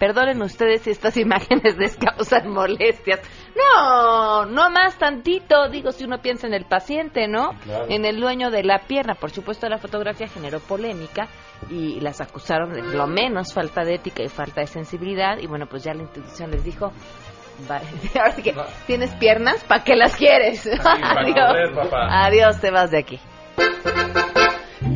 Perdonen 0.00 0.42
ustedes 0.42 0.82
si 0.82 0.90
estas 0.90 1.16
imágenes 1.26 1.76
les 1.78 1.96
causan 1.96 2.48
molestias. 2.48 3.20
No, 3.54 4.46
no 4.46 4.70
más 4.70 4.96
tantito, 4.98 5.68
digo, 5.68 5.92
si 5.92 6.04
uno 6.04 6.18
piensa 6.22 6.46
en 6.48 6.54
el 6.54 6.64
paciente, 6.64 7.28
¿no? 7.28 7.50
Claro. 7.62 7.84
En 7.88 8.04
el 8.04 8.18
dueño 8.18 8.50
de 8.50 8.64
la 8.64 8.78
pierna. 8.88 9.14
Por 9.14 9.30
supuesto, 9.30 9.68
la 9.68 9.78
fotografía 9.78 10.26
generó 10.26 10.58
polémica 10.60 11.28
y 11.68 12.00
las 12.00 12.20
acusaron 12.20 12.72
de 12.72 12.82
lo 12.82 13.06
menos 13.06 13.52
falta 13.52 13.84
de 13.84 13.94
ética 13.96 14.22
y 14.24 14.28
falta 14.28 14.62
de 14.62 14.66
sensibilidad. 14.66 15.36
Y 15.38 15.46
bueno, 15.46 15.66
pues 15.66 15.84
ya 15.84 15.92
la 15.94 16.02
institución 16.02 16.50
les 16.50 16.64
dijo, 16.64 16.90
"Va- 17.70 17.82
ahora 18.18 18.32
sí 18.32 18.42
que 18.42 18.54
tienes 18.86 19.14
piernas, 19.16 19.62
¿para 19.64 19.84
qué 19.84 19.94
las 19.96 20.16
quieres? 20.16 20.66
para 20.82 21.20
Adiós. 21.20 21.36
correr, 21.46 21.74
papá. 21.74 22.24
Adiós, 22.26 22.58
te 22.60 22.70
vas 22.70 22.90
de 22.90 22.98
aquí. 22.98 23.20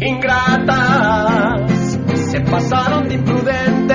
Ingratas, 0.00 1.98
se 2.30 2.40
pasaron 2.40 3.08
de 3.08 3.14
imprudentes, 3.14 3.93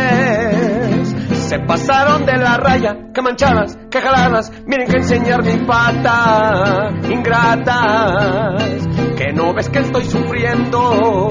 se 1.49 1.57
pasaron 1.57 2.27
de 2.27 2.37
la 2.37 2.57
raya, 2.57 2.95
que 3.11 3.23
manchadas, 3.23 3.75
que 3.89 3.99
jaladas, 3.99 4.51
miren 4.67 4.87
que 4.87 4.97
enseñar 4.97 5.43
mi 5.43 5.65
pata. 5.65 6.91
Ingratas, 7.09 8.87
que 9.17 9.33
no 9.33 9.51
ves 9.55 9.67
que 9.69 9.79
estoy 9.79 10.03
sufriendo. 10.03 11.27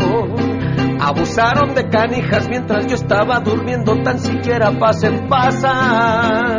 Abusaron 1.00 1.72
de 1.72 1.88
canijas 1.88 2.48
mientras 2.48 2.88
yo 2.88 2.96
estaba 2.96 3.38
durmiendo, 3.38 4.02
tan 4.02 4.18
siquiera 4.18 4.72
pasen, 4.76 5.28
pasa. 5.28 6.58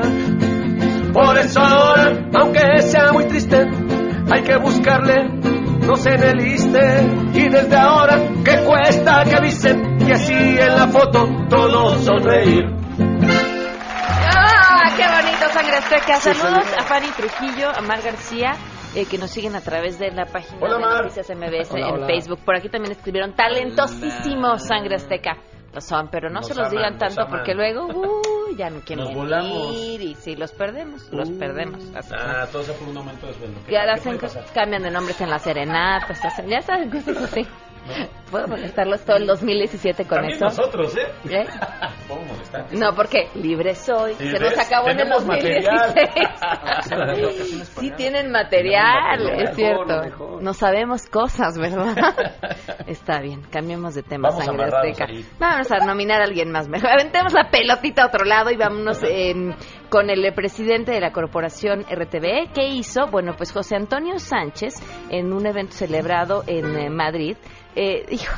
Por 1.11 1.37
eso 1.37 1.59
ahora, 1.59 2.29
aunque 2.39 2.81
sea 2.81 3.11
muy 3.11 3.25
triste, 3.25 3.67
hay 4.31 4.41
que 4.41 4.55
buscarle, 4.55 5.15
no 5.85 5.97
se 5.97 6.11
en 6.11 6.23
el 6.23 6.47
iste. 6.47 7.07
Y 7.33 7.49
desde 7.49 7.75
ahora, 7.75 8.21
que 8.41 8.63
cuesta 8.63 9.25
que 9.25 9.35
avisen? 9.35 9.97
Y 10.07 10.11
así 10.13 10.33
en 10.33 10.77
la 10.77 10.87
foto 10.87 11.27
todos 11.49 12.05
sonreír. 12.05 12.78
¡Ah, 15.59 15.63
qué 15.63 15.71
bonito, 15.71 15.71
Sangre 15.71 15.77
Azteca! 15.77 16.15
Sí, 16.19 16.33
Saludos 16.33 16.73
a 16.77 16.83
Fanny 16.83 17.07
Trujillo, 17.09 17.69
a 17.69 17.81
Mar 17.81 18.01
García, 18.01 18.53
eh, 18.95 19.05
que 19.05 19.17
nos 19.17 19.29
siguen 19.31 19.55
a 19.55 19.61
través 19.61 19.99
de 19.99 20.11
la 20.11 20.25
página 20.25 20.57
Hola, 20.61 20.75
de 20.75 20.79
Mar. 20.81 21.03
Noticias 21.03 21.29
MBS 21.29 21.71
Hola, 21.71 21.87
en 21.89 21.93
hola. 21.95 22.07
Facebook. 22.07 22.39
Por 22.45 22.55
aquí 22.55 22.69
también 22.69 22.91
escribieron 22.93 23.33
talentosísimos 23.33 24.63
Sangre 24.67 24.95
Azteca. 24.95 25.37
Lo 25.73 25.81
son, 25.81 26.07
pero 26.09 26.29
no 26.29 26.39
Nos 26.39 26.47
se 26.47 26.55
los 26.55 26.67
aman, 26.67 26.71
digan 26.77 26.97
tanto 26.97 27.27
porque 27.29 27.53
luego 27.53 27.85
uh, 27.85 28.55
ya 28.57 28.71
no 28.71 28.79
quieren 28.85 29.05
Nos 29.05 29.13
volamos. 29.13 29.67
venir 29.71 30.01
y 30.01 30.15
si 30.15 30.35
los 30.35 30.51
perdemos, 30.51 31.07
los 31.11 31.29
perdemos. 31.29 31.83
Así 31.95 32.11
Ah, 32.17 32.47
todo 32.51 32.63
sea 32.63 32.73
por 32.75 32.87
un 32.87 32.97
aumento 32.97 33.27
de 33.27 33.33
sueldo. 33.35 33.59
¿Qué, 33.65 33.71
que 33.71 33.77
ahora 33.77 33.93
qué 34.01 34.25
hacen, 34.25 34.43
cambian 34.53 34.81
de 34.81 34.89
nombres 34.89 35.21
en 35.21 35.29
las 35.29 35.43
serenatas, 35.43 36.25
hacen, 36.25 36.47
ya 36.49 36.61
saben 36.61 36.89
cosas 36.89 37.17
así. 37.17 37.45
Puedo 38.31 38.47
molestarlos 38.47 39.03
todo 39.05 39.17
el 39.17 39.25
2017 39.25 40.05
con 40.05 40.17
También 40.19 40.35
eso. 40.35 40.45
nosotros, 40.45 40.95
¿eh? 40.97 41.07
¿Eh? 41.29 41.45
No, 42.71 42.93
porque 42.95 43.27
libre 43.35 43.75
soy. 43.75 44.13
Se 44.15 44.39
nos 44.39 44.57
acabó 44.57 44.89
en 44.89 44.99
el 44.99 45.09
Tenemos 45.09 45.25
2016. 45.25 47.69
sí 47.79 47.91
tienen 47.91 48.31
material, 48.31 49.29
es 49.41 49.55
cierto. 49.55 49.85
Mejor, 49.85 50.05
mejor. 50.05 50.43
No 50.43 50.53
sabemos 50.53 51.05
cosas, 51.07 51.57
¿verdad? 51.57 51.95
Está 52.87 53.19
bien, 53.21 53.41
cambiemos 53.51 53.95
de 53.95 54.03
tema, 54.03 54.29
Vamos 54.29 54.45
sangre 54.45 54.65
azteca. 54.65 55.05
ahí. 55.07 55.25
Vámonos 55.39 55.71
a 55.71 55.77
nominar 55.85 56.21
a 56.21 56.25
alguien 56.25 56.51
más 56.51 56.67
mejor. 56.67 56.89
Aventemos 56.91 57.33
la 57.33 57.49
pelotita 57.51 58.03
a 58.03 58.07
otro 58.07 58.25
lado 58.25 58.51
y 58.51 58.57
vámonos 58.57 59.01
em, 59.03 59.53
con 59.89 60.09
el 60.09 60.33
presidente 60.33 60.91
de 60.91 60.99
la 60.99 61.11
corporación 61.11 61.81
RTVE. 61.89 62.49
¿Qué 62.53 62.67
hizo? 62.67 63.07
Bueno, 63.07 63.33
pues 63.35 63.51
José 63.51 63.75
Antonio 63.75 64.19
Sánchez, 64.19 64.75
en 65.09 65.33
un 65.33 65.45
evento 65.45 65.73
celebrado 65.73 66.43
en 66.47 66.77
eh, 66.77 66.89
Madrid, 66.89 67.37
eh, 67.75 68.05
dijo, 68.09 68.33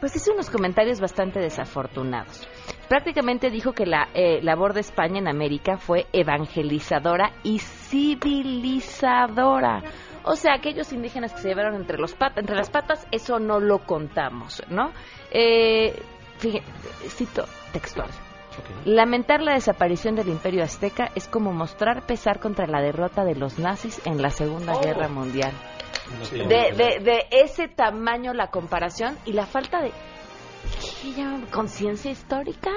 pues 0.00 0.14
hizo 0.16 0.32
unos 0.32 0.50
comentarios 0.50 1.00
bastante 1.00 1.40
desafortunados. 1.40 2.46
Prácticamente 2.88 3.50
dijo 3.50 3.72
que 3.72 3.86
la 3.86 4.08
eh, 4.14 4.40
labor 4.42 4.72
de 4.72 4.80
España 4.80 5.18
en 5.18 5.28
América 5.28 5.76
fue 5.78 6.06
evangelizadora 6.12 7.32
y 7.42 7.58
civilizadora. 7.58 9.82
O 10.24 10.36
sea, 10.36 10.54
aquellos 10.54 10.92
indígenas 10.92 11.32
que 11.32 11.40
se 11.40 11.48
llevaron 11.48 11.74
entre, 11.74 11.98
los 11.98 12.14
pat- 12.14 12.38
las 12.48 12.70
patas, 12.70 13.06
eso 13.10 13.38
no 13.38 13.60
lo 13.60 13.80
contamos, 13.80 14.62
¿no? 14.68 14.92
Eh, 15.30 15.94
fíjate, 16.38 16.64
cito 17.08 17.44
textual. 17.72 18.08
Lamentar 18.84 19.40
la 19.42 19.54
desaparición 19.54 20.14
del 20.14 20.28
imperio 20.28 20.62
azteca 20.62 21.10
es 21.14 21.28
como 21.28 21.52
mostrar 21.52 22.06
pesar 22.06 22.40
contra 22.40 22.66
la 22.66 22.80
derrota 22.80 23.24
de 23.24 23.34
los 23.34 23.58
nazis 23.58 24.00
en 24.04 24.20
la 24.22 24.30
Segunda 24.30 24.74
Oh. 24.74 24.80
Guerra 24.80 25.08
Mundial 25.08 25.52
Sí. 26.22 26.38
de, 26.38 26.44
de, 26.46 27.00
de 27.04 27.18
ese 27.30 27.68
tamaño 27.68 28.32
la 28.32 28.46
comparación 28.50 29.16
y 29.26 29.32
la 29.34 29.44
falta 29.44 29.82
de 29.82 29.92
¿qué 31.02 31.12
llaman? 31.12 31.46
conciencia 31.50 32.10
histórica 32.10 32.70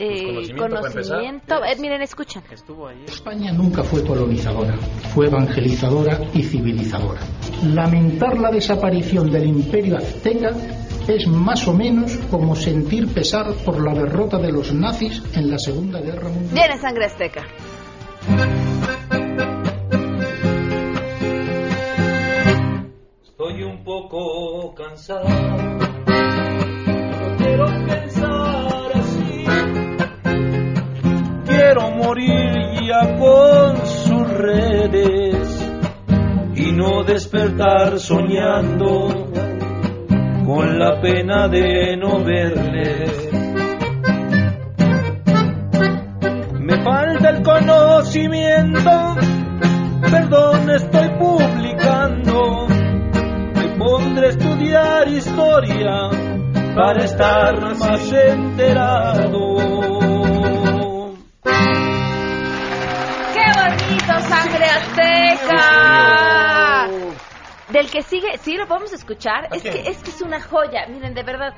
Eh, 0.00 0.54
conocimiento. 0.56 1.56
Eh, 1.64 1.74
miren 1.80 2.02
escuchan 2.02 2.44
España 3.06 3.52
nunca 3.52 3.82
fue 3.82 4.04
colonizadora, 4.04 4.76
fue 5.12 5.26
evangelizadora 5.26 6.20
y 6.34 6.42
civilizadora. 6.44 7.20
Lamentar 7.64 8.38
la 8.38 8.50
desaparición 8.52 9.28
del 9.30 9.46
imperio 9.46 9.96
azteca 9.96 10.50
es 11.08 11.26
más 11.26 11.66
o 11.66 11.74
menos 11.74 12.16
como 12.30 12.54
sentir 12.54 13.08
pesar 13.08 13.52
por 13.64 13.82
la 13.82 13.94
derrota 13.94 14.38
de 14.38 14.52
los 14.52 14.72
nazis 14.72 15.20
en 15.34 15.50
la 15.50 15.58
Segunda 15.58 16.00
Guerra 16.00 16.28
Mundial. 16.28 16.54
viene 16.54 16.78
sangre 16.78 17.06
azteca 17.06 17.42
Estoy 23.24 23.62
un 23.62 23.84
poco 23.84 24.74
cansado. 24.74 25.28
No 25.28 25.78
quiero 27.38 27.66
pensar 27.86 28.92
así. 28.94 29.44
Quiero 31.46 31.90
morir 31.92 32.52
ya 32.86 33.16
con 33.16 33.86
sus 33.86 34.28
redes 34.28 35.64
y 36.54 36.72
no 36.72 37.02
despertar 37.04 37.98
soñando 37.98 39.08
con 40.48 40.78
la 40.78 40.98
pena 41.02 41.46
de 41.46 41.94
no 41.98 42.24
verles. 42.24 43.28
Me 46.58 46.82
falta 46.82 47.28
el 47.28 47.42
conocimiento, 47.42 49.14
perdón, 50.10 50.70
estoy 50.70 51.08
publicando. 51.18 52.66
Me 53.56 53.68
pondré 53.76 54.26
a 54.26 54.30
estudiar 54.30 55.08
historia 55.08 56.08
para 56.74 57.04
estar 57.04 57.60
más 57.60 58.10
enterado. 58.10 59.56
¡Qué 63.34 63.46
bonito, 63.54 64.18
sangre 64.30 64.64
azteca! 64.64 66.37
Del 67.70 67.90
que 67.90 68.02
sigue, 68.02 68.38
sí 68.38 68.56
lo 68.56 68.66
podemos 68.66 68.92
escuchar. 68.92 69.48
Es 69.52 69.62
que, 69.62 69.88
es 69.88 70.02
que 70.02 70.10
es 70.10 70.22
una 70.22 70.40
joya. 70.40 70.86
Miren, 70.88 71.14
de 71.14 71.22
verdad. 71.22 71.54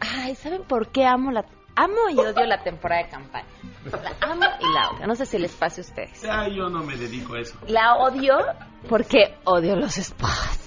Ay, 0.00 0.34
¿saben 0.34 0.62
por 0.64 0.88
qué 0.88 1.04
amo 1.04 1.30
la 1.32 1.44
amo 1.76 2.08
y 2.10 2.18
odio 2.18 2.46
la 2.46 2.62
temporada 2.62 3.02
de 3.02 3.08
campaña? 3.08 3.46
La 3.84 4.16
amo 4.20 4.44
y 4.60 4.74
la 4.74 4.90
odio. 4.90 5.06
No 5.06 5.14
sé 5.14 5.26
si 5.26 5.38
les 5.38 5.52
pase 5.52 5.80
a 5.80 5.84
ustedes. 5.84 6.24
Ay, 6.24 6.56
yo 6.56 6.68
no 6.68 6.82
me 6.82 6.96
dedico 6.96 7.34
a 7.34 7.40
eso. 7.40 7.58
La 7.66 7.96
odio 7.96 8.36
porque 8.88 9.36
odio 9.44 9.76
los 9.76 9.94
spots. 9.94 10.63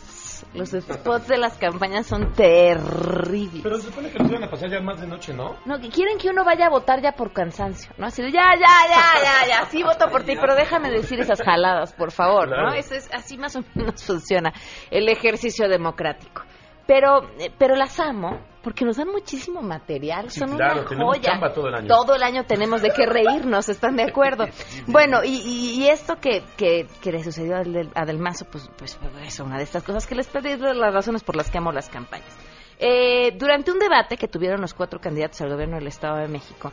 Los 0.54 0.70
spots 0.72 1.28
de 1.28 1.38
las 1.38 1.58
campañas 1.58 2.08
son 2.08 2.34
terribles. 2.34 3.62
Pero 3.62 3.78
se 3.78 3.88
supone 3.88 4.10
que 4.10 4.20
nos 4.20 4.32
iban 4.32 4.44
a 4.44 4.50
pasar 4.50 4.70
ya 4.70 4.80
más 4.80 5.00
de 5.00 5.08
noche, 5.08 5.34
¿no? 5.34 5.58
No, 5.66 5.80
que 5.80 5.90
quieren 5.90 6.18
que 6.18 6.30
uno 6.30 6.44
vaya 6.44 6.68
a 6.68 6.70
votar 6.70 7.02
ya 7.02 7.12
por 7.12 7.34
cansancio, 7.34 7.92
¿no? 7.98 8.08
Así 8.08 8.22
de, 8.22 8.32
ya, 8.32 8.54
ya, 8.56 8.88
ya, 8.90 9.24
ya, 9.24 9.48
ya, 9.48 9.66
sí 9.70 9.84
voto 9.84 10.10
por 10.10 10.24
ti, 10.24 10.36
pero 10.40 10.56
déjame 10.56 10.90
decir 10.90 11.20
esas 11.20 11.42
jaladas, 11.42 11.94
por 11.94 12.12
favor, 12.12 12.48
¿no? 12.50 12.74
Eso 12.74 12.96
es, 12.96 13.10
así 13.14 13.38
más 13.38 13.56
o 13.56 13.64
menos 13.76 14.04
funciona 14.06 14.54
el 14.90 15.10
ejercicio 15.10 15.68
democrático. 15.68 16.44
Pero, 16.88 17.30
eh, 17.40 17.52
pero 17.58 17.76
las 17.76 18.00
amo 18.00 18.40
porque 18.64 18.84
nos 18.86 18.98
dan 18.98 19.10
muchísimo 19.10 19.62
material, 19.62 20.30
Sí, 20.32 20.40
son 20.40 20.56
claro, 20.56 20.86
una 20.90 21.06
joya. 21.06 21.40
todo 21.54 21.68
el 21.68 21.76
año. 21.76 21.88
Todo 21.88 22.16
el 22.16 22.24
año 22.24 22.46
tenemos 22.46 22.82
de 22.82 22.90
qué 22.92 23.06
reírnos, 23.06 23.70
¿están 23.70 23.96
de 23.96 24.04
acuerdo? 24.04 24.46
Bueno, 24.88 25.24
y, 25.24 25.30
y- 25.36 25.84
y 25.84 25.88
esto 25.90 26.16
que, 26.16 26.44
que, 26.58 26.88
que 27.02 27.12
le 27.12 27.24
sucedió 27.24 27.56
a 27.58 27.60
Del, 27.64 27.90
a 27.94 28.06
Del 28.06 28.20
Mazo, 28.20 28.46
pues, 28.52 28.70
pues 28.78 28.98
es 29.26 29.40
una 29.40 29.58
de 29.58 29.64
estas 29.64 29.84
cosas 29.84 30.06
que 30.08 30.16
les 30.16 30.28
pedí 30.28 30.56
las 30.58 30.94
razones 30.94 31.24
por 31.24 31.36
las 31.36 31.50
que 31.52 31.58
amo 31.58 31.72
las 31.72 31.90
campañas. 31.90 32.36
Eh, 32.80 33.32
durante 33.38 33.72
un 33.72 33.80
debate 33.80 34.18
que 34.18 34.28
tuvieron 34.28 34.62
los 34.62 34.74
cuatro 34.74 35.00
candidatos 35.00 35.42
al 35.42 35.50
gobierno 35.50 35.78
del 35.78 35.88
Estado 35.88 36.18
de 36.18 36.28
México, 36.28 36.72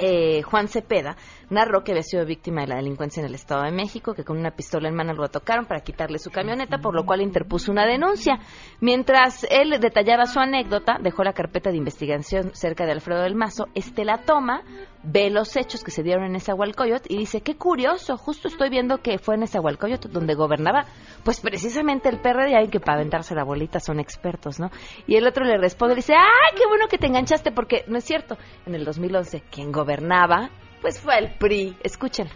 eh, 0.00 0.42
Juan 0.42 0.68
Cepeda 0.68 1.16
narró 1.50 1.82
que 1.84 1.92
había 1.92 2.02
sido 2.02 2.24
víctima 2.24 2.62
de 2.62 2.68
la 2.68 2.76
delincuencia 2.76 3.20
en 3.20 3.26
el 3.26 3.34
Estado 3.34 3.64
de 3.64 3.72
México, 3.72 4.14
que 4.14 4.24
con 4.24 4.38
una 4.38 4.52
pistola 4.52 4.88
en 4.88 4.94
mano 4.94 5.12
lo 5.12 5.28
tocaron 5.28 5.66
para 5.66 5.80
quitarle 5.80 6.18
su 6.18 6.30
camioneta, 6.30 6.78
por 6.78 6.94
lo 6.94 7.04
cual 7.04 7.20
interpuso 7.20 7.70
una 7.70 7.86
denuncia. 7.86 8.38
Mientras 8.80 9.46
él 9.50 9.78
detallaba 9.80 10.26
su 10.26 10.40
anécdota, 10.40 10.98
dejó 11.00 11.22
la 11.22 11.32
carpeta 11.32 11.70
de 11.70 11.76
investigación 11.76 12.54
cerca 12.54 12.86
de 12.86 12.92
Alfredo 12.92 13.22
del 13.22 13.34
Mazo, 13.34 13.66
este 13.74 14.04
la 14.04 14.18
toma, 14.24 14.62
ve 15.02 15.30
los 15.30 15.56
hechos 15.56 15.82
que 15.82 15.90
se 15.90 16.02
dieron 16.02 16.24
en 16.24 16.32
Nezahualcóyotl 16.32 17.12
y 17.12 17.18
dice, 17.18 17.40
qué 17.40 17.56
curioso, 17.56 18.16
justo 18.16 18.48
estoy 18.48 18.68
viendo 18.68 18.98
que 18.98 19.18
fue 19.18 19.34
en 19.34 19.40
Nezahualcóyotl 19.40 20.10
donde 20.10 20.34
gobernaba, 20.34 20.84
pues 21.24 21.40
precisamente 21.40 22.08
el 22.08 22.18
PRD, 22.18 22.56
hay 22.56 22.68
que 22.68 22.80
para 22.80 22.98
aventarse 22.98 23.34
la 23.34 23.44
bolita 23.44 23.80
son 23.80 24.00
expertos, 24.00 24.60
¿no? 24.60 24.70
Y 25.06 25.16
el 25.16 25.26
otro 25.26 25.44
le 25.44 25.56
responde, 25.58 25.94
le 25.94 26.00
dice, 26.00 26.14
¡ay, 26.14 26.56
qué 26.56 26.66
bueno 26.68 26.86
que 26.88 26.98
te 26.98 27.06
enganchaste! 27.06 27.52
Porque 27.52 27.84
no 27.88 27.98
es 27.98 28.04
cierto, 28.04 28.36
en 28.66 28.74
el 28.74 28.84
2011 28.84 29.42
quien 29.50 29.72
gobernaba, 29.72 30.50
pues 30.80 31.00
fue 31.00 31.18
el 31.18 31.34
PRI. 31.38 31.76
Escuchen. 31.82 32.28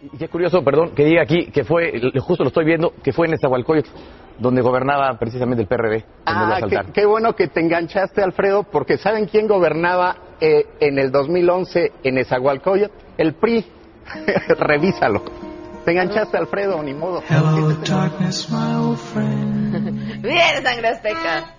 Y 0.00 0.18
qué 0.18 0.28
curioso, 0.28 0.62
perdón, 0.62 0.94
que 0.94 1.04
diga 1.04 1.22
aquí 1.22 1.46
que 1.46 1.64
fue, 1.64 1.92
justo 2.20 2.44
lo 2.44 2.48
estoy 2.48 2.64
viendo, 2.64 2.92
que 3.02 3.12
fue 3.12 3.26
en 3.26 3.32
Nezahualcóyotl, 3.32 3.88
donde 4.38 4.62
gobernaba 4.62 5.16
precisamente 5.18 5.62
el 5.62 5.68
PRD. 5.68 6.04
Ah, 6.26 6.60
qué 6.92 7.06
bueno 7.06 7.34
que 7.34 7.48
te 7.48 7.60
enganchaste, 7.60 8.22
Alfredo, 8.22 8.64
porque 8.64 8.98
¿saben 8.98 9.26
quién 9.26 9.46
gobernaba 9.46 10.16
eh, 10.40 10.66
en 10.80 10.98
el 10.98 11.10
2011 11.10 11.92
en 12.02 12.18
Esahualcoyot? 12.18 12.92
El 13.16 13.34
PRI. 13.34 13.64
Revísalo. 14.58 15.22
Te 15.84 15.90
enganchaste, 15.90 16.38
Alfredo, 16.38 16.82
ni 16.82 16.94
modo. 16.94 17.22
Bien, 20.22 20.62
sangre 20.62 20.88
azteca. 20.88 21.54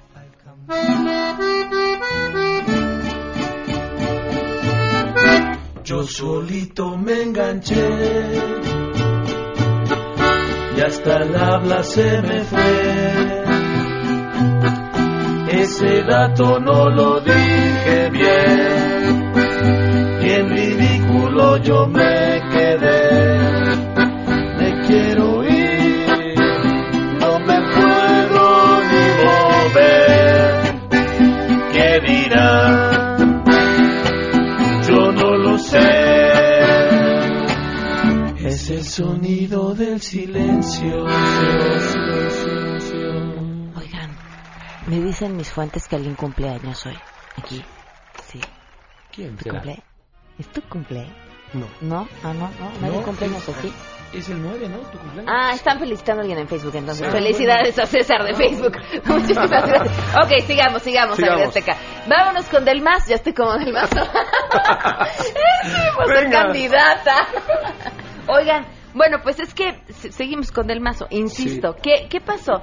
Yo 5.84 6.04
solito 6.04 6.98
me 6.98 7.22
enganché 7.22 7.76
y 10.76 10.82
hasta 10.82 11.18
el 11.18 11.36
habla 11.36 11.84
se 11.84 12.22
me 12.24 12.44
fue. 12.44 13.45
Ese 15.48 16.04
dato 16.04 16.60
no 16.60 16.90
lo 16.90 17.20
dije 17.20 18.10
bien 18.12 19.32
y 20.26 20.30
en 20.32 20.50
ridículo 20.50 21.58
yo 21.58 21.88
me 21.88 22.42
quedé. 22.52 23.38
Me 24.60 24.88
quiero 24.88 25.44
ir, 25.44 26.36
no 27.20 27.40
me 27.40 27.62
puedo 27.76 28.82
ni 28.90 29.06
mover. 29.24 30.52
¿Qué 31.74 31.90
dirán? 32.08 33.44
Yo 34.88 35.12
no 35.12 35.36
lo 35.38 35.58
sé. 35.60 36.06
Es 38.48 38.70
el 38.72 38.84
sonido 38.84 39.76
del 39.76 40.02
silencio. 40.02 41.06
Oigan, 41.06 42.35
me 44.88 45.00
dicen 45.00 45.36
mis 45.36 45.52
fuentes 45.52 45.88
que 45.88 45.96
alguien 45.96 46.16
cumpleaños 46.16 46.86
hoy. 46.86 46.98
Aquí. 47.38 47.64
Sí. 48.28 48.40
¿Quién 49.12 49.36
¿Tu 49.38 49.44
será? 49.44 49.56
cumple? 49.62 49.84
¿Es 50.40 50.48
tu 50.52 50.62
cumple? 50.64 51.08
No. 51.54 51.68
¿No? 51.82 52.08
Ah, 52.24 52.34
no, 52.34 52.50
no. 52.60 52.70
¿Nadie 52.82 52.98
No, 52.98 53.04
cumpleaños 53.04 53.48
es- 53.48 53.58
aquí? 53.58 53.74
Es 54.14 54.30
el 54.30 54.42
9, 54.42 54.70
¿no? 54.70 54.78
¿Tu 54.90 54.98
cumpleaños? 54.98 55.34
Ah, 55.34 55.52
están 55.54 55.80
felicitando 55.80 56.22
a 56.22 56.24
alguien 56.24 56.40
en 56.40 56.48
Facebook, 56.48 56.76
entonces. 56.76 57.12
Felicidades 57.12 57.78
a 57.80 57.86
César 57.86 58.24
de 58.24 58.34
Facebook. 58.34 58.78
Muchísimas 59.06 59.50
gracias. 59.50 59.82
Ok, 60.24 60.40
sigamos, 60.46 60.82
sigamos, 60.84 61.16
Sigamos. 61.18 61.48
Azteca. 61.48 61.76
Vámonos 62.08 62.46
con 62.48 62.64
Del 62.66 62.82
Más. 62.82 63.08
Ya 63.08 63.16
estoy 63.16 63.34
como 63.34 63.54
Del 63.58 63.74
Más. 63.74 63.90
sí, 63.90 65.34
pues 65.96 66.30
candidata. 66.32 67.28
Oigan, 68.28 68.66
bueno, 68.94 69.18
pues 69.24 69.40
es 69.40 69.54
que 69.54 69.82
se- 69.94 70.12
seguimos 70.12 70.52
con 70.52 70.68
Del 70.68 70.80
Mazo. 70.82 71.08
Insisto, 71.10 71.76
¿qué, 71.82 72.08
¿qué 72.10 72.22
pasó? 72.22 72.62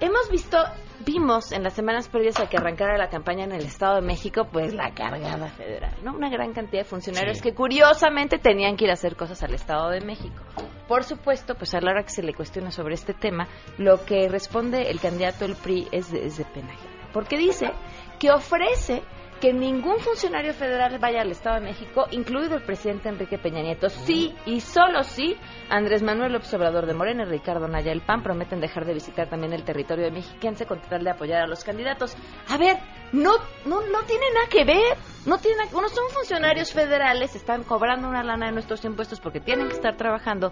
Hemos 0.00 0.30
visto, 0.30 0.58
vimos 1.04 1.52
en 1.52 1.62
las 1.62 1.74
semanas 1.74 2.08
previas 2.08 2.38
a 2.40 2.48
que 2.48 2.56
arrancara 2.56 2.96
la 2.96 3.08
campaña 3.08 3.44
en 3.44 3.52
el 3.52 3.62
Estado 3.62 3.96
de 3.96 4.02
México, 4.02 4.46
pues 4.50 4.74
la 4.74 4.92
cargada 4.94 5.48
federal, 5.48 5.94
¿no? 6.02 6.14
Una 6.14 6.30
gran 6.30 6.52
cantidad 6.52 6.82
de 6.82 6.88
funcionarios 6.88 7.38
Sí. 7.38 7.42
que 7.42 7.54
curiosamente 7.54 8.38
tenían 8.38 8.76
que 8.76 8.84
ir 8.84 8.90
a 8.90 8.94
hacer 8.94 9.16
cosas 9.16 9.42
al 9.42 9.54
Estado 9.54 9.90
de 9.90 10.00
México. 10.00 10.42
Por 10.88 11.04
supuesto, 11.04 11.54
pues 11.54 11.74
a 11.74 11.80
la 11.80 11.90
hora 11.92 12.02
que 12.02 12.10
se 12.10 12.22
le 12.22 12.34
cuestiona 12.34 12.70
sobre 12.70 12.94
este 12.94 13.14
tema, 13.14 13.48
lo 13.78 14.04
que 14.04 14.28
responde 14.28 14.90
el 14.90 15.00
candidato 15.00 15.46
del 15.46 15.56
PRI 15.56 15.88
es 15.92 16.10
de, 16.10 16.26
es 16.26 16.36
de 16.38 16.44
pena. 16.44 16.74
Porque 17.12 17.36
dice 17.38 17.70
que 18.18 18.30
ofrece 18.30 19.02
que 19.42 19.52
ningún 19.52 19.98
funcionario 19.98 20.54
federal 20.54 21.00
vaya 21.00 21.22
al 21.22 21.32
Estado 21.32 21.56
de 21.56 21.66
México, 21.66 22.06
incluido 22.12 22.54
el 22.54 22.62
presidente 22.62 23.08
Enrique 23.08 23.38
Peña 23.38 23.60
Nieto. 23.60 23.88
Sí 23.88 24.36
y 24.46 24.60
solo 24.60 25.02
sí, 25.02 25.36
Andrés 25.68 26.00
Manuel 26.00 26.34
López 26.34 26.54
Obrador 26.54 26.86
de 26.86 26.94
Morena 26.94 27.24
y 27.24 27.26
Ricardo 27.26 27.66
Naya 27.66 27.90
el 27.90 28.02
PAN 28.02 28.22
prometen 28.22 28.60
dejar 28.60 28.84
de 28.84 28.94
visitar 28.94 29.28
también 29.28 29.52
el 29.52 29.64
territorio 29.64 30.04
de 30.04 30.12
mexiquense 30.12 30.64
con 30.64 30.80
tal 30.82 31.02
de 31.02 31.10
apoyar 31.10 31.42
a 31.42 31.48
los 31.48 31.64
candidatos. 31.64 32.16
A 32.48 32.56
ver, 32.56 32.76
no, 33.12 33.32
no, 33.66 33.80
no 33.86 34.02
tiene 34.06 34.24
nada 34.34 34.46
que 34.50 34.64
ver. 34.64 34.96
No 35.24 35.38
tiene 35.38 35.58
nada- 35.58 35.70
son 35.70 36.10
funcionarios 36.12 36.72
federales, 36.72 37.36
están 37.36 37.62
cobrando 37.62 38.08
una 38.08 38.24
lana 38.24 38.46
de 38.46 38.52
nuestros 38.52 38.84
impuestos 38.84 39.20
porque 39.20 39.38
tienen 39.40 39.68
que 39.68 39.74
estar 39.74 39.96
trabajando. 39.96 40.50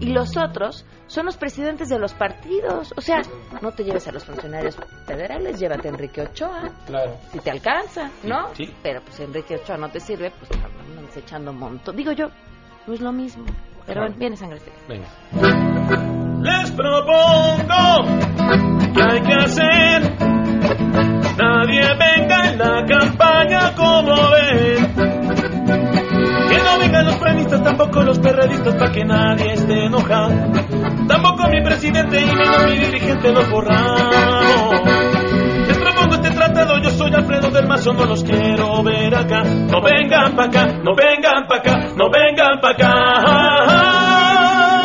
Y 0.00 0.06
los 0.12 0.36
otros 0.36 0.84
son 1.06 1.26
los 1.26 1.36
presidentes 1.36 1.88
de 1.88 1.98
los 1.98 2.14
partidos. 2.14 2.92
O 2.96 3.00
sea, 3.00 3.20
no 3.60 3.72
te 3.72 3.84
lleves 3.84 4.06
a 4.08 4.12
los 4.12 4.24
funcionarios 4.24 4.76
federales, 5.06 5.58
llévate 5.58 5.88
a 5.88 5.90
Enrique 5.90 6.22
Ochoa 6.22 6.70
Claro. 6.86 7.16
si 7.32 7.40
te 7.40 7.50
alcanza, 7.50 8.10
¿no? 8.22 8.54
Sí. 8.54 8.72
Pero 8.82 9.02
pues 9.02 9.20
Enrique 9.20 9.56
Ochoa 9.56 9.76
no 9.76 9.90
te 9.90 10.00
sirve, 10.00 10.30
pues 10.38 10.50
andan 10.52 11.08
echando 11.14 11.52
monto. 11.52 11.92
Digo 11.92 12.12
yo, 12.12 12.28
no 12.86 12.94
es 12.94 13.00
lo 13.00 13.12
mismo. 13.12 13.44
Pero 13.86 14.00
bueno, 14.02 14.16
viene 14.18 14.36
sangre. 14.36 14.60
Venga. 14.88 15.06
Les 16.42 16.70
propongo 16.72 18.04
que 18.94 19.02
hay 19.02 19.20
que 19.22 19.32
hacer. 19.34 19.95
Presidente 31.92 32.20
y 32.20 32.26
menos 32.34 32.64
mi 32.66 32.76
dirigente 32.78 33.32
los 33.32 33.50
borramos. 33.50 34.80
Les 35.68 35.78
propongo 35.78 36.14
este 36.14 36.30
tratado, 36.30 36.78
yo 36.78 36.90
soy 36.90 37.14
Alfredo 37.14 37.50
del 37.50 37.66
Mazo, 37.66 37.92
no 37.92 38.04
los 38.06 38.24
quiero 38.24 38.82
ver 38.82 39.14
acá. 39.14 39.42
No 39.44 39.80
vengan 39.80 40.34
pa' 40.34 40.44
acá, 40.44 40.66
no 40.82 40.94
vengan 40.96 41.46
pa' 41.46 41.56
acá, 41.56 41.78
no 41.96 42.10
vengan 42.10 42.60
pa' 42.60 42.70
acá. 42.70 42.92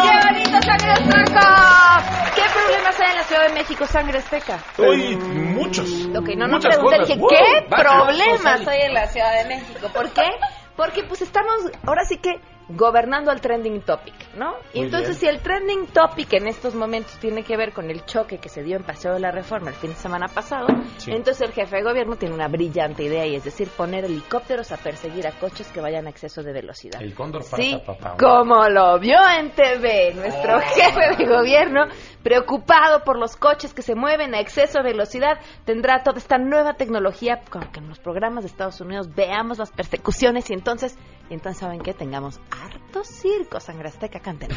¡Qué 0.04 0.28
bonito 0.28 0.62
sangre 0.62 0.92
azteca! 0.92 2.04
¿Qué 2.36 2.42
problemas 2.54 3.00
hay 3.00 3.10
en 3.12 3.16
la 3.18 3.24
Ciudad 3.24 3.48
de 3.48 3.54
México, 3.54 3.86
sangre 3.88 4.18
azteca? 4.20 4.60
Uy, 4.78 5.16
muchos. 5.18 5.90
Ok, 6.16 6.30
no, 6.38 6.48
no 6.48 6.54
Muchas 6.58 6.76
pregunté, 6.76 6.98
cosas. 6.98 7.08
dije, 7.08 7.20
Wow, 7.20 7.30
¿qué 7.30 7.66
problemas 7.68 8.68
hay 8.68 8.82
en 8.82 8.94
la 8.94 9.08
Ciudad 9.08 9.44
de 9.44 9.46
México? 9.56 9.88
¿Por 9.94 10.10
qué? 10.12 10.30
Porque 10.76 11.04
pues 11.04 11.22
estamos, 11.22 11.54
ahora 11.86 12.04
sí 12.06 12.18
que 12.18 12.32
gobernando 12.76 13.32
al 13.32 13.42
trending 13.42 13.82
topic, 13.82 14.14
¿no? 14.36 14.56
Y 14.74 14.82
entonces 14.82 15.20
bien. 15.20 15.20
si 15.20 15.28
el 15.28 15.42
trending 15.42 15.88
topic 15.88 16.34
en 16.34 16.48
estos 16.48 16.76
momentos 16.76 17.18
tiene 17.20 17.44
que 17.44 17.56
ver 17.58 17.74
con 17.74 17.90
el 17.90 18.06
choque 18.06 18.38
que 18.40 18.50
se 18.50 18.64
dio 18.64 18.78
en 18.78 18.84
Paseo 18.84 19.14
de 19.14 19.20
la 19.20 19.32
Reforma 19.32 19.70
el 19.70 19.76
fin 19.76 19.92
de 19.92 19.96
semana 19.96 20.28
pasado, 20.28 20.68
Sí. 20.98 21.12
entonces 21.12 21.42
el 21.48 21.54
jefe 21.54 21.78
de 21.78 21.84
gobierno 21.84 22.16
tiene 22.16 22.36
una 22.36 22.48
brillante 22.48 23.04
idea 23.04 23.26
y 23.26 23.36
es 23.36 23.44
decir, 23.44 23.70
poner 23.70 24.06
helicópteros 24.06 24.72
a 24.72 24.78
perseguir 24.78 25.28
a 25.28 25.32
coches 25.32 25.68
que 25.72 25.82
vayan 25.82 26.08
a 26.08 26.10
exceso 26.10 26.44
de 26.44 26.54
velocidad. 26.54 27.02
El 27.02 27.14
cóndor 27.14 27.44
para 27.50 27.62
Sí, 27.64 27.82
papá. 27.86 28.16
como 28.20 28.68
lo 28.70 29.00
vio 29.00 29.18
en 29.40 29.52
TV 29.52 30.14
nuestro 30.16 30.58
Oh. 30.58 30.62
jefe 30.62 31.16
de 31.18 31.26
gobierno, 31.30 31.86
preocupado 32.24 33.04
por 33.04 33.18
los 33.18 33.36
coches 33.36 33.74
que 33.74 33.82
se 33.82 33.96
mueven 33.96 34.34
a 34.36 34.40
exceso 34.40 34.80
de 34.80 34.84
velocidad, 34.92 35.40
tendrá 35.66 36.04
toda 36.04 36.18
esta 36.18 36.38
nueva 36.38 36.74
tecnología 36.76 37.42
con 37.50 37.64
que 37.72 37.80
en 37.80 37.90
los 37.90 38.00
programas 38.00 38.44
de 38.44 38.50
Estados 38.50 38.80
Unidos 38.82 39.10
veamos 39.16 39.58
las 39.58 39.72
persecuciones 39.72 40.50
y 40.50 40.54
entonces, 40.54 40.98
y 41.32 41.34
entonces 41.34 41.62
saben 41.62 41.80
que 41.80 41.94
tengamos 41.94 42.42
harto 42.52 43.06
circo, 43.06 43.62
sangre 43.62 43.88
azteca, 43.88 44.20
canten. 44.20 44.50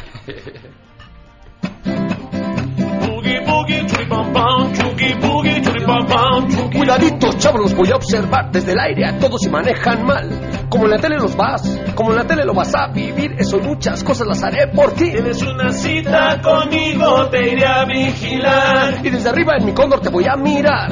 Boogie, 2.99 3.39
boogie, 3.45 3.85
churipam, 3.87 4.33
pam, 4.33 4.73
chuki, 4.73 5.13
boogie, 5.13 5.61
churipam, 5.61 6.05
pam, 6.05 6.49
chuki. 6.49 6.77
Cuidaditos, 6.77 7.37
chavos, 7.37 7.61
los 7.61 7.75
voy 7.75 7.89
a 7.91 7.95
observar 7.95 8.51
desde 8.51 8.73
el 8.73 8.79
aire. 8.79 9.05
A 9.05 9.17
todos 9.17 9.41
se 9.41 9.49
manejan 9.49 10.05
mal. 10.05 10.67
Como 10.69 10.83
en 10.83 10.91
la 10.91 10.97
tele 10.97 11.15
los 11.15 11.33
vas, 11.37 11.79
como 11.95 12.11
en 12.11 12.17
la 12.17 12.27
tele 12.27 12.43
lo 12.43 12.53
vas 12.53 12.75
a 12.75 12.87
vivir. 12.87 13.35
Eso 13.37 13.55
y 13.55 13.61
muchas 13.61 14.03
cosas 14.03 14.27
las 14.27 14.43
haré 14.43 14.67
por 14.67 14.91
ti. 14.91 15.11
Tienes 15.13 15.41
una 15.43 15.71
cita 15.71 16.41
conmigo, 16.41 17.29
te 17.29 17.53
iré 17.53 17.65
a 17.65 17.85
vigilar. 17.85 18.99
Y 19.01 19.09
desde 19.11 19.29
arriba 19.29 19.55
en 19.57 19.65
mi 19.65 19.73
cóndor 19.73 20.01
te 20.01 20.09
voy 20.09 20.25
a 20.27 20.35
mirar. 20.35 20.91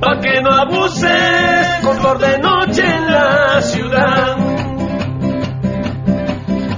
Pa' 0.00 0.20
que 0.20 0.40
no 0.42 0.50
abuses, 0.50 1.80
cóndor 1.82 2.18
de 2.18 2.38
noche 2.38 2.82
en 2.82 3.12
la 3.12 3.60
ciudad. 3.60 4.43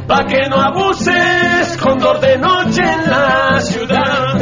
Pa' 0.07 0.25
que 0.25 0.49
no 0.49 0.57
abuses, 0.57 1.77
cóndor 1.83 2.21
de 2.21 2.39
noche 2.39 2.83
en 2.83 3.11
la 3.11 3.61
ciudad. 3.61 4.41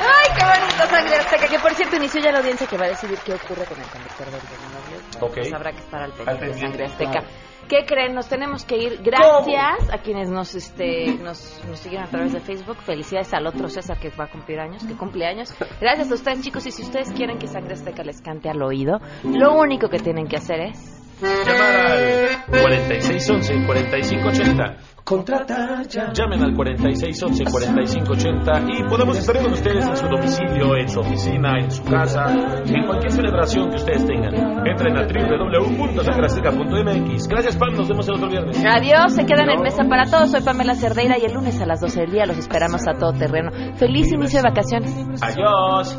¡Ay, 0.00 0.28
qué 0.36 0.44
bonito, 0.44 0.86
sangre 0.88 1.16
azteca! 1.16 1.48
Que 1.48 1.58
por 1.58 1.74
cierto, 1.74 1.96
Anunció 1.96 2.20
ya 2.20 2.32
la 2.32 2.38
audiencia 2.38 2.66
que 2.66 2.76
va 2.78 2.86
a 2.86 2.88
decidir 2.88 3.18
qué 3.24 3.34
ocurre 3.34 3.64
con 3.64 3.78
el 3.78 3.86
conductor 3.86 4.26
del 4.26 4.40
Veneno 4.40 5.26
Ok. 5.26 5.34
Pues 5.34 5.52
habrá 5.52 5.70
que 5.72 5.78
estar 5.78 6.02
al 6.02 6.12
pendiente 6.12 6.46
de 6.46 6.54
Sangre 6.54 6.84
Azteca. 6.86 7.10
claro. 7.10 7.26
¿Qué 7.68 7.84
creen? 7.86 8.14
Nos 8.14 8.28
tenemos 8.28 8.64
que 8.64 8.76
ir. 8.76 9.00
Gracias 9.02 9.88
a 9.92 9.98
quienes 10.02 10.28
nos 10.28 10.54
este 10.54 11.14
nos, 11.22 11.62
nos 11.68 11.78
siguen 11.78 12.02
a 12.02 12.06
través 12.06 12.32
de 12.32 12.40
Facebook. 12.40 12.78
Felicidades 12.78 13.32
al 13.34 13.46
otro 13.46 13.68
César 13.68 13.98
que 13.98 14.10
va 14.10 14.24
a 14.24 14.30
cumplir 14.30 14.58
años, 14.58 14.84
que 14.84 14.94
cumple 14.94 15.26
años. 15.26 15.54
Gracias 15.80 16.10
a 16.10 16.14
ustedes, 16.14 16.40
chicos. 16.42 16.66
Y 16.66 16.72
si 16.72 16.82
ustedes 16.82 17.12
quieren 17.12 17.38
que 17.38 17.46
Sangre 17.46 17.74
Azteca 17.74 18.02
les 18.02 18.20
cante 18.20 18.50
al 18.50 18.60
oído, 18.62 18.98
lo 19.22 19.54
único 19.54 19.88
que 19.88 19.98
tienen 19.98 20.26
que 20.26 20.36
hacer 20.36 20.60
es 20.60 21.01
Llamar 21.22 21.76
al 21.76 22.28
4611-4580. 22.48 24.76
Contrata 25.04 25.82
ya. 25.88 26.12
Llamen 26.12 26.42
al 26.42 26.52
4611-4580 26.54 28.68
y 28.68 28.84
podemos 28.88 29.16
estar 29.18 29.36
con 29.42 29.52
ustedes 29.52 29.84
en 29.86 29.96
su 29.96 30.06
domicilio, 30.06 30.76
en 30.76 30.88
su 30.88 31.00
oficina, 31.00 31.58
en 31.58 31.72
su 31.72 31.82
casa, 31.84 32.26
en 32.30 32.86
cualquier 32.86 33.12
celebración 33.12 33.68
que 33.70 33.76
ustedes 33.76 34.06
tengan. 34.06 34.34
Entren 34.66 34.96
a 34.96 35.02
www.sacrasteca.mx. 35.02 37.28
Gracias, 37.28 37.56
Pam. 37.56 37.74
Nos 37.74 37.88
vemos 37.88 38.08
el 38.08 38.14
otro 38.14 38.28
viernes. 38.28 38.64
Adiós, 38.64 39.12
se 39.14 39.26
quedan 39.26 39.50
en 39.50 39.60
mesa 39.60 39.82
para 39.88 40.04
todos. 40.04 40.30
Soy 40.30 40.42
Pamela 40.42 40.76
Cerdeira 40.76 41.18
y 41.18 41.24
el 41.24 41.32
lunes 41.34 41.60
a 41.60 41.66
las 41.66 41.80
12 41.80 42.02
del 42.02 42.12
día 42.12 42.24
los 42.26 42.38
esperamos 42.38 42.86
a 42.88 42.92
todo 42.94 43.12
terreno. 43.12 43.50
Feliz 43.76 44.12
inicio 44.12 44.40
de 44.40 44.48
vacaciones. 44.48 44.94
Adiós. 45.20 45.98